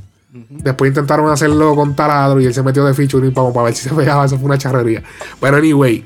Después 0.48 0.88
intentaron 0.88 1.30
hacerlo 1.30 1.76
con 1.76 1.94
Taladro 1.94 2.40
y 2.40 2.46
él 2.46 2.54
se 2.54 2.62
metió 2.62 2.84
de 2.84 2.94
featuring 2.94 3.32
para, 3.32 3.52
para 3.52 3.66
ver 3.66 3.74
si 3.74 3.88
se 3.88 3.94
pegaba. 3.94 4.24
Eso 4.24 4.36
fue 4.36 4.46
una 4.46 4.58
charrería. 4.58 5.02
Pero 5.40 5.58
anyway, 5.58 6.04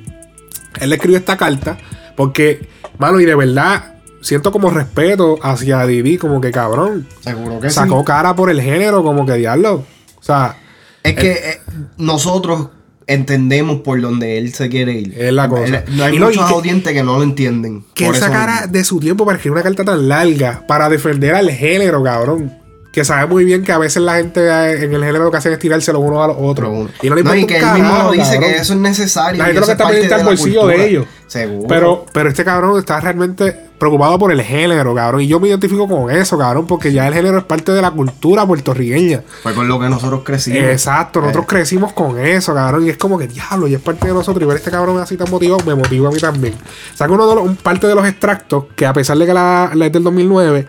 él 0.81 0.91
le 0.91 0.97
escribió 0.97 1.17
esta 1.17 1.37
carta 1.37 1.79
porque, 2.17 2.69
mano, 2.99 3.21
y 3.21 3.25
de 3.25 3.35
verdad 3.35 3.96
siento 4.27 4.51
como 4.53 4.71
respeto 4.71 5.39
hacia 5.43 5.87
Didi, 5.87 6.19
como 6.19 6.41
que 6.41 6.51
cabrón. 6.51 7.07
Seguro 7.21 7.61
que 7.61 7.71
Sacó 7.71 8.01
sí. 8.01 8.05
cara 8.05 8.35
por 8.35 8.51
el 8.51 8.61
género, 8.61 9.03
como 9.05 9.25
que 9.25 9.35
diablo. 9.35 9.85
O 10.19 10.23
sea, 10.23 10.57
Es 11.03 11.15
que 11.15 11.31
eh, 11.33 11.61
nosotros 11.99 12.69
entendemos 13.07 13.83
por 13.83 14.01
donde 14.01 14.39
él 14.39 14.53
se 14.53 14.69
quiere 14.69 14.93
ir. 14.95 15.15
Es 15.17 15.33
la 15.33 15.49
cosa. 15.49 15.65
Él- 15.65 15.85
no 15.97 16.05
hay 16.05 16.17
Y 16.17 16.19
muchos 16.19 16.45
que- 16.49 16.55
audientes 16.55 16.93
que 16.93 17.03
no 17.05 17.17
lo 17.19 17.23
entienden. 17.23 17.85
que 17.95 18.09
él 18.09 18.15
sacara 18.17 18.67
de 18.67 18.83
su 18.83 18.99
tiempo 18.99 19.25
para 19.25 19.37
escribir 19.37 19.53
una 19.55 19.63
carta 19.63 19.85
tan 19.85 20.09
larga 20.09 20.65
para 20.67 20.89
defender 20.89 21.35
al 21.37 21.49
género, 21.51 22.03
cabrón. 22.03 22.53
Que 22.93 23.05
sabe 23.05 23.27
muy 23.27 23.45
bien 23.45 23.63
que 23.63 23.73
a 23.73 23.79
veces 23.79 24.03
la 24.03 24.17
gente 24.17 24.41
eh, 24.41 24.85
en 24.85 24.95
el 24.95 25.05
género 25.05 25.25
lo 25.25 25.31
que 25.31 25.37
hacen 25.37 25.53
es 25.53 25.59
tirarse 25.59 25.93
los 25.93 26.03
unos 26.03 26.25
a 26.25 26.29
los 26.29 26.37
otros. 26.41 26.89
Y 27.03 27.09
no 27.11 27.15
le 27.15 27.23
No, 27.23 27.35
importa 27.35 27.41
un 27.43 27.47
que 27.47 27.57
él 27.59 27.83
mismo 27.83 28.03
lo 28.05 28.13
dice 28.13 28.25
cabrón. 28.33 28.41
que 28.51 28.57
eso 28.57 28.73
es 28.73 28.79
necesario. 28.81 29.39
La 29.39 29.45
gente 29.45 29.61
lo 29.61 29.67
que 29.67 29.73
es 29.73 29.79
está 29.79 29.87
pendiente 29.89 30.15
al 30.15 30.25
bolsillo 30.25 30.67
de 30.67 30.87
ellos. 30.89 31.07
Seguro. 31.27 31.69
Pero, 31.69 32.07
pero 32.13 32.29
este 32.31 32.43
cabrón 32.45 32.79
está 32.79 32.99
realmente 33.01 33.66
preocupado 33.79 34.19
por 34.19 34.33
el 34.33 34.43
género, 34.43 34.95
cabrón. 34.95 35.21
Y 35.21 35.27
yo 35.27 35.39
me 35.41 35.49
identifico 35.49 35.87
con 35.89 36.11
eso, 36.11 36.39
cabrón, 36.39 36.67
porque 36.67 36.93
ya 36.93 37.07
el 37.09 37.15
género 37.15 37.39
es 37.39 37.45
parte 37.45 37.73
de 37.73 37.83
la 37.83 37.91
cultura 37.91 38.47
puertorriqueña. 38.47 39.23
Fue 39.43 39.55
con 39.55 39.69
lo 39.69 39.79
que 39.79 39.89
nosotros 39.89 40.23
crecimos. 40.25 40.61
Exacto, 40.65 41.21
nosotros 41.21 41.45
Eh. 41.45 41.49
crecimos 41.49 41.93
con 41.93 42.19
eso, 42.19 42.55
cabrón. 42.55 42.87
Y 42.87 42.91
es 42.91 42.97
como 42.97 43.19
que 43.19 43.27
diablo, 43.29 43.69
y 43.69 43.75
es 43.75 43.81
parte 43.81 44.07
de 44.09 44.15
nosotros. 44.15 44.43
Y 44.43 44.47
ver 44.47 44.57
este 44.57 44.71
cabrón 44.71 44.99
así 44.99 45.17
tan 45.17 45.31
motivado, 45.31 45.63
me 45.67 45.75
motiva 45.75 46.09
a 46.09 46.13
mí 46.13 46.19
también. 46.19 46.55
Saca 46.95 47.13
uno 47.13 47.29
de 47.29 47.35
los, 47.35 47.45
un 47.45 47.57
parte 47.57 47.87
de 47.87 47.95
los 47.95 48.07
extractos 48.07 48.65
que, 48.75 48.87
a 48.87 48.93
pesar 48.93 49.19
de 49.19 49.27
que 49.27 49.35
la, 49.35 49.71
la 49.75 49.87
es 49.87 49.93
del 49.93 50.03
2009, 50.05 50.67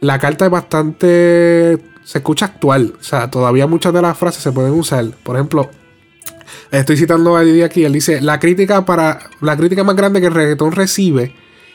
la 0.00 0.18
carta 0.18 0.44
es 0.44 0.50
bastante. 0.50 1.78
Se 2.04 2.18
escucha 2.18 2.46
actual. 2.46 2.94
O 3.00 3.02
sea, 3.02 3.30
todavía 3.30 3.66
muchas 3.66 3.92
de 3.92 4.02
las 4.02 4.18
frases 4.18 4.42
se 4.42 4.52
pueden 4.52 4.72
usar. 4.72 5.04
Por 5.22 5.36
ejemplo, 5.36 5.70
estoy 6.70 6.96
citando 6.96 7.36
a 7.36 7.42
Didi 7.42 7.62
aquí. 7.62 7.84
Él 7.84 7.92
dice: 7.92 8.20
La 8.20 8.38
crítica 8.38 8.84
para. 8.84 9.20
La 9.40 9.56
crítica 9.56 9.84
más 9.84 9.96
grande 9.96 10.20
que 10.20 10.26
el 10.26 10.34
reggaetón 10.34 10.72
recibe 10.72 11.34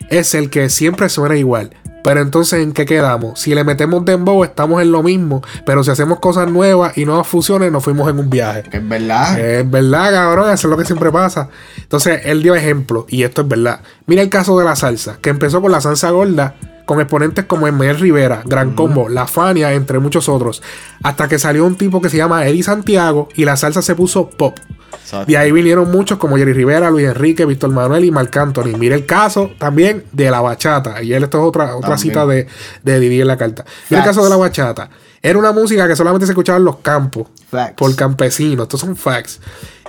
es 0.10 0.36
el 0.36 0.50
que 0.50 0.70
siempre 0.70 1.10
suena 1.10 1.36
igual. 1.38 1.72
Pero 2.04 2.22
entonces, 2.22 2.64
¿en 2.64 2.72
qué 2.72 2.86
quedamos? 2.86 3.38
Si 3.38 3.54
le 3.54 3.66
metemos 3.66 4.06
dembow, 4.06 4.46
estamos 4.46 4.82
en 4.82 4.94
lo 4.94 5.04
mismo. 5.04 5.42
Pero 5.66 5.84
si 5.84 5.92
hacemos 5.92 6.20
cosas 6.20 6.50
nuevas 6.50 6.98
y 6.98 7.04
nuevas 7.04 7.28
fusiones, 7.28 7.70
nos 7.70 7.84
fuimos 7.84 8.10
en 8.10 8.18
un 8.18 8.30
viaje. 8.30 8.64
Es 8.72 8.88
verdad. 8.88 9.38
Es 9.38 9.70
verdad, 9.70 10.12
cabrón, 10.12 10.46
eso 10.52 10.68
es 10.68 10.72
lo 10.72 10.78
que 10.78 10.86
siempre 10.86 11.12
pasa. 11.12 11.50
Entonces, 11.78 12.22
él 12.24 12.42
dio 12.42 12.56
ejemplo, 12.56 13.06
y 13.10 13.24
esto 13.24 13.42
es 13.42 13.48
verdad. 13.50 13.82
Mira 14.06 14.22
el 14.22 14.30
caso 14.30 14.58
de 14.58 14.64
la 14.64 14.78
salsa, 14.78 15.18
que 15.22 15.30
empezó 15.30 15.62
con 15.62 15.70
la 15.70 15.82
salsa 15.82 16.12
gorda, 16.12 16.56
con 16.88 17.00
exponentes 17.02 17.46
como 17.46 17.68
Emel 17.68 18.00
Rivera, 18.00 18.42
Gran 18.46 18.74
Combo, 18.74 19.10
La 19.10 19.28
Fania, 19.28 19.74
entre 19.74 20.00
muchos 20.00 20.28
otros. 20.30 20.64
Hasta 21.04 21.28
que 21.28 21.38
salió 21.38 21.66
un 21.66 21.76
tipo 21.76 22.02
que 22.02 22.10
se 22.10 22.18
llama 22.18 22.48
Eddie 22.48 22.64
Santiago 22.64 23.28
y 23.36 23.46
la 23.46 23.58
salsa 23.58 23.82
se 23.84 23.94
puso 23.94 24.30
pop. 24.30 24.58
Exacto. 24.94 25.26
De 25.30 25.38
ahí 25.38 25.52
vinieron 25.52 25.92
muchos 25.92 26.18
como 26.18 26.38
Jerry 26.38 26.54
Rivera, 26.54 26.90
Luis 26.90 27.06
Enrique, 27.08 27.46
Víctor 27.46 27.72
Manuel 27.72 28.06
y 28.06 28.12
Marc 28.12 28.36
Anthony. 28.38 28.78
Mira 28.80 28.96
el 28.96 29.06
caso 29.06 29.52
también 29.60 30.06
de 30.14 30.32
la 30.32 30.40
bachata. 30.40 31.04
Y 31.04 31.14
él, 31.14 31.24
esto 31.24 31.40
es 31.40 31.44
otra, 31.48 31.76
otra 31.76 31.90
También. 31.96 31.98
cita 32.00 32.26
de, 32.26 32.48
de 32.84 33.00
Didi 33.02 33.22
en 33.22 33.28
la 33.28 33.38
carta. 33.38 33.64
Mira 33.90 34.02
el 34.02 34.06
Facts. 34.06 34.16
caso 34.18 34.24
de 34.24 34.30
la 34.30 34.38
bachata. 34.38 34.90
Era 35.22 35.38
una 35.38 35.52
música 35.52 35.88
que 35.90 35.96
solamente 35.96 36.26
se 36.26 36.32
escuchaba 36.32 36.58
en 36.58 36.64
los 36.66 36.78
campos 36.78 37.28
Facts. 37.52 37.74
por 37.76 37.94
campesinos. 37.96 38.64
Estos 38.64 38.80
son 38.80 38.96
facts. 38.96 39.42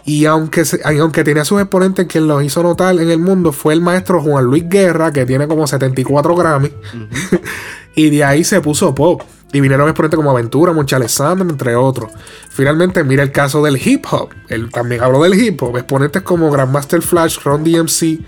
Y 0.04 0.24
aunque, 0.24 0.62
aunque 0.84 1.24
tenía 1.24 1.44
sus 1.44 1.60
exponentes, 1.60 2.06
quien 2.06 2.26
los 2.26 2.42
hizo 2.42 2.62
notar 2.62 2.98
en 2.98 3.10
el 3.10 3.18
mundo 3.18 3.52
fue 3.52 3.74
el 3.74 3.80
maestro 3.80 4.22
Juan 4.22 4.44
Luis 4.44 4.64
Guerra, 4.68 5.12
que 5.12 5.26
tiene 5.26 5.46
como 5.46 5.66
74 5.66 6.34
Grammy. 6.34 6.72
y 7.94 8.10
de 8.10 8.24
ahí 8.24 8.44
se 8.44 8.60
puso 8.60 8.94
pop. 8.94 9.22
Y 9.52 9.60
vinieron 9.60 9.88
exponentes 9.88 10.16
como 10.16 10.30
Aventura, 10.30 10.72
Moncha 10.72 10.96
Alexander, 10.96 11.46
entre 11.48 11.74
otros. 11.74 12.12
Finalmente, 12.50 13.02
mira 13.02 13.22
el 13.22 13.32
caso 13.32 13.62
del 13.62 13.80
hip 13.82 14.04
hop. 14.10 14.28
Él 14.48 14.70
también 14.70 15.02
habló 15.02 15.22
del 15.22 15.40
hip 15.40 15.62
hop. 15.62 15.78
Exponentes 15.78 16.22
como 16.22 16.50
Grandmaster 16.50 17.00
Flash, 17.00 17.38
Ron 17.42 17.64
DMC. 17.64 18.20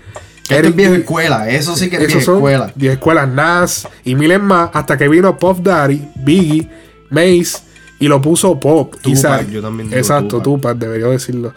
Esto 0.49 0.67
es 0.67 0.75
vieja 0.75 0.95
escuela. 0.95 1.49
Eso 1.49 1.75
sí 1.75 1.89
que 1.89 1.97
es 1.97 2.07
vieja 2.07 2.19
escuela. 2.19 2.73
10 2.75 2.93
escuelas 2.93 3.29
Nas 3.29 3.87
y 4.03 4.15
miles 4.15 4.41
más 4.41 4.71
hasta 4.73 4.97
que 4.97 5.07
vino 5.07 5.37
Puff 5.37 5.59
Daddy, 5.61 6.09
Biggie, 6.15 6.67
Mace 7.09 7.70
y 8.01 8.07
lo 8.09 8.21
puso 8.21 8.59
pop. 8.59 8.95
y 8.97 9.13
Tupac, 9.13 9.17
sal- 9.21 9.49
yo 9.49 9.61
también 9.61 9.87
digo 9.89 9.97
Exacto, 9.99 10.41
Tupac. 10.41 10.73
Tupac, 10.73 10.77
debería 10.77 11.07
decirlo. 11.07 11.53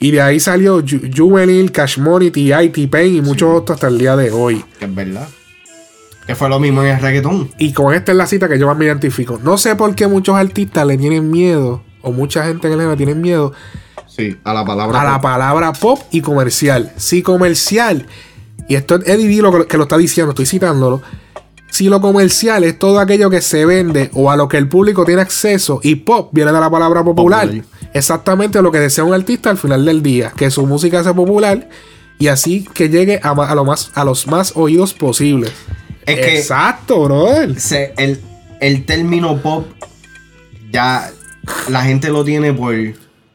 Y 0.00 0.12
de 0.12 0.20
ahí 0.22 0.40
salió 0.40 0.80
Ju- 0.80 1.12
Juvenile, 1.14 1.70
Cash 1.70 1.98
Money, 1.98 2.30
T.I., 2.30 2.68
T-Pain 2.70 3.16
y 3.16 3.20
muchos 3.20 3.52
otros 3.54 3.74
hasta 3.76 3.88
el 3.88 3.98
día 3.98 4.16
de 4.16 4.30
hoy. 4.30 4.64
Que 4.78 4.84
es 4.86 4.94
verdad. 4.94 5.28
Que 6.26 6.34
fue 6.34 6.48
lo 6.48 6.60
mismo 6.60 6.82
en 6.82 6.88
el 6.94 7.00
reggaetón. 7.00 7.50
Y 7.58 7.72
con 7.72 7.92
esta 7.94 8.12
es 8.12 8.18
la 8.18 8.26
cita 8.26 8.48
que 8.48 8.58
yo 8.58 8.66
más 8.66 8.76
me 8.78 8.84
identifico. 8.84 9.40
No 9.42 9.58
sé 9.58 9.74
por 9.76 9.94
qué 9.94 10.06
muchos 10.06 10.36
artistas 10.36 10.86
le 10.86 10.96
tienen 10.98 11.30
miedo, 11.30 11.82
o 12.02 12.12
mucha 12.12 12.44
gente 12.46 12.66
en 12.68 12.74
el 12.74 12.78
género 12.80 12.96
tienen 12.96 13.20
miedo 13.20 13.52
Sí, 14.06 14.36
a 14.44 14.52
la 14.54 14.64
palabra. 14.64 15.00
a 15.00 15.04
la 15.04 15.12
pop. 15.14 15.22
palabra 15.22 15.72
pop 15.72 15.98
y 16.12 16.20
comercial. 16.20 16.92
Si 16.96 17.22
comercial, 17.22 18.06
y 18.68 18.74
esto 18.76 18.96
es 18.96 19.08
Eddie 19.08 19.26
D 19.36 19.42
lo 19.42 19.50
que, 19.52 19.66
que 19.66 19.76
lo 19.78 19.84
está 19.84 19.96
diciendo, 19.96 20.30
estoy 20.30 20.46
citándolo. 20.46 21.00
Si 21.70 21.88
lo 21.88 22.00
comercial 22.00 22.64
es 22.64 22.78
todo 22.78 22.98
aquello 22.98 23.30
que 23.30 23.40
se 23.40 23.64
vende 23.66 24.10
o 24.14 24.30
a 24.30 24.36
lo 24.36 24.48
que 24.48 24.56
el 24.56 24.68
público 24.68 25.04
tiene 25.04 25.22
acceso, 25.22 25.80
y 25.82 25.96
pop 25.96 26.30
viene 26.32 26.50
de 26.52 26.60
la 26.60 26.70
palabra 26.70 27.04
popular, 27.04 27.46
Popular. 27.46 27.64
exactamente 27.94 28.60
lo 28.62 28.72
que 28.72 28.78
desea 28.80 29.04
un 29.04 29.14
artista 29.14 29.50
al 29.50 29.58
final 29.58 29.84
del 29.84 30.02
día, 30.02 30.32
que 30.36 30.50
su 30.50 30.66
música 30.66 31.02
sea 31.02 31.14
popular 31.14 31.68
y 32.18 32.28
así 32.28 32.66
que 32.74 32.88
llegue 32.88 33.20
a, 33.22 33.54
lo 33.54 33.64
más, 33.64 33.92
a 33.94 34.04
los 34.04 34.26
más 34.26 34.52
oídos 34.56 34.92
posibles. 34.94 35.52
Es 36.06 36.16
que 36.16 36.38
Exacto, 36.38 37.04
brother. 37.04 37.60
se- 37.60 37.92
el, 37.98 38.18
el 38.60 38.84
término 38.86 39.36
pop 39.40 39.66
ya 40.72 41.10
la 41.68 41.82
gente 41.82 42.08
lo 42.08 42.24
tiene 42.24 42.52
por 42.52 42.74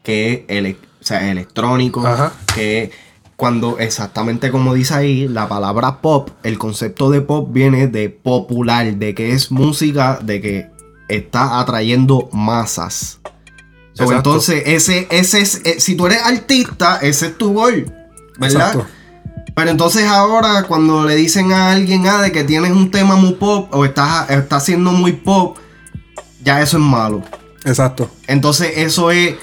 que 0.02 0.32
es 0.34 0.40
ele- 0.48 0.76
o 1.00 1.04
sea, 1.06 1.30
electrónico, 1.30 2.06
Ajá. 2.06 2.32
que 2.54 2.90
cuando 3.36 3.78
exactamente 3.78 4.50
como 4.50 4.74
dice 4.74 4.94
ahí, 4.94 5.28
la 5.28 5.48
palabra 5.48 6.00
pop, 6.00 6.30
el 6.42 6.58
concepto 6.58 7.10
de 7.10 7.20
pop 7.20 7.48
viene 7.52 7.88
de 7.88 8.08
popular, 8.08 8.94
de 8.94 9.14
que 9.14 9.32
es 9.32 9.50
música, 9.50 10.18
de 10.22 10.40
que 10.40 10.70
está 11.08 11.60
atrayendo 11.60 12.28
masas. 12.32 13.20
So, 13.94 14.12
entonces, 14.12 14.62
ese, 14.66 15.06
ese 15.10 15.40
es, 15.40 15.60
eh, 15.64 15.78
si 15.78 15.94
tú 15.94 16.06
eres 16.06 16.22
artista, 16.24 16.98
ese 17.00 17.26
es 17.26 17.38
tu 17.38 17.52
gol, 17.52 17.92
¿verdad? 18.38 18.68
Exacto. 18.68 18.86
Pero 19.54 19.70
entonces 19.70 20.04
ahora 20.06 20.64
cuando 20.64 21.04
le 21.04 21.14
dicen 21.14 21.52
a 21.52 21.70
alguien 21.70 22.08
ah, 22.08 22.20
de 22.20 22.32
que 22.32 22.42
tienes 22.42 22.72
un 22.72 22.90
tema 22.90 23.14
muy 23.14 23.34
pop 23.34 23.68
o 23.72 23.84
estás, 23.84 24.28
estás 24.30 24.64
haciendo 24.64 24.90
muy 24.90 25.12
pop, 25.12 25.58
ya 26.42 26.60
eso 26.60 26.76
es 26.76 26.82
malo. 26.82 27.22
Exacto. 27.64 28.10
Entonces 28.26 28.72
eso 28.76 29.12
es, 29.12 29.36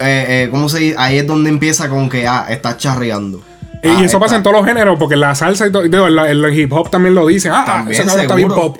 eh, 0.00 0.26
eh, 0.44 0.48
¿cómo 0.50 0.68
se 0.68 0.78
dice? 0.78 0.96
Ahí 0.98 1.18
es 1.18 1.26
donde 1.26 1.50
empieza 1.50 1.88
con 1.88 2.08
que, 2.08 2.26
ah, 2.26 2.46
estás 2.48 2.78
charreando. 2.78 3.42
Y 3.82 3.88
Ah, 3.88 4.02
eso 4.02 4.18
pasa 4.18 4.36
en 4.36 4.42
todos 4.42 4.56
los 4.56 4.66
géneros, 4.66 4.98
porque 4.98 5.16
la 5.16 5.34
salsa 5.34 5.66
y 5.66 5.72
todo, 5.72 5.82
digo, 5.82 6.06
el 6.06 6.58
hip 6.58 6.72
hop 6.72 6.90
también 6.90 7.14
lo 7.14 7.26
dicen. 7.26 7.52
Ah, 7.54 7.64
También, 7.66 7.92
ese 8.00 8.04
cabrón 8.04 8.22
está 8.22 8.34
bien 8.34 8.48
pop. 8.48 8.78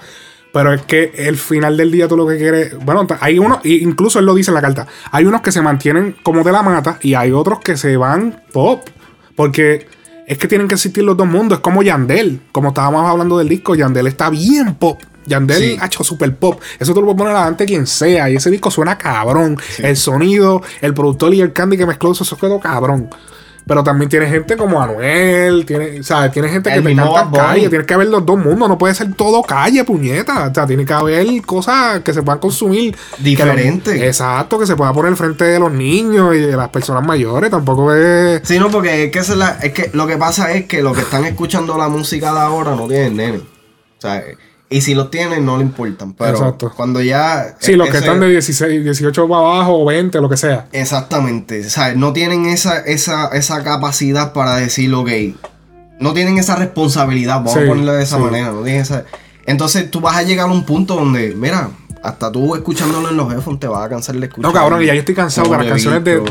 Pero 0.52 0.72
es 0.72 0.82
que 0.82 1.12
el 1.16 1.36
final 1.36 1.76
del 1.76 1.90
día 1.90 2.06
tú 2.06 2.16
lo 2.16 2.28
que 2.28 2.38
quieres. 2.38 2.78
Bueno, 2.84 3.06
hay 3.20 3.40
unos, 3.40 3.58
incluso 3.64 4.20
él 4.20 4.24
lo 4.24 4.34
dice 4.34 4.52
en 4.52 4.54
la 4.54 4.62
carta. 4.62 4.86
Hay 5.10 5.24
unos 5.24 5.42
que 5.42 5.50
se 5.50 5.60
mantienen 5.60 6.14
como 6.22 6.44
de 6.44 6.52
la 6.52 6.62
mata 6.62 6.98
y 7.02 7.14
hay 7.14 7.32
otros 7.32 7.58
que 7.58 7.76
se 7.76 7.96
van 7.96 8.40
pop. 8.52 8.88
Porque 9.34 9.88
es 10.28 10.38
que 10.38 10.46
tienen 10.46 10.68
que 10.68 10.74
existir 10.74 11.02
los 11.02 11.16
dos 11.16 11.26
mundos. 11.26 11.58
Es 11.58 11.62
como 11.62 11.82
Yandel. 11.82 12.40
Como 12.52 12.68
estábamos 12.68 13.04
hablando 13.10 13.36
del 13.36 13.48
disco, 13.48 13.74
Yandel 13.74 14.06
está 14.06 14.30
bien 14.30 14.76
pop. 14.76 15.02
Yandel 15.26 15.58
Sí. 15.58 15.76
ha 15.80 15.86
hecho 15.86 16.04
super 16.04 16.34
pop. 16.36 16.60
Eso 16.78 16.92
tú 16.94 17.00
lo 17.00 17.06
puedes 17.06 17.18
poner 17.18 17.34
adelante 17.36 17.64
quien 17.66 17.86
sea. 17.86 18.28
Y 18.30 18.36
ese 18.36 18.50
disco 18.50 18.70
suena 18.70 18.96
cabrón. 18.98 19.56
El 19.78 19.96
sonido, 19.96 20.62
el 20.80 20.94
productor 20.94 21.34
y 21.34 21.40
el 21.40 21.52
candy 21.52 21.76
que 21.76 21.86
mezcló 21.86 22.12
eso, 22.12 22.24
eso 22.24 22.36
quedó 22.36 22.60
cabrón. 22.60 23.08
Pero 23.66 23.82
también 23.82 24.10
tiene 24.10 24.26
gente 24.26 24.58
como 24.58 24.82
Anuel, 24.82 25.64
tiene, 25.64 26.02
¿sabes? 26.02 26.30
Tiene 26.32 26.50
gente 26.50 26.68
que 26.68 26.76
El 26.76 26.84
te 26.84 26.94
canta 26.94 27.30
calle, 27.32 27.70
tiene 27.70 27.86
que 27.86 27.94
haber 27.94 28.08
los 28.08 28.26
dos 28.26 28.36
mundos, 28.38 28.68
no 28.68 28.76
puede 28.76 28.94
ser 28.94 29.14
todo 29.14 29.42
calle, 29.42 29.82
puñeta. 29.84 30.48
O 30.50 30.54
sea, 30.54 30.66
tiene 30.66 30.84
que 30.84 30.92
haber 30.92 31.26
cosas 31.46 32.00
que 32.00 32.12
se 32.12 32.22
puedan 32.22 32.40
consumir. 32.40 32.94
Diferente. 33.20 33.98
Que 33.98 34.08
exacto, 34.08 34.58
que 34.58 34.66
se 34.66 34.76
pueda 34.76 34.92
poner 34.92 35.16
frente 35.16 35.44
de 35.44 35.58
los 35.58 35.72
niños 35.72 36.34
y 36.36 36.40
de 36.40 36.54
las 36.54 36.68
personas 36.68 37.06
mayores. 37.06 37.50
Tampoco 37.50 37.94
es. 37.94 38.42
Sí, 38.44 38.58
no, 38.58 38.70
porque 38.70 39.04
es 39.04 39.10
que, 39.10 39.22
se 39.24 39.34
la- 39.34 39.56
es 39.62 39.72
que 39.72 39.88
lo 39.94 40.06
que 40.06 40.18
pasa 40.18 40.52
es 40.52 40.66
que 40.66 40.82
los 40.82 40.94
que 40.94 41.00
están 41.02 41.24
escuchando 41.24 41.78
la 41.78 41.88
música 41.88 42.34
de 42.34 42.40
ahora 42.40 42.74
no 42.76 42.86
tienen 42.86 43.16
nene. 43.16 43.38
O 43.38 43.42
sea, 43.98 44.22
y 44.74 44.80
si 44.80 44.92
los 44.96 45.08
tienen 45.08 45.46
no 45.46 45.56
le 45.56 45.62
importan. 45.62 46.14
Pero 46.14 46.32
Exacto. 46.32 46.72
cuando 46.74 47.00
ya... 47.00 47.54
Sí, 47.60 47.76
los 47.76 47.88
que 47.90 47.98
están 47.98 48.18
de 48.18 48.28
16, 48.28 48.82
18 48.82 49.28
para 49.28 49.40
abajo 49.40 49.78
o 49.78 49.84
20, 49.84 50.20
lo 50.20 50.28
que 50.28 50.36
sea. 50.36 50.66
Exactamente. 50.72 51.64
O 51.64 51.70
sea, 51.70 51.94
no 51.94 52.12
tienen 52.12 52.46
esa, 52.46 52.78
esa, 52.80 53.28
esa 53.28 53.62
capacidad 53.62 54.32
para 54.32 54.56
decir, 54.56 54.92
ok, 54.92 55.10
no 56.00 56.12
tienen 56.12 56.38
esa 56.38 56.56
responsabilidad, 56.56 57.36
vamos 57.36 57.52
Sí, 57.52 57.60
a 57.60 57.66
ponerlo 57.68 57.92
de 57.92 58.02
esa 58.02 58.16
sí. 58.16 58.22
manera. 58.24 58.50
No 58.50 58.62
tienen 58.62 58.82
esa... 58.82 59.04
Entonces 59.46 59.88
tú 59.92 60.00
vas 60.00 60.16
a 60.16 60.24
llegar 60.24 60.48
a 60.48 60.52
un 60.52 60.64
punto 60.64 60.96
donde, 60.96 61.36
mira, 61.36 61.70
hasta 62.04 62.30
tú 62.30 62.54
escuchándolo 62.54 63.08
en 63.08 63.16
los 63.16 63.32
headphones 63.32 63.58
te 63.60 63.66
vas 63.66 63.84
a 63.84 63.88
cansar 63.88 64.14
de 64.16 64.26
escuchar. 64.26 64.52
No, 64.52 64.52
cabrón, 64.52 64.82
y 64.82 64.86
ya 64.86 64.94
yo 64.94 65.00
estoy 65.00 65.14
cansado 65.14 65.48
como 65.48 65.58
las 65.60 65.68
canciones 65.70 66.04
de. 66.04 66.22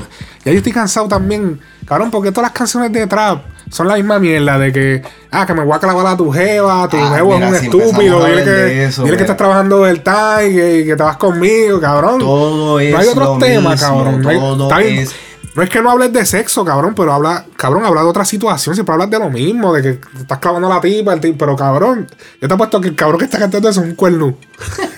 Ya 0.46 0.52
yo 0.52 0.58
estoy 0.58 0.72
cansado 0.72 1.08
también. 1.08 1.60
Cabrón, 1.86 2.12
porque 2.12 2.32
todas 2.32 2.44
las 2.50 2.52
canciones 2.58 2.92
de 2.94 3.08
trap 3.08 3.44
son 3.70 3.88
la 3.88 3.96
misma 3.96 4.20
mierda 4.20 4.58
de 4.60 4.72
que. 4.72 5.02
Ah, 5.32 5.46
que 5.46 5.54
me 5.54 5.64
voy 5.64 5.74
a 5.76 5.80
clavar 5.80 6.06
a 6.08 6.16
tu 6.16 6.32
jeva, 6.32 6.88
tu 6.88 6.98
Ah, 6.98 7.14
jevo 7.16 7.34
mira, 7.36 7.48
es 7.50 7.54
un 7.54 7.60
si 7.60 7.66
estúpido. 7.66 8.26
Dile 8.26 8.44
que, 8.44 8.50
de 8.50 8.86
eso, 8.86 9.02
dile 9.04 9.12
que 9.18 9.22
mira. 9.24 9.34
estás 9.34 9.38
trabajando 9.38 9.84
del 9.84 10.02
time 10.04 10.48
y 10.50 10.54
que, 10.54 10.86
que 10.86 10.96
te 10.96 11.04
vas 11.04 11.18
conmigo, 11.18 11.82
cabrón. 11.82 12.20
Todo 12.20 12.80
es 12.80 12.92
no 12.92 12.98
hay 13.00 13.08
otros 13.08 13.40
temas, 13.40 13.82
cabrón. 13.82 14.22
No, 14.22 14.30
hay- 14.30 14.38
todo 14.40 14.76
bien. 14.78 15.00
es- 15.00 15.16
No 15.56 15.62
es 15.62 15.70
que 15.70 15.82
no 15.84 15.92
hables 15.92 16.12
de 16.12 16.26
sexo, 16.26 16.66
cabrón, 16.66 16.96
pero 16.96 17.14
habla, 17.14 17.46
cabrón, 17.56 17.86
habla 17.86 18.02
de 18.02 18.08
otra 18.08 18.26
situación, 18.26 18.74
siempre 18.74 18.92
hablas 18.94 19.12
de 19.12 19.20
lo 19.20 19.30
mismo, 19.30 19.72
de 19.72 19.84
que 19.84 19.94
te 19.94 20.22
estás 20.22 20.40
clavando 20.40 20.66
a 20.72 20.76
la 20.76 20.82
tipa, 20.82 21.14
el 21.14 21.20
tipo, 21.20 21.38
pero 21.38 21.56
cabrón, 21.56 22.08
yo 22.42 22.48
te 22.48 22.54
apuesto 22.56 22.82
que 22.82 22.88
el 22.88 22.96
cabrón 22.96 23.20
que 23.20 23.26
está 23.26 23.38
cantando 23.38 23.70
eso 23.70 23.82
es 23.82 23.88
un 23.88 23.94
cuerno. 23.96 24.36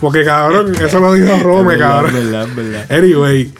Porque 0.00 0.24
cabrón, 0.24 0.74
eso 0.74 1.00
lo 1.00 1.12
dijo 1.14 1.36
Rome, 1.42 1.78
cabrón. 1.78 2.14
Anyway. 2.88 3.52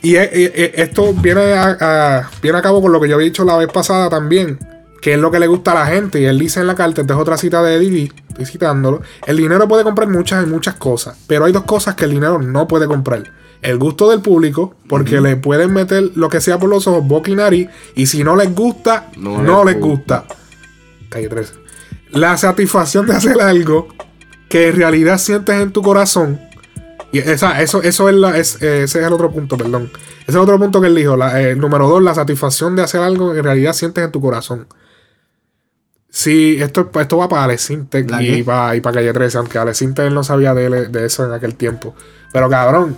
Y 0.00 0.14
e- 0.16 0.22
e- 0.32 0.52
e- 0.54 0.72
esto 0.82 1.12
viene 1.12 1.52
a, 1.54 1.76
a- 1.80 2.30
viene 2.40 2.58
a 2.58 2.62
cabo 2.62 2.80
con 2.80 2.92
lo 2.92 3.00
que 3.00 3.08
yo 3.08 3.16
había 3.16 3.26
dicho 3.26 3.44
la 3.44 3.56
vez 3.56 3.68
pasada 3.72 4.08
también, 4.08 4.58
que 5.02 5.14
es 5.14 5.18
lo 5.18 5.30
que 5.30 5.40
le 5.40 5.46
gusta 5.48 5.72
a 5.72 5.74
la 5.74 5.86
gente. 5.86 6.20
Y 6.20 6.24
él 6.24 6.38
dice 6.38 6.60
en 6.60 6.68
la 6.68 6.74
carta, 6.74 7.00
esta 7.00 7.14
es 7.14 7.18
otra 7.20 7.36
cita 7.36 7.62
de 7.62 7.78
Didi, 7.80 8.12
estoy 8.28 8.46
citándolo. 8.46 9.02
El 9.26 9.36
dinero 9.36 9.66
puede 9.66 9.82
comprar 9.84 10.08
muchas 10.08 10.46
y 10.46 10.48
muchas 10.48 10.74
cosas, 10.76 11.16
pero 11.26 11.44
hay 11.46 11.52
dos 11.52 11.64
cosas 11.64 11.94
que 11.96 12.04
el 12.04 12.12
dinero 12.12 12.40
no 12.40 12.68
puede 12.68 12.86
comprar. 12.86 13.24
El 13.60 13.76
gusto 13.76 14.08
del 14.08 14.20
público, 14.20 14.76
porque 14.88 15.20
le 15.20 15.34
pueden 15.34 15.72
meter 15.72 16.12
lo 16.14 16.28
que 16.28 16.40
sea 16.40 16.58
por 16.60 16.70
los 16.70 16.86
ojos, 16.86 17.04
boca 17.04 17.32
y 17.32 17.34
nariz, 17.34 17.68
y 17.96 18.06
si 18.06 18.22
no 18.22 18.36
les 18.36 18.54
gusta, 18.54 19.08
no, 19.16 19.42
No 19.42 19.64
les 19.64 19.74
les 19.74 19.82
gusta. 19.84 20.24
Calle 21.08 21.28
13. 21.28 21.54
La 22.12 22.36
satisfacción 22.36 23.06
de 23.08 23.14
hacer 23.16 23.40
algo 23.40 23.88
que 24.48 24.68
en 24.68 24.76
realidad 24.76 25.18
sientes 25.18 25.54
en 25.60 25.72
tu 25.72 25.82
corazón. 25.82 26.40
Y 27.12 27.18
esa, 27.20 27.60
eso, 27.62 27.82
eso 27.82 28.08
es, 28.08 28.14
la, 28.14 28.36
es- 28.36 28.60
eh, 28.62 28.82
ese 28.84 29.00
es 29.00 29.06
el 29.06 29.12
otro 29.12 29.30
punto, 29.30 29.56
perdón. 29.56 29.90
Ese 29.94 30.28
es 30.28 30.34
el 30.34 30.40
otro 30.42 30.58
punto 30.58 30.80
que 30.80 30.88
él 30.88 30.94
dijo. 30.94 31.16
La- 31.16 31.40
eh, 31.40 31.50
el 31.52 31.58
número 31.58 31.88
dos, 31.88 32.02
la 32.02 32.14
satisfacción 32.14 32.76
de 32.76 32.82
hacer 32.82 33.00
algo 33.00 33.32
que 33.32 33.38
en 33.38 33.44
realidad 33.44 33.72
sientes 33.72 34.04
en 34.04 34.10
tu 34.12 34.20
corazón. 34.20 34.66
Sí, 36.10 36.56
esto, 36.60 36.90
esto 36.98 37.18
va 37.18 37.28
para 37.28 37.44
Alex 37.44 37.70
Intec 37.70 38.10
¿La 38.10 38.22
y 38.22 38.42
para, 38.42 38.74
y 38.74 38.80
para 38.80 38.94
Calle 38.94 39.12
13, 39.12 39.38
aunque 39.38 39.58
Alex 39.58 39.82
Intec 39.82 40.06
él 40.06 40.14
no 40.14 40.24
sabía 40.24 40.54
de, 40.54 40.88
de 40.88 41.06
eso 41.06 41.24
en 41.26 41.32
aquel 41.32 41.54
tiempo. 41.54 41.94
Pero 42.32 42.48
cabrón, 42.48 42.96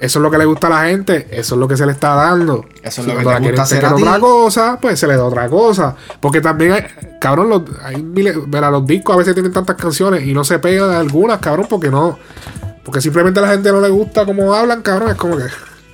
Eso 0.00 0.18
es 0.20 0.22
lo 0.22 0.30
que 0.30 0.38
le 0.38 0.44
gusta 0.44 0.68
a 0.68 0.70
la 0.70 0.84
gente, 0.86 1.26
eso 1.32 1.54
es 1.56 1.58
lo 1.58 1.66
que 1.66 1.76
se 1.76 1.84
le 1.84 1.90
está 1.92 2.14
dando. 2.14 2.64
Eso 2.82 3.00
es 3.00 3.06
Si 3.06 3.12
lo 3.12 3.18
que 3.18 3.24
te 3.24 3.30
la 3.30 3.38
gusta 3.40 3.62
hacer 3.62 3.84
a 3.84 3.94
ti. 3.96 4.02
otra 4.02 4.20
cosa, 4.20 4.78
pues 4.80 5.00
se 5.00 5.06
le 5.08 5.16
da 5.16 5.24
otra 5.24 5.48
cosa. 5.48 5.96
Porque 6.20 6.40
también 6.40 6.72
hay, 6.72 6.84
cabrón, 7.20 7.48
los, 7.48 7.62
hay 7.82 8.00
miles- 8.00 8.36
verá, 8.48 8.70
los 8.70 8.86
discos 8.86 9.16
a 9.16 9.18
veces 9.18 9.34
tienen 9.34 9.52
tantas 9.52 9.74
canciones 9.76 10.24
y 10.24 10.32
no 10.34 10.44
se 10.44 10.60
pegan 10.60 10.90
algunas, 10.90 11.40
cabrón, 11.40 11.66
porque 11.68 11.90
no. 11.90 12.16
Porque 12.84 13.00
simplemente 13.00 13.40
a 13.40 13.42
la 13.42 13.48
gente 13.50 13.72
no 13.72 13.80
le 13.80 13.88
gusta 13.88 14.24
cómo 14.24 14.54
hablan, 14.54 14.82
cabrón. 14.82 15.10
Es 15.10 15.16
como 15.16 15.36
que. 15.36 15.44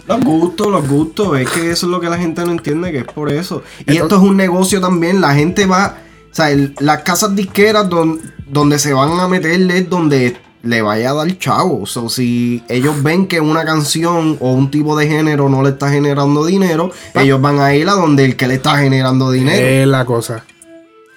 Los 0.07 0.20
gustos, 0.22 0.66
los 0.66 0.86
gustos, 0.86 1.38
es 1.40 1.48
que 1.48 1.70
eso 1.70 1.86
es 1.86 1.90
lo 1.90 1.98
que 1.98 2.11
la 2.11 2.18
gente 2.18 2.44
no 2.44 2.50
entiende, 2.50 2.92
que 2.92 2.98
es 2.98 3.05
por 3.07 3.32
eso. 3.32 3.62
Y 3.78 3.92
Entonces- 3.92 4.02
esto 4.02 4.16
es 4.16 4.22
un 4.22 4.36
negocio 4.36 4.80
también, 4.82 5.22
la 5.22 5.34
gente 5.34 5.64
va, 5.64 5.96
o 6.30 6.34
sea, 6.34 6.50
el- 6.50 6.74
las 6.78 7.02
casas 7.05 7.34
disqueras 7.34 7.88
don- 7.88 8.20
donde 8.46 8.78
se 8.78 8.92
van 8.92 9.18
a 9.18 9.26
meterle 9.28 9.78
es 9.78 9.88
donde 9.88 10.36
le 10.64 10.82
vaya 10.82 11.10
a 11.10 11.14
dar 11.14 11.38
chavo. 11.38 11.82
O 11.82 12.08
si 12.08 12.62
ellos 12.68 13.02
ven 13.02 13.26
que 13.28 13.40
una 13.40 13.64
canción 13.64 14.36
o 14.40 14.52
un 14.52 14.70
tipo 14.70 14.96
de 14.96 15.06
género 15.06 15.48
no 15.48 15.62
le 15.62 15.70
está 15.70 15.90
generando 15.90 16.44
dinero, 16.44 16.90
ellos 17.14 17.40
van 17.40 17.60
a 17.60 17.74
ir 17.74 17.88
a 17.88 17.92
donde 17.92 18.24
el 18.24 18.36
que 18.36 18.48
le 18.48 18.54
está 18.54 18.78
generando 18.78 19.30
dinero. 19.30 19.66
Es 19.66 19.86
la 19.86 20.04
cosa. 20.04 20.44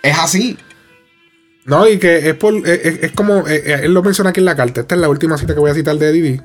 es 0.03 0.17
así. 0.17 0.57
No, 1.65 1.87
y 1.87 1.97
que 1.99 2.29
es 2.29 2.35
por. 2.35 2.53
Es, 2.67 3.03
es- 3.03 3.11
como. 3.11 3.47
eh, 3.47 3.61
eh, 3.65 3.79
él 3.83 3.93
lo 3.93 4.01
menciona 4.01 4.29
aquí 4.29 4.39
en 4.39 4.45
la 4.45 4.55
carta. 4.55 4.81
Esta 4.81 4.95
es 4.95 5.01
la 5.01 5.09
última 5.09 5.37
cita 5.37 5.53
que 5.53 5.59
voy 5.59 5.71
a 5.71 5.73
citar 5.73 5.97
de 5.97 6.11
Didi. 6.13 6.41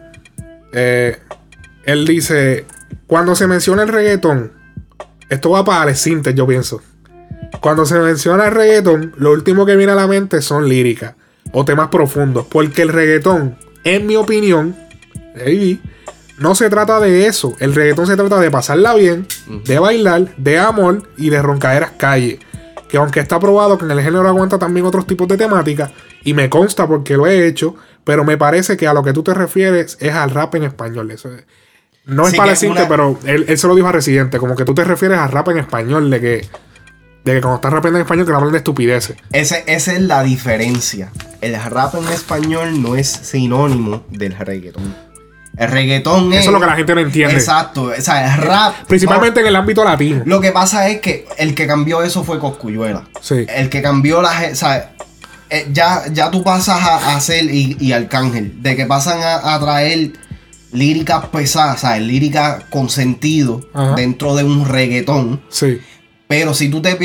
Eh, 0.73 1.17
él 1.85 2.05
dice: 2.07 2.65
Cuando 3.07 3.35
se 3.37 3.47
menciona 3.47 3.83
el 3.83 3.89
reggaetón, 3.89 4.53
esto 5.29 5.51
va 5.51 5.65
para 5.65 5.95
Sintes, 5.95 6.35
yo 6.35 6.45
pienso. 6.47 6.83
Cuando 7.61 7.87
se 7.87 7.99
menciona 8.01 8.47
el 8.47 8.53
reggaetón, 8.53 9.13
lo 9.17 9.31
último 9.31 9.65
que 9.65 9.77
viene 9.77 9.93
a 9.93 9.95
la 9.97 10.07
mente 10.09 10.43
son 10.43 10.69
líricas 10.69 11.15
o 11.51 11.65
temas 11.65 11.89
profundos. 11.89 12.47
Porque 12.49 12.83
el 12.83 12.89
reggaetón, 12.91 13.57
en 13.85 14.07
mi 14.07 14.17
opinión, 14.17 14.77
no 16.39 16.55
se 16.55 16.71
trata 16.71 17.01
de 17.01 17.27
eso. 17.27 17.55
El 17.59 17.75
reggaetón 17.75 18.07
se 18.07 18.17
trata 18.17 18.39
de 18.41 18.51
pasarla 18.51 18.95
bien, 18.95 19.27
de 19.65 19.79
bailar, 19.79 20.35
de 20.37 20.59
amor 20.59 21.09
y 21.17 21.31
de 21.31 21.43
roncaderas 21.43 21.93
calle. 21.97 22.39
Que 22.89 22.97
aunque 22.99 23.21
está 23.21 23.41
probado 23.41 23.79
que 23.79 23.85
en 23.87 23.91
el 23.91 24.01
género 24.03 24.29
aguanta 24.29 24.59
también 24.59 24.85
otros 24.87 25.07
tipos 25.07 25.27
de 25.29 25.37
temáticas, 25.39 25.91
y 26.25 26.35
me 26.35 26.51
consta 26.51 26.87
porque 26.87 27.17
lo 27.17 27.27
he 27.27 27.47
hecho, 27.47 27.75
pero 28.05 28.23
me 28.25 28.37
parece 28.37 28.77
que 28.77 28.87
a 28.87 28.93
lo 28.93 29.03
que 29.03 29.13
tú 29.13 29.23
te 29.23 29.33
refieres 29.35 29.97
es 30.01 30.13
al 30.13 30.31
rap 30.31 30.55
en 30.57 30.65
español. 30.65 31.11
Eso 31.11 31.33
es- 31.35 31.45
no 32.05 32.25
es 32.25 32.33
Sí, 32.33 32.37
para 32.37 32.51
decirte, 32.51 32.81
una- 32.81 32.89
pero 32.89 33.19
él, 33.25 33.45
él 33.49 33.57
se 33.59 33.67
lo 33.67 33.75
dijo 33.75 33.87
a 33.89 33.93
Residente, 33.93 34.39
como 34.39 34.57
que 34.57 34.65
tú 34.65 34.75
te 34.75 34.85
refieres 34.85 35.19
al 35.19 35.31
rap 35.31 35.49
en 35.49 35.59
español, 35.59 36.11
de 36.11 36.21
que, 36.21 36.49
de 37.25 37.35
que 37.35 37.41
cuando 37.41 37.57
estás 37.57 37.73
rapeando 37.73 37.99
en 37.99 38.03
español 38.05 38.27
que 38.27 38.33
no 38.33 38.39
hablan 38.39 38.53
de 38.53 38.59
estupideces. 38.59 39.17
Ese- 39.33 39.65
esa 39.67 39.93
es 39.93 40.01
la 40.01 40.23
diferencia. 40.23 41.11
El 41.41 41.55
rap 41.63 41.95
en 41.95 42.09
español 42.09 42.83
no 42.83 42.97
es 42.97 43.09
sinónimo 43.09 44.03
del 44.11 44.37
reggaetón. 44.37 44.95
El 45.57 45.71
reggaetón 45.71 46.33
es. 46.33 46.41
Eso 46.41 46.51
es 46.51 46.55
lo 46.55 46.61
que 46.61 46.67
la 46.67 46.77
gente 46.77 46.95
no 46.95 47.01
entiende. 47.03 47.35
Exacto. 47.35 47.93
O 47.97 48.01
sea, 48.01 48.35
el 48.35 48.41
rap. 48.43 48.75
Principalmente 48.89 49.41
en 49.41 49.47
el 49.47 49.57
ámbito 49.57 49.85
latino. 49.85 50.23
Lo 50.25 50.41
que 50.41 50.51
pasa 50.51 50.89
es 50.89 51.01
que 51.01 51.27
el 51.37 51.55
que 51.55 51.67
cambió 51.67 52.03
eso 52.03 52.25
fue 52.25 52.39
Coscuyuela. 52.39 53.05
Sí. 53.21 53.45
El 53.55 53.69
que 53.69 53.83
cambió 53.83 54.23
la. 54.23 54.49
O 54.51 54.55
sea, 54.55 54.93
eh, 55.51 55.69
ya, 55.71 56.05
ya 56.11 56.31
tú 56.31 56.43
pasas 56.43 56.81
a, 56.81 57.11
a 57.13 57.17
hacer 57.17 57.45
y, 57.45 57.77
y 57.79 57.93
Arcángel. 57.93 58.63
De 58.63 58.75
que 58.77 58.87
pasan 58.87 59.21
a, 59.23 59.55
a 59.55 59.61
traer 59.61 60.13
líricas 60.73 61.27
pesadas, 61.27 61.81
¿sabes? 61.81 62.01
Líricas 62.03 62.65
con 62.71 62.89
sentido 62.89 63.61
Ajá. 63.75 63.95
dentro 63.95 64.35
de 64.35 64.45
un 64.45 64.67
reggaetón. 64.67 65.43
Sí. 65.51 65.81
Pero 66.33 66.55
si 66.55 66.71
tú 66.71 66.81
te 66.81 66.97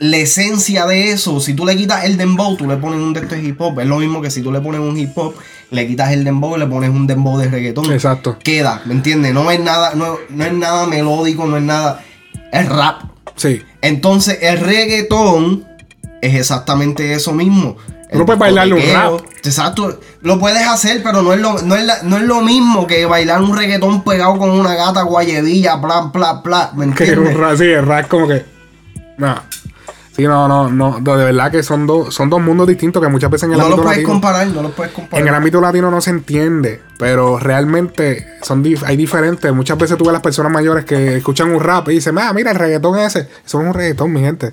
la 0.00 0.16
esencia 0.16 0.84
de 0.86 1.12
eso, 1.12 1.38
si 1.38 1.54
tú 1.54 1.64
le 1.64 1.76
quitas 1.76 2.02
el 2.06 2.16
dembow, 2.16 2.56
tú 2.56 2.66
le 2.66 2.76
pones 2.76 2.98
un 2.98 3.12
de 3.12 3.20
estos 3.20 3.38
hip 3.38 3.60
hop. 3.60 3.78
Es 3.78 3.86
lo 3.86 3.98
mismo 3.98 4.20
que 4.20 4.32
si 4.32 4.42
tú 4.42 4.50
le 4.50 4.60
pones 4.60 4.80
un 4.80 4.98
hip 4.98 5.16
hop, 5.16 5.32
le 5.70 5.86
quitas 5.86 6.10
el 6.10 6.24
dembow 6.24 6.56
y 6.56 6.58
le 6.58 6.66
pones 6.66 6.90
un 6.90 7.06
dembow 7.06 7.38
de 7.38 7.48
reggaetón. 7.48 7.92
Exacto. 7.92 8.36
Queda, 8.42 8.82
¿me 8.84 8.94
entiendes? 8.94 9.32
No 9.32 9.48
es 9.52 9.60
nada, 9.60 9.92
no, 9.94 10.16
no 10.28 10.44
es 10.44 10.52
nada 10.52 10.88
melódico, 10.88 11.46
no 11.46 11.56
es 11.56 11.62
nada. 11.62 12.02
Es 12.50 12.68
rap. 12.68 13.02
Sí. 13.36 13.62
Entonces, 13.80 14.38
el 14.42 14.58
reggaetón 14.58 15.64
es 16.20 16.34
exactamente 16.34 17.12
eso 17.12 17.32
mismo. 17.32 17.76
No 18.12 18.26
puedes 18.26 18.40
bailarle 18.40 18.74
un 18.74 18.92
rap. 18.92 19.20
Exacto. 19.44 20.00
Lo 20.22 20.40
puedes 20.40 20.66
hacer, 20.66 21.00
pero 21.04 21.22
no 21.22 21.32
es 21.32 21.40
lo, 21.40 21.62
no 21.62 21.76
es 21.76 21.84
la- 21.84 22.02
no 22.02 22.16
es 22.16 22.24
lo 22.24 22.40
mismo 22.42 22.88
que 22.88 23.06
bailar 23.06 23.40
un 23.40 23.56
reggaetón 23.56 24.02
pegado 24.02 24.38
con 24.38 24.50
una 24.50 24.74
gata 24.74 25.02
guayedilla, 25.02 25.76
bla, 25.76 26.10
bla, 26.12 26.34
bla. 26.44 26.72
¿Me 26.74 26.86
Que 26.94 27.04
entiendes? 27.04 27.34
un 27.36 27.40
rap, 27.40 27.56
sí, 27.56 27.64
el 27.64 27.86
rap 27.86 28.08
como 28.08 28.26
que. 28.26 28.53
No. 29.18 29.34
Sí, 30.16 30.22
no, 30.22 30.46
no, 30.46 30.70
no. 30.70 31.00
De 31.00 31.24
verdad 31.24 31.50
que 31.50 31.64
son 31.64 31.88
dos, 31.88 32.14
son 32.14 32.30
dos 32.30 32.40
mundos 32.40 32.68
distintos 32.68 33.02
que 33.02 33.08
muchas 33.08 33.28
veces 33.30 33.48
en 33.48 33.52
el 33.54 33.58
No 33.58 33.64
ámbito 33.64 33.82
puedes 33.82 33.96
latino. 33.98 34.12
comparar, 34.12 34.46
no 34.46 34.62
lo 34.62 34.70
puedes 34.70 34.92
comparar. 34.92 35.20
En 35.20 35.28
el 35.28 35.34
ámbito 35.34 35.60
latino 35.60 35.90
no 35.90 36.00
se 36.00 36.10
entiende, 36.10 36.80
pero 37.00 37.36
realmente 37.40 38.24
son 38.42 38.62
dif- 38.62 38.84
hay 38.86 38.96
diferentes. 38.96 39.52
Muchas 39.52 39.76
veces 39.76 39.98
tú 39.98 40.04
ves 40.04 40.12
las 40.12 40.22
personas 40.22 40.52
mayores 40.52 40.84
que 40.84 41.16
escuchan 41.16 41.50
un 41.52 41.60
rap 41.60 41.88
y 41.88 41.94
dicen, 41.94 42.16
ah, 42.18 42.32
mira, 42.32 42.52
el 42.52 42.56
reggaetón 42.58 42.96
ese. 43.00 43.20
Eso 43.44 43.60
es 43.60 43.66
un 43.66 43.74
reggaetón, 43.74 44.12
mi 44.12 44.20
gente. 44.20 44.52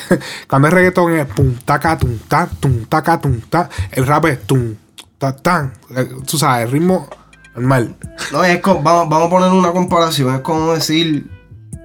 Cuando 0.48 0.66
es 0.66 0.74
reggaetón 0.74 1.12
es 1.14 1.26
pum, 1.26 1.54
taca, 1.64 1.96
tum, 1.96 2.18
ta, 2.26 2.48
tum, 2.58 2.84
taca, 2.86 3.20
tum, 3.20 3.40
ta. 3.48 3.68
El 3.92 4.04
rap 4.08 4.24
es 4.24 4.42
tum, 4.44 4.74
ta, 5.18 5.36
tan. 5.36 5.72
Eh, 5.96 6.08
Tú 6.28 6.36
sabes, 6.36 6.66
el 6.66 6.72
ritmo 6.72 7.08
normal. 7.54 7.94
No, 8.32 8.42
es 8.42 8.58
co- 8.60 8.82
vamos, 8.82 9.08
vamos 9.08 9.28
a 9.28 9.30
poner 9.30 9.50
una 9.52 9.70
comparación. 9.70 10.34
Es 10.34 10.40
como 10.40 10.72
decir 10.74 11.30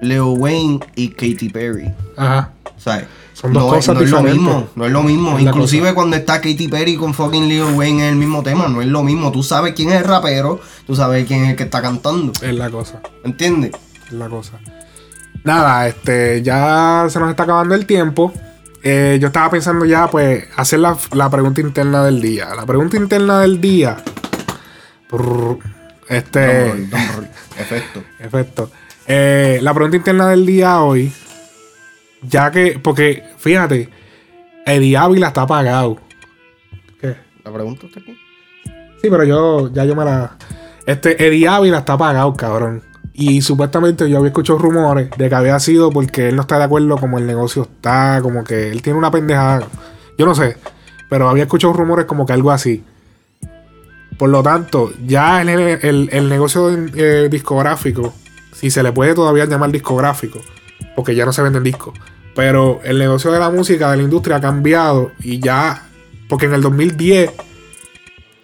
Leo 0.00 0.30
Wayne 0.32 0.80
y 0.96 1.08
Katy 1.08 1.48
Perry. 1.50 1.92
Ajá. 2.16 2.52
¿Sabes? 2.76 3.06
Son 3.34 3.52
dos 3.52 3.62
no, 3.62 3.68
cosas 3.70 3.88
es, 3.88 3.94
no 3.94 4.04
es 4.04 4.10
lo 4.10 4.22
mismo, 4.22 4.68
no 4.76 4.86
es 4.86 4.92
lo 4.92 5.02
mismo. 5.02 5.38
Es 5.38 5.44
Inclusive 5.44 5.94
cuando 5.94 6.16
está 6.16 6.40
Katy 6.40 6.68
Perry 6.68 6.96
con 6.96 7.14
fucking 7.14 7.48
Leo 7.48 7.70
Wayne 7.70 8.02
en 8.02 8.08
el 8.10 8.16
mismo 8.16 8.42
tema, 8.42 8.68
no 8.68 8.82
es 8.82 8.88
lo 8.88 9.02
mismo. 9.02 9.32
Tú 9.32 9.42
sabes 9.42 9.74
quién 9.74 9.90
es 9.90 9.96
el 9.96 10.04
rapero, 10.04 10.60
tú 10.86 10.94
sabes 10.94 11.26
quién 11.26 11.44
es 11.44 11.50
el 11.50 11.56
que 11.56 11.64
está 11.64 11.82
cantando. 11.82 12.32
Es 12.40 12.54
la 12.54 12.70
cosa. 12.70 13.00
¿Entiendes? 13.24 13.72
Es 14.06 14.12
la 14.12 14.28
cosa. 14.28 14.58
Nada, 15.44 15.88
este, 15.88 16.42
ya 16.42 17.06
se 17.08 17.18
nos 17.18 17.30
está 17.30 17.42
acabando 17.44 17.74
el 17.74 17.86
tiempo. 17.86 18.32
Eh, 18.84 19.18
yo 19.20 19.28
estaba 19.28 19.50
pensando 19.50 19.84
ya, 19.84 20.08
pues, 20.08 20.44
hacer 20.56 20.80
la, 20.80 20.96
la 21.12 21.30
pregunta 21.30 21.60
interna 21.60 22.04
del 22.04 22.20
día. 22.20 22.54
La 22.54 22.66
pregunta 22.66 22.96
interna 22.96 23.40
del 23.40 23.60
día. 23.60 23.96
Brr, 25.10 25.58
este. 26.08 26.68
Roll, 26.68 26.90
drum 26.90 27.08
roll. 27.14 27.28
Efecto. 27.58 28.02
Efecto. 28.20 28.70
Eh, 29.06 29.58
la 29.62 29.74
pregunta 29.74 29.96
interna 29.96 30.28
del 30.28 30.46
día 30.46 30.80
hoy. 30.82 31.12
Ya 32.22 32.50
que, 32.50 32.78
porque, 32.82 33.24
fíjate, 33.38 33.88
Eddie 34.64 34.96
Ávila 34.96 35.28
está 35.28 35.42
apagado. 35.42 35.98
¿Qué? 37.00 37.16
¿La 37.44 37.52
pregunta 37.52 37.86
está 37.86 38.00
aquí? 38.00 38.16
Sí, 39.00 39.08
pero 39.10 39.24
yo, 39.24 39.72
ya 39.72 39.84
yo 39.84 39.96
me 39.96 40.04
la. 40.04 40.36
Este, 40.86 41.26
Eddie 41.26 41.48
Ávila 41.48 41.78
está 41.78 41.94
apagado, 41.94 42.32
cabrón. 42.34 42.82
Y 43.14 43.42
supuestamente 43.42 44.08
yo 44.08 44.18
había 44.18 44.28
escuchado 44.28 44.58
rumores 44.58 45.10
de 45.18 45.28
que 45.28 45.34
había 45.34 45.58
sido 45.60 45.90
porque 45.90 46.28
él 46.28 46.36
no 46.36 46.42
está 46.42 46.58
de 46.58 46.64
acuerdo 46.64 46.96
como 46.96 47.18
el 47.18 47.26
negocio 47.26 47.62
está, 47.62 48.20
como 48.22 48.42
que 48.44 48.70
él 48.70 48.80
tiene 48.82 48.98
una 48.98 49.10
pendejada. 49.10 49.66
Yo 50.16 50.24
no 50.24 50.34
sé, 50.34 50.56
pero 51.10 51.28
había 51.28 51.42
escuchado 51.42 51.72
rumores 51.74 52.06
como 52.06 52.24
que 52.24 52.32
algo 52.32 52.50
así. 52.52 52.82
Por 54.16 54.30
lo 54.30 54.42
tanto, 54.42 54.92
ya 55.04 55.42
el, 55.42 55.48
el- 55.48 56.08
el 56.12 56.28
negocio 56.28 56.70
eh, 56.70 57.28
discográfico, 57.30 58.14
si 58.52 58.70
se 58.70 58.82
le 58.82 58.92
puede 58.92 59.14
todavía 59.14 59.44
llamar 59.46 59.70
discográfico, 59.72 60.40
porque 60.94 61.14
ya 61.14 61.24
no 61.24 61.32
se 61.32 61.42
venden 61.42 61.62
discos, 61.62 61.98
pero 62.34 62.80
el 62.84 62.98
negocio 62.98 63.30
de 63.32 63.38
la 63.38 63.50
música, 63.50 63.90
de 63.90 63.96
la 63.98 64.02
industria 64.02 64.36
ha 64.36 64.40
cambiado 64.40 65.12
y 65.20 65.38
ya, 65.40 65.88
porque 66.28 66.46
en 66.46 66.54
el 66.54 66.62
2010 66.62 67.30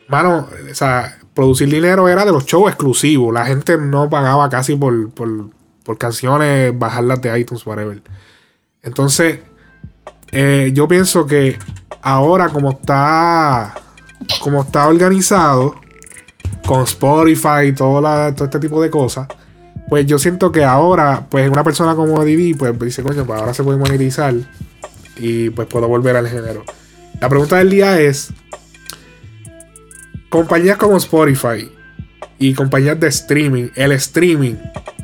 Mano, 0.08 0.48
o 0.70 0.74
sea, 0.74 1.18
producir 1.34 1.68
dinero 1.68 2.08
era 2.08 2.24
de 2.24 2.32
los 2.32 2.46
shows 2.46 2.68
exclusivos. 2.70 3.32
La 3.32 3.44
gente 3.44 3.76
no 3.76 4.08
pagaba 4.08 4.48
casi 4.48 4.74
por, 4.74 5.10
por, 5.10 5.98
canciones, 5.98 6.78
bajarlas 6.78 7.20
de 7.20 7.38
iTunes, 7.38 7.66
whatever. 7.66 8.02
Entonces, 8.82 9.40
eh, 10.32 10.70
yo 10.74 10.88
pienso 10.88 11.26
que 11.26 11.58
ahora 12.00 12.48
como 12.48 12.70
está 12.70 13.74
como 14.40 14.62
está 14.62 14.88
organizado 14.88 15.74
con 16.66 16.82
Spotify 16.84 17.66
y 17.68 17.72
todo, 17.72 18.00
la- 18.00 18.34
todo 18.34 18.44
este 18.46 18.58
tipo 18.60 18.80
de 18.82 18.90
cosas, 18.90 19.28
pues 19.88 20.06
yo 20.06 20.18
siento 20.18 20.52
que 20.52 20.64
ahora, 20.64 21.26
pues 21.30 21.48
una 21.50 21.64
persona 21.64 21.94
como 21.94 22.24
Didi, 22.24 22.54
pues 22.54 22.78
dice, 22.78 23.02
coño, 23.02 23.24
pues 23.24 23.40
ahora 23.40 23.54
se 23.54 23.64
puede 23.64 23.78
monetizar 23.78 24.34
y 25.16 25.50
pues 25.50 25.66
puedo 25.68 25.88
volver 25.88 26.16
al 26.16 26.28
género. 26.28 26.64
La 27.20 27.28
pregunta 27.28 27.56
del 27.56 27.70
día 27.70 28.00
es, 28.00 28.30
compañías 30.28 30.76
como 30.76 30.96
Spotify 30.98 31.70
y 32.38 32.54
compañías 32.54 33.00
de 33.00 33.08
streaming, 33.08 33.68
el 33.74 33.92
streaming 33.92 34.54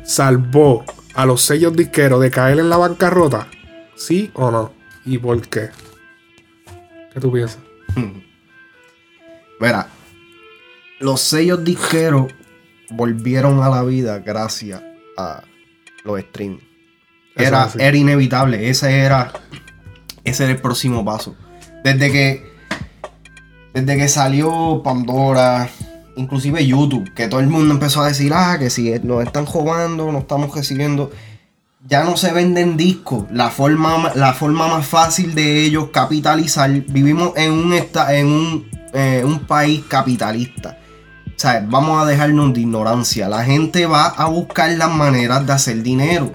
salvó 0.03 0.85
a 1.15 1.25
los 1.25 1.41
sellos 1.41 1.75
disqueros 1.75 2.21
de 2.21 2.29
caer 2.29 2.59
en 2.59 2.69
la 2.69 2.77
bancarrota, 2.77 3.47
¿sí 3.95 4.31
o 4.33 4.51
no? 4.51 4.71
¿Y 5.05 5.17
por 5.17 5.41
qué? 5.47 5.69
¿Qué 7.13 7.19
tú 7.19 7.31
piensas? 7.31 7.59
Mira, 9.59 9.87
los 10.99 11.21
sellos 11.21 11.63
disqueros 11.63 12.31
volvieron 12.91 13.61
a 13.63 13.69
la 13.69 13.83
vida 13.83 14.19
gracias 14.19 14.81
a 15.17 15.43
los 16.03 16.19
streams. 16.21 16.61
Era, 17.35 17.69
era 17.79 17.97
inevitable, 17.97 18.69
ese 18.69 18.99
era, 18.99 19.31
ese 20.23 20.43
era 20.45 20.53
el 20.53 20.61
próximo 20.61 21.03
paso. 21.03 21.35
Desde 21.83 22.11
que, 22.11 22.45
desde 23.73 23.97
que 23.97 24.07
salió 24.07 24.81
Pandora, 24.83 25.69
inclusive 26.15 26.65
YouTube, 26.65 27.13
que 27.13 27.27
todo 27.27 27.41
el 27.41 27.47
mundo 27.47 27.73
empezó 27.73 28.01
a 28.01 28.07
decir, 28.07 28.31
ah, 28.33 28.57
que 28.57 28.69
si 28.69 28.91
nos 29.03 29.23
están 29.25 29.45
robando, 29.45 30.11
no 30.11 30.19
estamos 30.19 30.55
recibiendo. 30.55 31.11
Ya 31.87 32.03
no 32.03 32.17
se 32.17 32.31
venden 32.33 32.77
discos. 32.77 33.25
La 33.31 33.49
forma, 33.51 33.97
ma- 33.99 34.15
la 34.15 34.33
forma 34.33 34.67
más 34.67 34.87
fácil 34.87 35.35
de 35.35 35.63
ellos 35.65 35.89
capitalizar. 35.91 36.71
Vivimos 36.71 37.33
en 37.35 37.51
un, 37.51 37.73
en 37.73 38.27
un, 38.27 38.69
eh, 38.93 39.21
un 39.23 39.41
país 39.41 39.83
capitalista. 39.87 40.79
Sea, 41.35 41.65
vamos 41.67 42.01
a 42.01 42.05
dejarnos 42.05 42.53
de 42.53 42.61
ignorancia. 42.61 43.27
La 43.27 43.43
gente 43.43 43.85
va 43.85 44.07
a 44.07 44.27
buscar 44.27 44.71
las 44.71 44.91
maneras 44.91 45.45
de 45.45 45.53
hacer 45.53 45.83
dinero. 45.83 46.33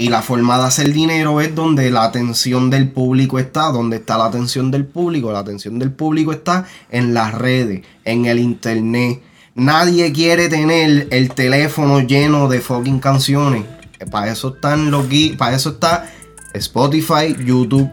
Y 0.00 0.10
la 0.10 0.22
forma 0.22 0.56
de 0.58 0.64
hacer 0.64 0.92
dinero 0.92 1.40
es 1.40 1.56
donde 1.56 1.90
la 1.90 2.04
atención 2.04 2.70
del 2.70 2.88
público 2.88 3.40
está. 3.40 3.72
Donde 3.72 3.96
está 3.96 4.16
la 4.16 4.26
atención 4.26 4.70
del 4.70 4.86
público? 4.86 5.32
La 5.32 5.40
atención 5.40 5.80
del 5.80 5.90
público 5.90 6.32
está 6.32 6.66
en 6.88 7.14
las 7.14 7.34
redes, 7.34 7.84
en 8.04 8.26
el 8.26 8.38
internet. 8.38 9.20
Nadie 9.56 10.12
quiere 10.12 10.48
tener 10.48 11.08
el 11.10 11.32
teléfono 11.34 11.98
lleno 12.00 12.46
de 12.46 12.60
fucking 12.60 13.00
canciones. 13.00 13.64
Para 14.12 14.30
eso 14.30 14.54
están 14.54 14.92
los 14.92 15.06
para 15.36 15.56
eso 15.56 15.70
está 15.70 16.08
Spotify, 16.54 17.34
YouTube. 17.44 17.90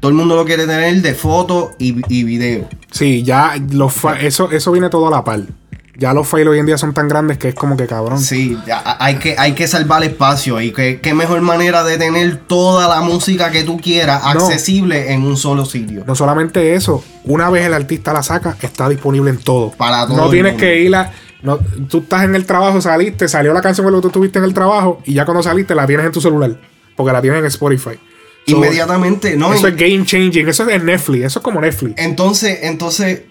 Todo 0.00 0.10
el 0.10 0.16
mundo 0.18 0.36
lo 0.36 0.44
quiere 0.44 0.66
tener 0.66 1.00
de 1.00 1.14
fotos 1.14 1.70
y, 1.78 1.96
y 2.14 2.24
video. 2.24 2.68
Sí, 2.90 3.22
ya 3.22 3.54
los 3.72 3.94
eso, 4.20 4.50
eso 4.50 4.70
viene 4.70 4.90
todo 4.90 5.08
a 5.08 5.10
la 5.10 5.24
par. 5.24 5.40
Ya 6.00 6.14
los 6.14 6.28
files 6.28 6.46
hoy 6.46 6.60
en 6.60 6.66
día 6.66 6.78
son 6.78 6.94
tan 6.94 7.08
grandes 7.08 7.38
que 7.38 7.48
es 7.48 7.54
como 7.56 7.76
que 7.76 7.88
cabrón. 7.88 8.20
Sí, 8.20 8.56
hay 9.00 9.16
que, 9.16 9.34
hay 9.36 9.52
que 9.54 9.66
salvar 9.66 10.04
espacio. 10.04 10.60
Y 10.60 10.70
que, 10.72 11.00
qué 11.00 11.12
mejor 11.12 11.40
manera 11.40 11.82
de 11.82 11.98
tener 11.98 12.36
toda 12.46 12.86
la 12.86 13.00
música 13.00 13.50
que 13.50 13.64
tú 13.64 13.80
quieras 13.80 14.22
No. 14.22 14.28
accesible 14.30 15.12
en 15.12 15.24
un 15.24 15.36
solo 15.36 15.64
sitio. 15.64 16.04
No 16.06 16.14
solamente 16.14 16.74
eso, 16.74 17.02
una 17.24 17.50
vez 17.50 17.66
el 17.66 17.74
artista 17.74 18.12
la 18.12 18.22
saca, 18.22 18.56
está 18.62 18.88
disponible 18.88 19.30
en 19.30 19.38
todo. 19.38 19.72
Para 19.72 20.06
todo 20.06 20.16
No 20.16 20.30
tienes 20.30 20.52
mundo. 20.52 20.64
que 20.64 20.80
ir 20.82 20.94
a. 20.94 21.12
No, 21.42 21.58
tú 21.88 21.98
estás 21.98 22.22
en 22.22 22.36
el 22.36 22.46
trabajo, 22.46 22.80
saliste, 22.80 23.26
salió 23.26 23.52
la 23.52 23.60
canción 23.60 23.84
cuando 23.84 24.00
tú 24.00 24.06
estuviste 24.06 24.38
en 24.38 24.44
el 24.44 24.54
trabajo 24.54 25.00
y 25.04 25.14
ya 25.14 25.24
cuando 25.24 25.42
saliste 25.42 25.74
la 25.74 25.84
tienes 25.84 26.06
en 26.06 26.12
tu 26.12 26.20
celular. 26.20 26.56
Porque 26.96 27.12
la 27.12 27.20
tienes 27.20 27.40
en 27.40 27.46
Spotify. 27.46 27.98
So, 28.46 28.54
Inmediatamente, 28.56 29.36
¿no? 29.36 29.52
Eso 29.52 29.66
es 29.66 29.76
game 29.76 30.04
changing. 30.04 30.48
Eso 30.48 30.68
es 30.68 30.82
Netflix. 30.82 31.24
Eso 31.26 31.38
es 31.40 31.42
como 31.44 31.60
Netflix. 31.60 31.94
Entonces, 32.00 32.60
entonces 32.62 33.22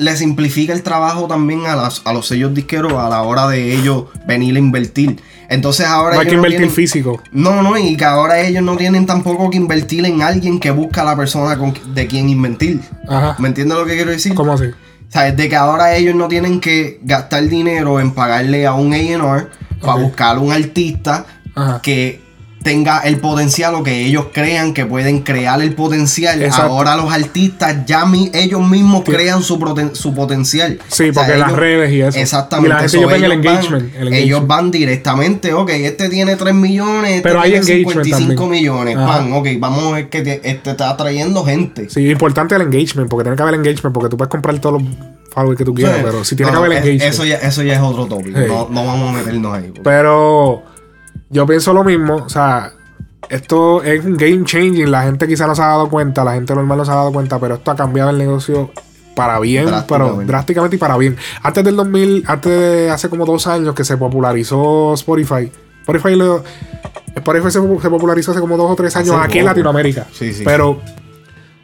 le 0.00 0.16
simplifica 0.16 0.72
el 0.72 0.82
trabajo 0.82 1.26
también 1.28 1.66
a, 1.66 1.76
las- 1.76 2.02
a 2.04 2.12
los 2.12 2.26
sellos 2.26 2.54
disqueros 2.54 2.94
a 2.94 3.08
la 3.08 3.22
hora 3.22 3.46
de 3.48 3.74
ellos 3.74 4.04
venir 4.26 4.56
a 4.56 4.58
invertir. 4.58 5.20
Entonces 5.48 5.86
ahora 5.86 6.14
No 6.14 6.20
hay 6.20 6.26
que 6.28 6.34
invertir 6.34 6.58
tienen- 6.60 6.74
físico. 6.74 7.22
No, 7.32 7.62
no, 7.62 7.76
y 7.76 7.96
que 7.96 8.04
ahora 8.04 8.40
ellos 8.40 8.62
no 8.62 8.76
tienen 8.76 9.04
tampoco 9.06 9.50
que 9.50 9.56
invertir 9.56 10.04
en 10.06 10.22
alguien 10.22 10.60
que 10.60 10.70
busca 10.70 11.02
a 11.02 11.04
la 11.04 11.16
persona 11.16 11.58
con, 11.58 11.74
de 11.94 12.06
quien 12.06 12.28
invertir. 12.28 12.80
Ajá. 13.08 13.36
¿Me 13.38 13.48
entiendes 13.48 13.76
lo 13.76 13.84
que 13.84 13.94
quiero 13.96 14.10
decir? 14.12 14.34
¿Cómo 14.34 14.52
así? 14.52 14.64
O 14.66 15.12
sea, 15.12 15.26
es 15.26 15.36
de 15.36 15.48
que 15.48 15.56
ahora 15.56 15.96
ellos 15.96 16.14
no 16.14 16.28
tienen 16.28 16.60
que 16.60 17.00
gastar 17.02 17.48
dinero 17.48 17.98
en 17.98 18.12
pagarle 18.12 18.64
a 18.66 18.74
un 18.74 18.92
A&R 18.92 19.48
para 19.80 19.94
buscar 19.94 20.38
un 20.38 20.52
artista 20.52 21.26
Ajá. 21.56 21.80
que 21.82 22.20
tenga 22.62 23.00
el 23.00 23.16
potencial 23.18 23.74
o 23.74 23.82
que 23.82 24.04
ellos 24.04 24.26
crean 24.32 24.74
que 24.74 24.84
pueden 24.84 25.20
crear 25.22 25.62
el 25.62 25.72
potencial. 25.74 26.42
Exacto. 26.42 26.72
Ahora 26.72 26.94
los 26.96 27.10
artistas 27.10 27.86
ya 27.86 28.04
mi- 28.04 28.30
ellos 28.34 28.60
mismos 28.68 29.02
crean 29.04 29.42
su, 29.42 29.58
potencial. 29.58 30.78
Sí, 30.88 31.08
O 31.08 31.12
sea, 31.14 31.22
porque 31.22 31.38
las 31.38 31.48
ellos- 31.48 31.58
redes 31.58 31.92
y 31.92 32.02
eso. 32.02 32.18
Exactamente. 32.18 32.68
Y 32.68 32.72
la 32.72 32.78
gente 32.80 32.96
ellos 32.98 33.12
el 33.12 33.20
van- 33.22 33.32
engagement, 33.32 33.94
el 33.96 34.12
Ellos 34.12 34.46
van 34.46 34.70
directamente, 34.70 35.52
ok, 35.54 35.70
este 35.70 36.08
tiene 36.10 36.36
3 36.36 36.54
millones, 36.54 37.10
este 37.12 37.22
Pero 37.22 37.40
hay 37.40 37.50
tiene 37.52 37.64
engagement 37.66 38.04
55 38.04 38.42
también. 38.42 38.50
millones, 38.62 38.96
Ajá. 38.96 39.06
pan, 39.06 39.32
ok, 39.32 39.48
vamos 39.58 39.84
a 39.84 39.90
ver 39.96 40.08
que 40.10 40.20
te- 40.22 40.40
este 40.50 40.70
está 40.72 40.96
trayendo 40.96 41.44
gente. 41.44 41.88
Sí, 41.88 42.10
importante 42.10 42.54
el 42.56 42.62
engagement, 42.62 43.08
porque 43.08 43.24
tiene 43.24 43.36
que 43.36 43.42
haber 43.42 43.54
engagement, 43.54 43.94
porque 43.94 44.10
tú 44.10 44.16
puedes 44.18 44.30
comprar 44.30 44.58
todos 44.58 44.82
los 44.82 44.90
followers 45.32 45.56
que 45.56 45.64
tú 45.64 45.74
quieras, 45.74 45.96
Sí. 45.96 46.02
pero 46.04 46.24
si 46.24 46.36
tiene 46.36 46.52
No, 46.52 46.60
que 46.60 46.66
haber 46.66 46.78
es- 46.78 46.84
engagement. 46.84 47.14
Eso 47.14 47.24
ya, 47.24 47.36
eso 47.36 47.62
ya 47.62 47.74
es 47.74 47.80
otro 47.80 48.04
tópico. 48.06 48.38
Sí. 48.38 48.44
No, 48.48 48.68
no 48.70 48.84
vamos 48.84 49.14
a 49.14 49.18
meternos 49.18 49.54
ahí. 49.56 49.62
porque- 49.68 49.80
Pero 49.82 50.62
yo 51.30 51.46
pienso 51.46 51.72
lo 51.72 51.84
mismo, 51.84 52.16
o 52.16 52.28
sea, 52.28 52.72
esto 53.28 53.82
es 53.82 54.04
un 54.04 54.16
game 54.16 54.44
changing, 54.44 54.90
la 54.90 55.02
gente 55.04 55.26
quizá 55.28 55.46
no 55.46 55.54
se 55.54 55.62
ha 55.62 55.66
dado 55.68 55.88
cuenta, 55.88 56.24
la 56.24 56.34
gente 56.34 56.54
normal 56.54 56.78
no 56.78 56.84
se 56.84 56.90
ha 56.90 56.96
dado 56.96 57.12
cuenta, 57.12 57.38
pero 57.38 57.54
esto 57.56 57.70
ha 57.70 57.76
cambiado 57.76 58.10
el 58.10 58.18
negocio 58.18 58.70
para 59.14 59.38
bien, 59.38 59.68
pero 59.88 60.20
Drásticamente. 60.24 60.76
y 60.76 60.78
para 60.78 60.96
bien. 60.96 61.16
Antes 61.42 61.64
del 61.64 61.76
2000, 61.76 62.24
antes 62.26 62.52
de 62.52 62.90
hace 62.90 63.08
como 63.08 63.24
dos 63.26 63.46
años 63.46 63.74
que 63.74 63.84
se 63.84 63.96
popularizó 63.96 64.94
Spotify, 64.94 65.50
Spotify, 65.82 66.16
lo- 66.16 66.42
Spotify 67.14 67.50
se, 67.50 67.60
se 67.60 67.90
popularizó 67.90 68.30
hace 68.32 68.40
como 68.40 68.56
dos 68.56 68.70
o 68.70 68.76
tres 68.76 68.94
años 68.96 69.14
Hace 69.14 69.24
aquí 69.24 69.38
en. 69.40 69.44
Latinoamérica. 69.46 70.06
Sí, 70.12 70.32
sí, 70.32 70.42
Pero, 70.44 70.80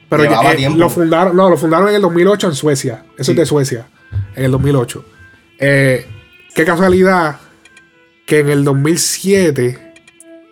pero 0.08 0.24
ya, 0.24 0.52
eh, 0.52 0.68
lo 0.70 0.88
fundaron, 0.90 1.34
no, 1.36 1.48
lo 1.48 1.56
fundaron 1.56 1.88
en 1.88 1.94
el 1.96 2.02
2008 2.02 2.48
en 2.48 2.54
Suecia. 2.54 3.04
Eso 3.16 3.30
es 3.32 3.36
de 3.36 3.46
Suecia, 3.46 3.86
en 4.34 4.44
el 4.44 4.50
2008. 4.50 5.04
Eh, 5.58 6.06
qué 6.54 6.64
casualidad 6.64 7.36
que 8.26 8.40
en 8.40 8.48
el 8.50 8.64
2007 8.64 9.94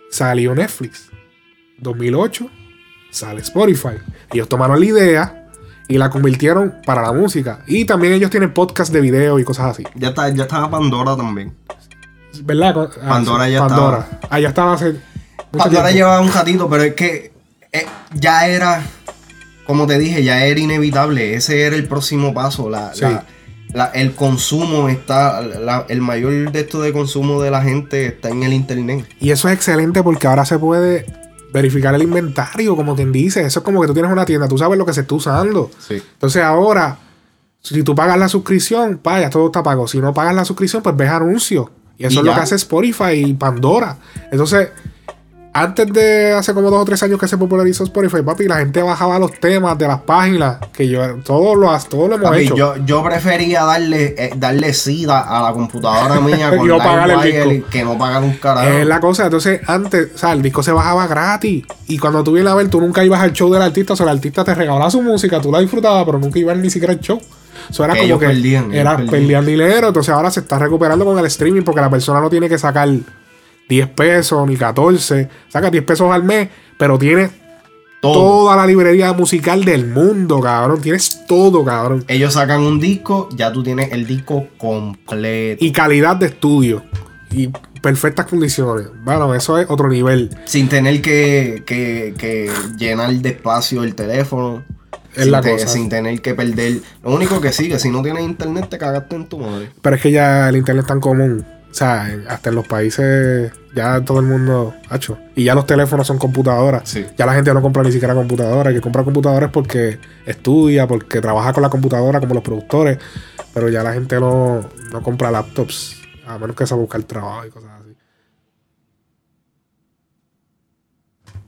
salió 0.09 0.55
Netflix. 0.55 1.09
2008 1.79 2.49
sale 3.11 3.41
Spotify. 3.41 3.97
Ellos 4.31 4.47
tomaron 4.49 4.79
la 4.79 4.85
idea 4.85 5.47
y 5.87 5.97
la 5.97 6.09
convirtieron 6.09 6.75
para 6.85 7.01
la 7.01 7.11
música. 7.13 7.59
Y 7.67 7.85
también 7.85 8.13
ellos 8.13 8.29
tienen 8.31 8.53
podcast 8.53 8.91
de 8.91 9.01
video 9.01 9.39
y 9.39 9.43
cosas 9.43 9.71
así. 9.71 9.83
Ya, 9.95 10.09
está, 10.09 10.29
ya 10.29 10.43
estaba 10.43 10.69
Pandora 10.69 11.15
también. 11.15 11.53
¿Verdad? 12.43 12.89
Ah, 13.01 13.09
Pandora 13.09 13.45
sí, 13.45 13.51
ya 13.51 13.59
Pandora. 13.59 14.19
Ah, 14.29 14.39
ya 14.39 14.49
estaba 14.49 14.73
hace. 14.73 14.95
Pandora 15.51 15.91
llevaba 15.91 16.19
un 16.21 16.31
ratito, 16.33 16.69
pero 16.69 16.83
es 16.83 16.93
que 16.95 17.31
eh, 17.71 17.85
ya 18.13 18.47
era, 18.47 18.81
como 19.65 19.87
te 19.87 19.97
dije, 19.97 20.23
ya 20.23 20.45
era 20.45 20.59
inevitable. 20.59 21.35
Ese 21.35 21.61
era 21.61 21.75
el 21.75 21.87
próximo 21.87 22.33
paso. 22.33 22.69
La, 22.69 22.93
Sí. 22.93 23.01
la- 23.01 23.25
la- 23.75 23.87
el 23.87 24.15
consumo 24.15 24.89
está, 24.89 25.41
la- 25.41 25.85
el 25.89 26.01
mayor 26.01 26.51
de 26.51 26.59
esto 26.61 26.81
de 26.81 26.91
consumo 26.93 27.41
de 27.41 27.51
la 27.51 27.61
gente 27.61 28.07
está 28.07 28.29
en 28.29 28.41
el 28.43 28.53
internet. 28.53 29.05
Y 29.19 29.29
eso 29.31 29.47
es 29.49 29.53
excelente 29.55 30.01
porque 30.01 30.25
ahora 30.27 30.45
se 30.45 30.57
puede 30.57 31.05
verificar 31.53 31.93
el 31.93 32.01
inventario, 32.01 32.75
como 32.75 32.95
quien 32.95 33.11
dice. 33.11 33.41
Eso 33.45 33.59
es 33.59 33.65
como 33.65 33.81
que 33.81 33.87
tú 33.87 33.93
tienes 33.93 34.11
una 34.11 34.25
tienda, 34.25 34.47
tú 34.47 34.57
sabes 34.57 34.77
lo 34.77 34.85
que 34.85 34.93
se 34.93 35.01
está 35.01 35.15
usando. 35.15 35.69
Sí. 35.85 36.01
Entonces 36.13 36.41
ahora, 36.41 36.97
si 37.61 37.83
tú 37.83 37.93
pagas 37.95 38.17
la 38.17 38.27
suscripción, 38.29 38.99
vaya, 39.03 39.29
todo 39.29 39.47
está 39.47 39.61
pago. 39.61 39.87
Si 39.87 39.99
no 39.99 40.13
pagas 40.13 40.33
la 40.35 40.45
suscripción, 40.45 40.81
pues 40.81 40.95
ves 40.97 41.09
anuncios. 41.09 41.67
Y 41.97 42.05
eso 42.05 42.15
Y 42.15 42.17
es 42.19 42.23
lo 42.25 42.31
ya. 42.31 42.35
que 42.37 42.41
hace 42.43 42.55
Spotify 42.55 43.13
y 43.25 43.33
Pandora. 43.35 43.97
Entonces, 44.31 44.69
antes 45.57 45.87
de 45.93 46.33
hace 46.33 46.53
como 46.53 46.69
dos 46.69 46.81
o 46.81 46.85
tres 46.85 47.01
años 47.01 47.17
que 47.17 47.29
se 47.29 47.37
popularizó 47.37 47.85
Spotify, 47.85 48.21
papi, 48.23 48.43
la 48.45 48.57
gente 48.57 48.81
bajaba 48.81 49.17
los 49.17 49.31
temas 49.39 49.77
de 49.77 49.87
las 49.87 50.01
páginas, 50.01 50.57
que 50.73 50.89
yo, 50.89 51.01
todo 51.23 51.55
lo, 51.55 51.79
todo 51.89 52.09
lo 52.09 52.15
hemos 52.15 52.29
Papi, 52.29 52.41
hecho. 52.43 52.57
yo, 52.57 52.75
yo 52.85 53.01
prefería 53.01 53.63
darle, 53.63 54.15
eh, 54.17 54.33
darle 54.35 54.73
sida 54.73 55.21
a 55.21 55.41
la 55.43 55.53
computadora 55.53 56.19
mía 56.19 56.49
con 56.49 56.65
Y 56.65 56.67
no 56.67 56.77
pagar 56.77 57.09
el 57.25 57.49
disco. 57.49 57.69
que 57.69 57.83
no 57.85 57.97
pagar 57.97 58.21
un 58.21 58.33
carajo. 58.33 58.67
Es 58.67 58.85
la 58.85 58.99
cosa, 58.99 59.23
entonces 59.23 59.61
antes, 59.65 60.09
o 60.13 60.17
sea, 60.17 60.33
el 60.33 60.41
disco 60.41 60.61
se 60.61 60.73
bajaba 60.73 61.07
gratis. 61.07 61.63
Y 61.87 61.97
cuando 61.99 62.21
tú 62.21 62.33
vienes 62.33 62.51
a 62.51 62.55
ver, 62.55 62.69
tú 62.69 62.81
nunca 62.81 63.05
ibas 63.05 63.21
al 63.21 63.31
show 63.31 63.49
del 63.53 63.61
artista, 63.61 63.93
o 63.93 63.95
sea, 63.95 64.03
el 64.07 64.11
artista 64.11 64.43
te 64.43 64.53
regalaba 64.53 64.91
su 64.91 65.01
música, 65.01 65.39
tú 65.39 65.53
la 65.53 65.59
disfrutabas, 65.59 66.03
pero 66.05 66.19
nunca 66.19 66.37
ibas 66.37 66.57
ni 66.57 66.69
siquiera 66.69 66.93
al 66.93 66.99
show. 66.99 67.21
Eso 67.69 67.85
era 67.85 67.93
Que 67.93 68.01
como 68.01 68.19
que 68.19 68.27
perdían, 68.27 68.73
era, 68.73 68.97
perdían. 68.97 69.09
perdían 69.11 69.45
dinero, 69.45 69.87
entonces 69.87 70.13
ahora 70.13 70.29
se 70.29 70.41
está 70.41 70.59
recuperando 70.59 71.05
con 71.05 71.17
el 71.17 71.25
streaming 71.27 71.61
porque 71.63 71.79
la 71.79 71.89
persona 71.89 72.19
no 72.19 72.29
tiene 72.29 72.49
que 72.49 72.57
sacar 72.57 72.89
10 73.69 73.87
pesos 73.89 74.47
ni 74.47 74.55
14, 74.57 75.29
saca 75.49 75.69
10 75.69 75.83
pesos 75.83 76.11
al 76.11 76.23
mes, 76.23 76.49
pero 76.77 76.97
tiene 76.99 77.29
Todo. 78.01 78.13
toda 78.13 78.55
la 78.55 78.67
librería 78.67 79.11
musical 79.13 79.63
del 79.65 79.87
mundo, 79.87 80.39
cabrón. 80.39 80.81
Tienes 80.81 81.25
todo, 81.27 81.65
cabrón. 81.65 82.03
Ellos 82.07 82.33
sacan 82.33 82.61
un 82.61 82.79
disco, 82.79 83.29
ya 83.35 83.51
tú 83.51 83.63
tienes 83.63 83.91
el 83.91 84.05
disco 84.05 84.47
completo. 84.57 85.63
Y 85.65 85.71
calidad 85.71 86.15
de 86.17 86.27
estudio. 86.27 86.83
Y 87.31 87.49
perfectas 87.81 88.27
condiciones. 88.27 88.87
Bueno, 89.03 89.33
eso 89.33 89.57
es 89.59 89.67
otro 89.69 89.89
nivel. 89.89 90.29
Sin 90.45 90.69
tener 90.69 91.01
que, 91.01 91.63
que- 91.65 92.13
que 92.17 92.51
llenar 92.77 93.11
de 93.13 93.29
espacio 93.29 93.83
el 93.83 93.95
teléfono. 93.95 94.63
Es 95.15 95.23
sin, 95.23 95.31
la 95.31 95.41
te- 95.41 95.51
cosa. 95.53 95.67
sin 95.67 95.89
tener 95.89 96.21
que 96.21 96.33
perder. 96.35 96.79
Lo 97.03 97.11
único 97.15 97.39
que 97.41 97.51
sí, 97.53 97.69
que 97.69 97.79
si 97.79 97.89
no 97.89 98.01
tienes 98.03 98.23
internet 98.23 98.67
te 98.69 98.77
cagaste 98.77 99.15
en 99.15 99.27
tu 99.27 99.39
madre. 99.39 99.71
Pero 99.81 99.95
es 99.95 100.01
que 100.01 100.11
ya 100.11 100.49
el 100.49 100.57
internet 100.57 100.83
es 100.83 100.87
tan 100.87 100.99
común. 100.99 101.45
O 101.75 101.77
sea, 101.77 102.07
hasta 102.29 102.51
en 102.51 102.55
los 102.55 102.65
países 102.65 103.51
ya 103.75 103.99
todo 103.99 104.21
el 104.21 104.25
mundo 104.25 104.73
ha 104.89 104.95
hecho. 104.95 105.17
Y 105.35 105.43
ya 105.43 105.53
los 105.53 105.65
teléfonos 105.65 106.07
son 106.07 106.17
computadoras. 106.17 106.87
Sí. 106.87 107.05
Ya 107.17 107.25
la 107.25 107.33
gente 107.33 107.53
no 107.53 107.61
compra 107.61 107.83
ni 107.83 107.91
siquiera 107.91 108.15
computadoras. 108.15 108.67
El 108.67 108.75
que 108.75 108.81
compra 108.81 109.03
computadoras 109.03 109.51
porque 109.51 109.99
estudia, 110.25 110.87
porque 110.87 111.19
trabaja 111.19 111.51
con 111.51 111.63
la 111.63 111.69
computadora 111.69 112.21
como 112.21 112.33
los 112.33 112.43
productores. 112.43 112.97
Pero 113.53 113.67
ya 113.67 113.83
la 113.83 113.91
gente 113.91 114.17
no, 114.21 114.61
no 114.93 115.03
compra 115.03 115.29
laptops. 115.31 116.01
A 116.25 116.37
menos 116.37 116.55
que 116.55 116.65
se 116.65 116.73
buscar 116.75 117.03
trabajo 117.03 117.45
y 117.45 117.49
cosas 117.49 117.71
así. 117.81 117.97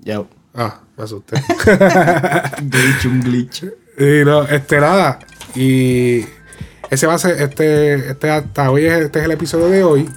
Ya. 0.01 0.25
Ah, 0.53 0.81
me 0.97 1.05
asusté. 1.05 1.37
glitch, 2.63 3.05
un 3.05 3.21
glitch. 3.21 3.63
Y 3.97 4.25
no, 4.25 4.43
este 4.43 4.81
nada. 4.81 5.19
Y 5.55 6.25
ese 6.89 7.07
va 7.07 7.15
a 7.15 7.19
ser, 7.19 7.41
este, 7.41 8.11
este 8.11 8.29
hasta 8.29 8.71
hoy 8.71 8.85
es, 8.85 8.93
este 9.05 9.19
es 9.19 9.25
el 9.25 9.31
episodio 9.31 9.67
de 9.69 9.83
hoy. 9.83 10.09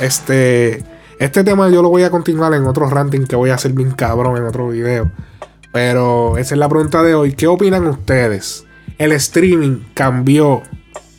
Este, 0.00 0.84
este 1.18 1.44
tema 1.44 1.68
yo 1.68 1.82
lo 1.82 1.88
voy 1.88 2.02
a 2.04 2.10
continuar 2.10 2.54
en 2.54 2.64
otro 2.66 2.88
ranting 2.88 3.26
que 3.26 3.36
voy 3.36 3.50
a 3.50 3.54
hacer 3.54 3.72
bien 3.72 3.90
cabrón 3.92 4.36
en 4.36 4.44
otro 4.44 4.68
video. 4.68 5.10
Pero 5.72 6.36
esa 6.38 6.54
es 6.54 6.58
la 6.58 6.68
pregunta 6.68 7.02
de 7.02 7.14
hoy. 7.14 7.32
¿Qué 7.32 7.46
opinan 7.46 7.86
ustedes? 7.86 8.64
¿El 8.98 9.12
streaming 9.12 9.78
cambió 9.94 10.62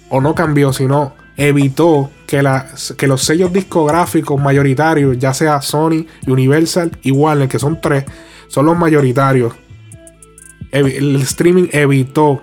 o 0.10 0.22
no 0.22 0.36
cambió, 0.36 0.72
sino 0.74 1.16
evitó 1.36 2.12
que, 2.28 2.44
la- 2.44 2.68
que 2.98 3.08
los 3.08 3.24
sellos 3.24 3.52
discográficos 3.52 4.40
mayoritarios, 4.40 5.18
ya 5.18 5.34
sea 5.34 5.62
Sony, 5.62 6.06
Universal 6.28 6.92
y 7.02 7.12
Warner, 7.12 7.48
que 7.50 7.58
son 7.60 7.82
tres, 7.82 8.06
son 8.48 8.68
los 8.68 8.78
mayoritarios. 8.78 9.54
El 10.72 11.16
streaming 11.18 11.68
evitó 11.72 12.42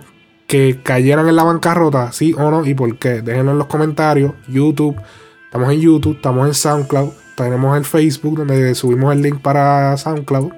que 0.51 0.81
cayeran 0.83 1.29
en 1.29 1.37
la 1.37 1.45
bancarrota, 1.45 2.11
sí 2.11 2.35
o 2.37 2.51
no, 2.51 2.67
y 2.67 2.75
por 2.75 2.99
qué. 2.99 3.23
Déjenlo 3.23 3.53
en 3.53 3.59
los 3.59 3.69
comentarios. 3.69 4.33
YouTube, 4.49 4.97
estamos 5.45 5.73
en 5.73 5.81
YouTube, 5.81 6.17
estamos 6.17 6.45
en 6.49 6.55
SoundCloud, 6.55 7.11
tenemos 7.37 7.79
el 7.79 7.85
Facebook 7.85 8.39
donde 8.39 8.75
subimos 8.75 9.13
el 9.13 9.23
link 9.23 9.41
para 9.41 9.97
SoundCloud. 9.97 10.51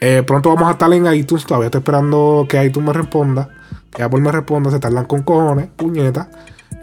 Eh, 0.00 0.22
pronto 0.24 0.48
vamos 0.48 0.68
a 0.68 0.72
estar 0.72 0.92
en 0.92 1.12
iTunes, 1.12 1.44
todavía 1.44 1.66
estoy 1.66 1.80
esperando 1.80 2.46
que 2.48 2.64
iTunes 2.64 2.86
me 2.86 2.92
responda. 2.92 3.48
Que 3.90 4.04
Apple 4.04 4.20
me 4.20 4.30
responda, 4.30 4.70
se 4.70 4.78
tardan 4.78 5.06
con 5.06 5.24
cojones, 5.24 5.68
puñeta. 5.74 6.30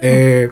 Eh, 0.01 0.49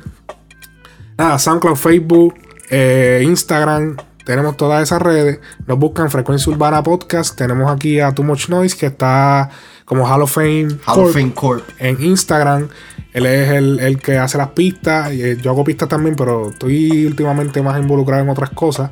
nada, 1.18 1.38
SoundCloud, 1.38 1.76
Facebook, 1.76 2.36
eh, 2.70 3.22
Instagram, 3.26 3.98
tenemos 4.24 4.56
todas 4.56 4.82
esas 4.82 5.02
redes. 5.02 5.42
Nos 5.66 5.78
buscan 5.78 6.10
Frecuencia 6.10 6.54
Urbana 6.54 6.82
Podcast. 6.84 7.38
Tenemos 7.38 7.70
aquí 7.70 8.00
a 8.00 8.14
Too 8.14 8.24
Much 8.24 8.48
Noise, 8.48 8.78
que 8.78 8.86
está 8.86 9.50
como 9.88 10.06
Hall 10.06 10.22
of 10.22 10.32
Fame, 10.34 10.68
Hall 10.68 10.80
of 10.86 10.96
Corp 10.96 11.14
Fame 11.14 11.34
Corp. 11.34 11.64
en 11.80 12.04
Instagram. 12.04 12.68
Él 13.14 13.26
es 13.26 13.50
el, 13.52 13.80
el 13.80 14.00
que 14.00 14.18
hace 14.18 14.38
las 14.38 14.50
pistas. 14.50 15.14
y, 15.14 15.24
eh, 15.24 15.38
Yo 15.42 15.52
hago 15.52 15.64
pistas 15.64 15.88
también, 15.88 16.16
pero 16.16 16.50
estoy 16.50 17.06
últimamente 17.06 17.62
más 17.62 17.80
involucrado 17.80 18.22
en 18.22 18.30
otras 18.30 18.50
cosas. 18.50 18.92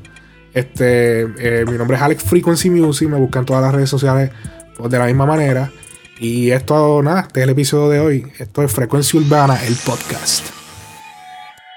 Este, 0.54 1.22
eh, 1.22 1.66
mi 1.66 1.78
nombre 1.78 1.98
es 1.98 2.02
Alex 2.02 2.24
Frequency 2.24 2.70
Music. 2.70 3.10
Me 3.10 3.18
buscan 3.18 3.42
en 3.42 3.46
todas 3.46 3.62
las 3.62 3.76
redes 3.76 3.90
sociales 3.90 4.32
pues, 4.78 4.90
de 4.90 4.98
la 4.98 5.06
misma 5.06 5.26
manera. 5.26 5.70
Y 6.18 6.52
esto, 6.52 7.04
nada, 7.04 7.22
este 7.28 7.42
es 7.42 7.44
el 7.44 7.50
episodio 7.50 7.90
de 7.90 8.00
hoy. 8.00 8.32
Esto 8.40 8.64
es 8.64 8.72
Frecuencia 8.72 9.20
Urbana, 9.20 9.62
el 9.66 9.76
podcast. 9.76 10.46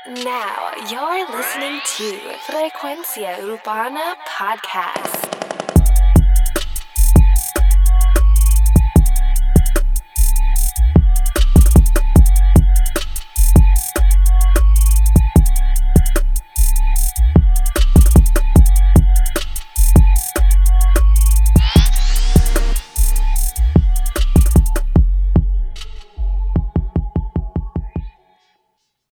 Now 0.06 0.70
you're 0.88 1.26
listening 1.36 1.80
to 1.96 2.04
Frecuencia 2.46 3.36
Urbana 3.44 4.16
Podcast. 4.38 5.37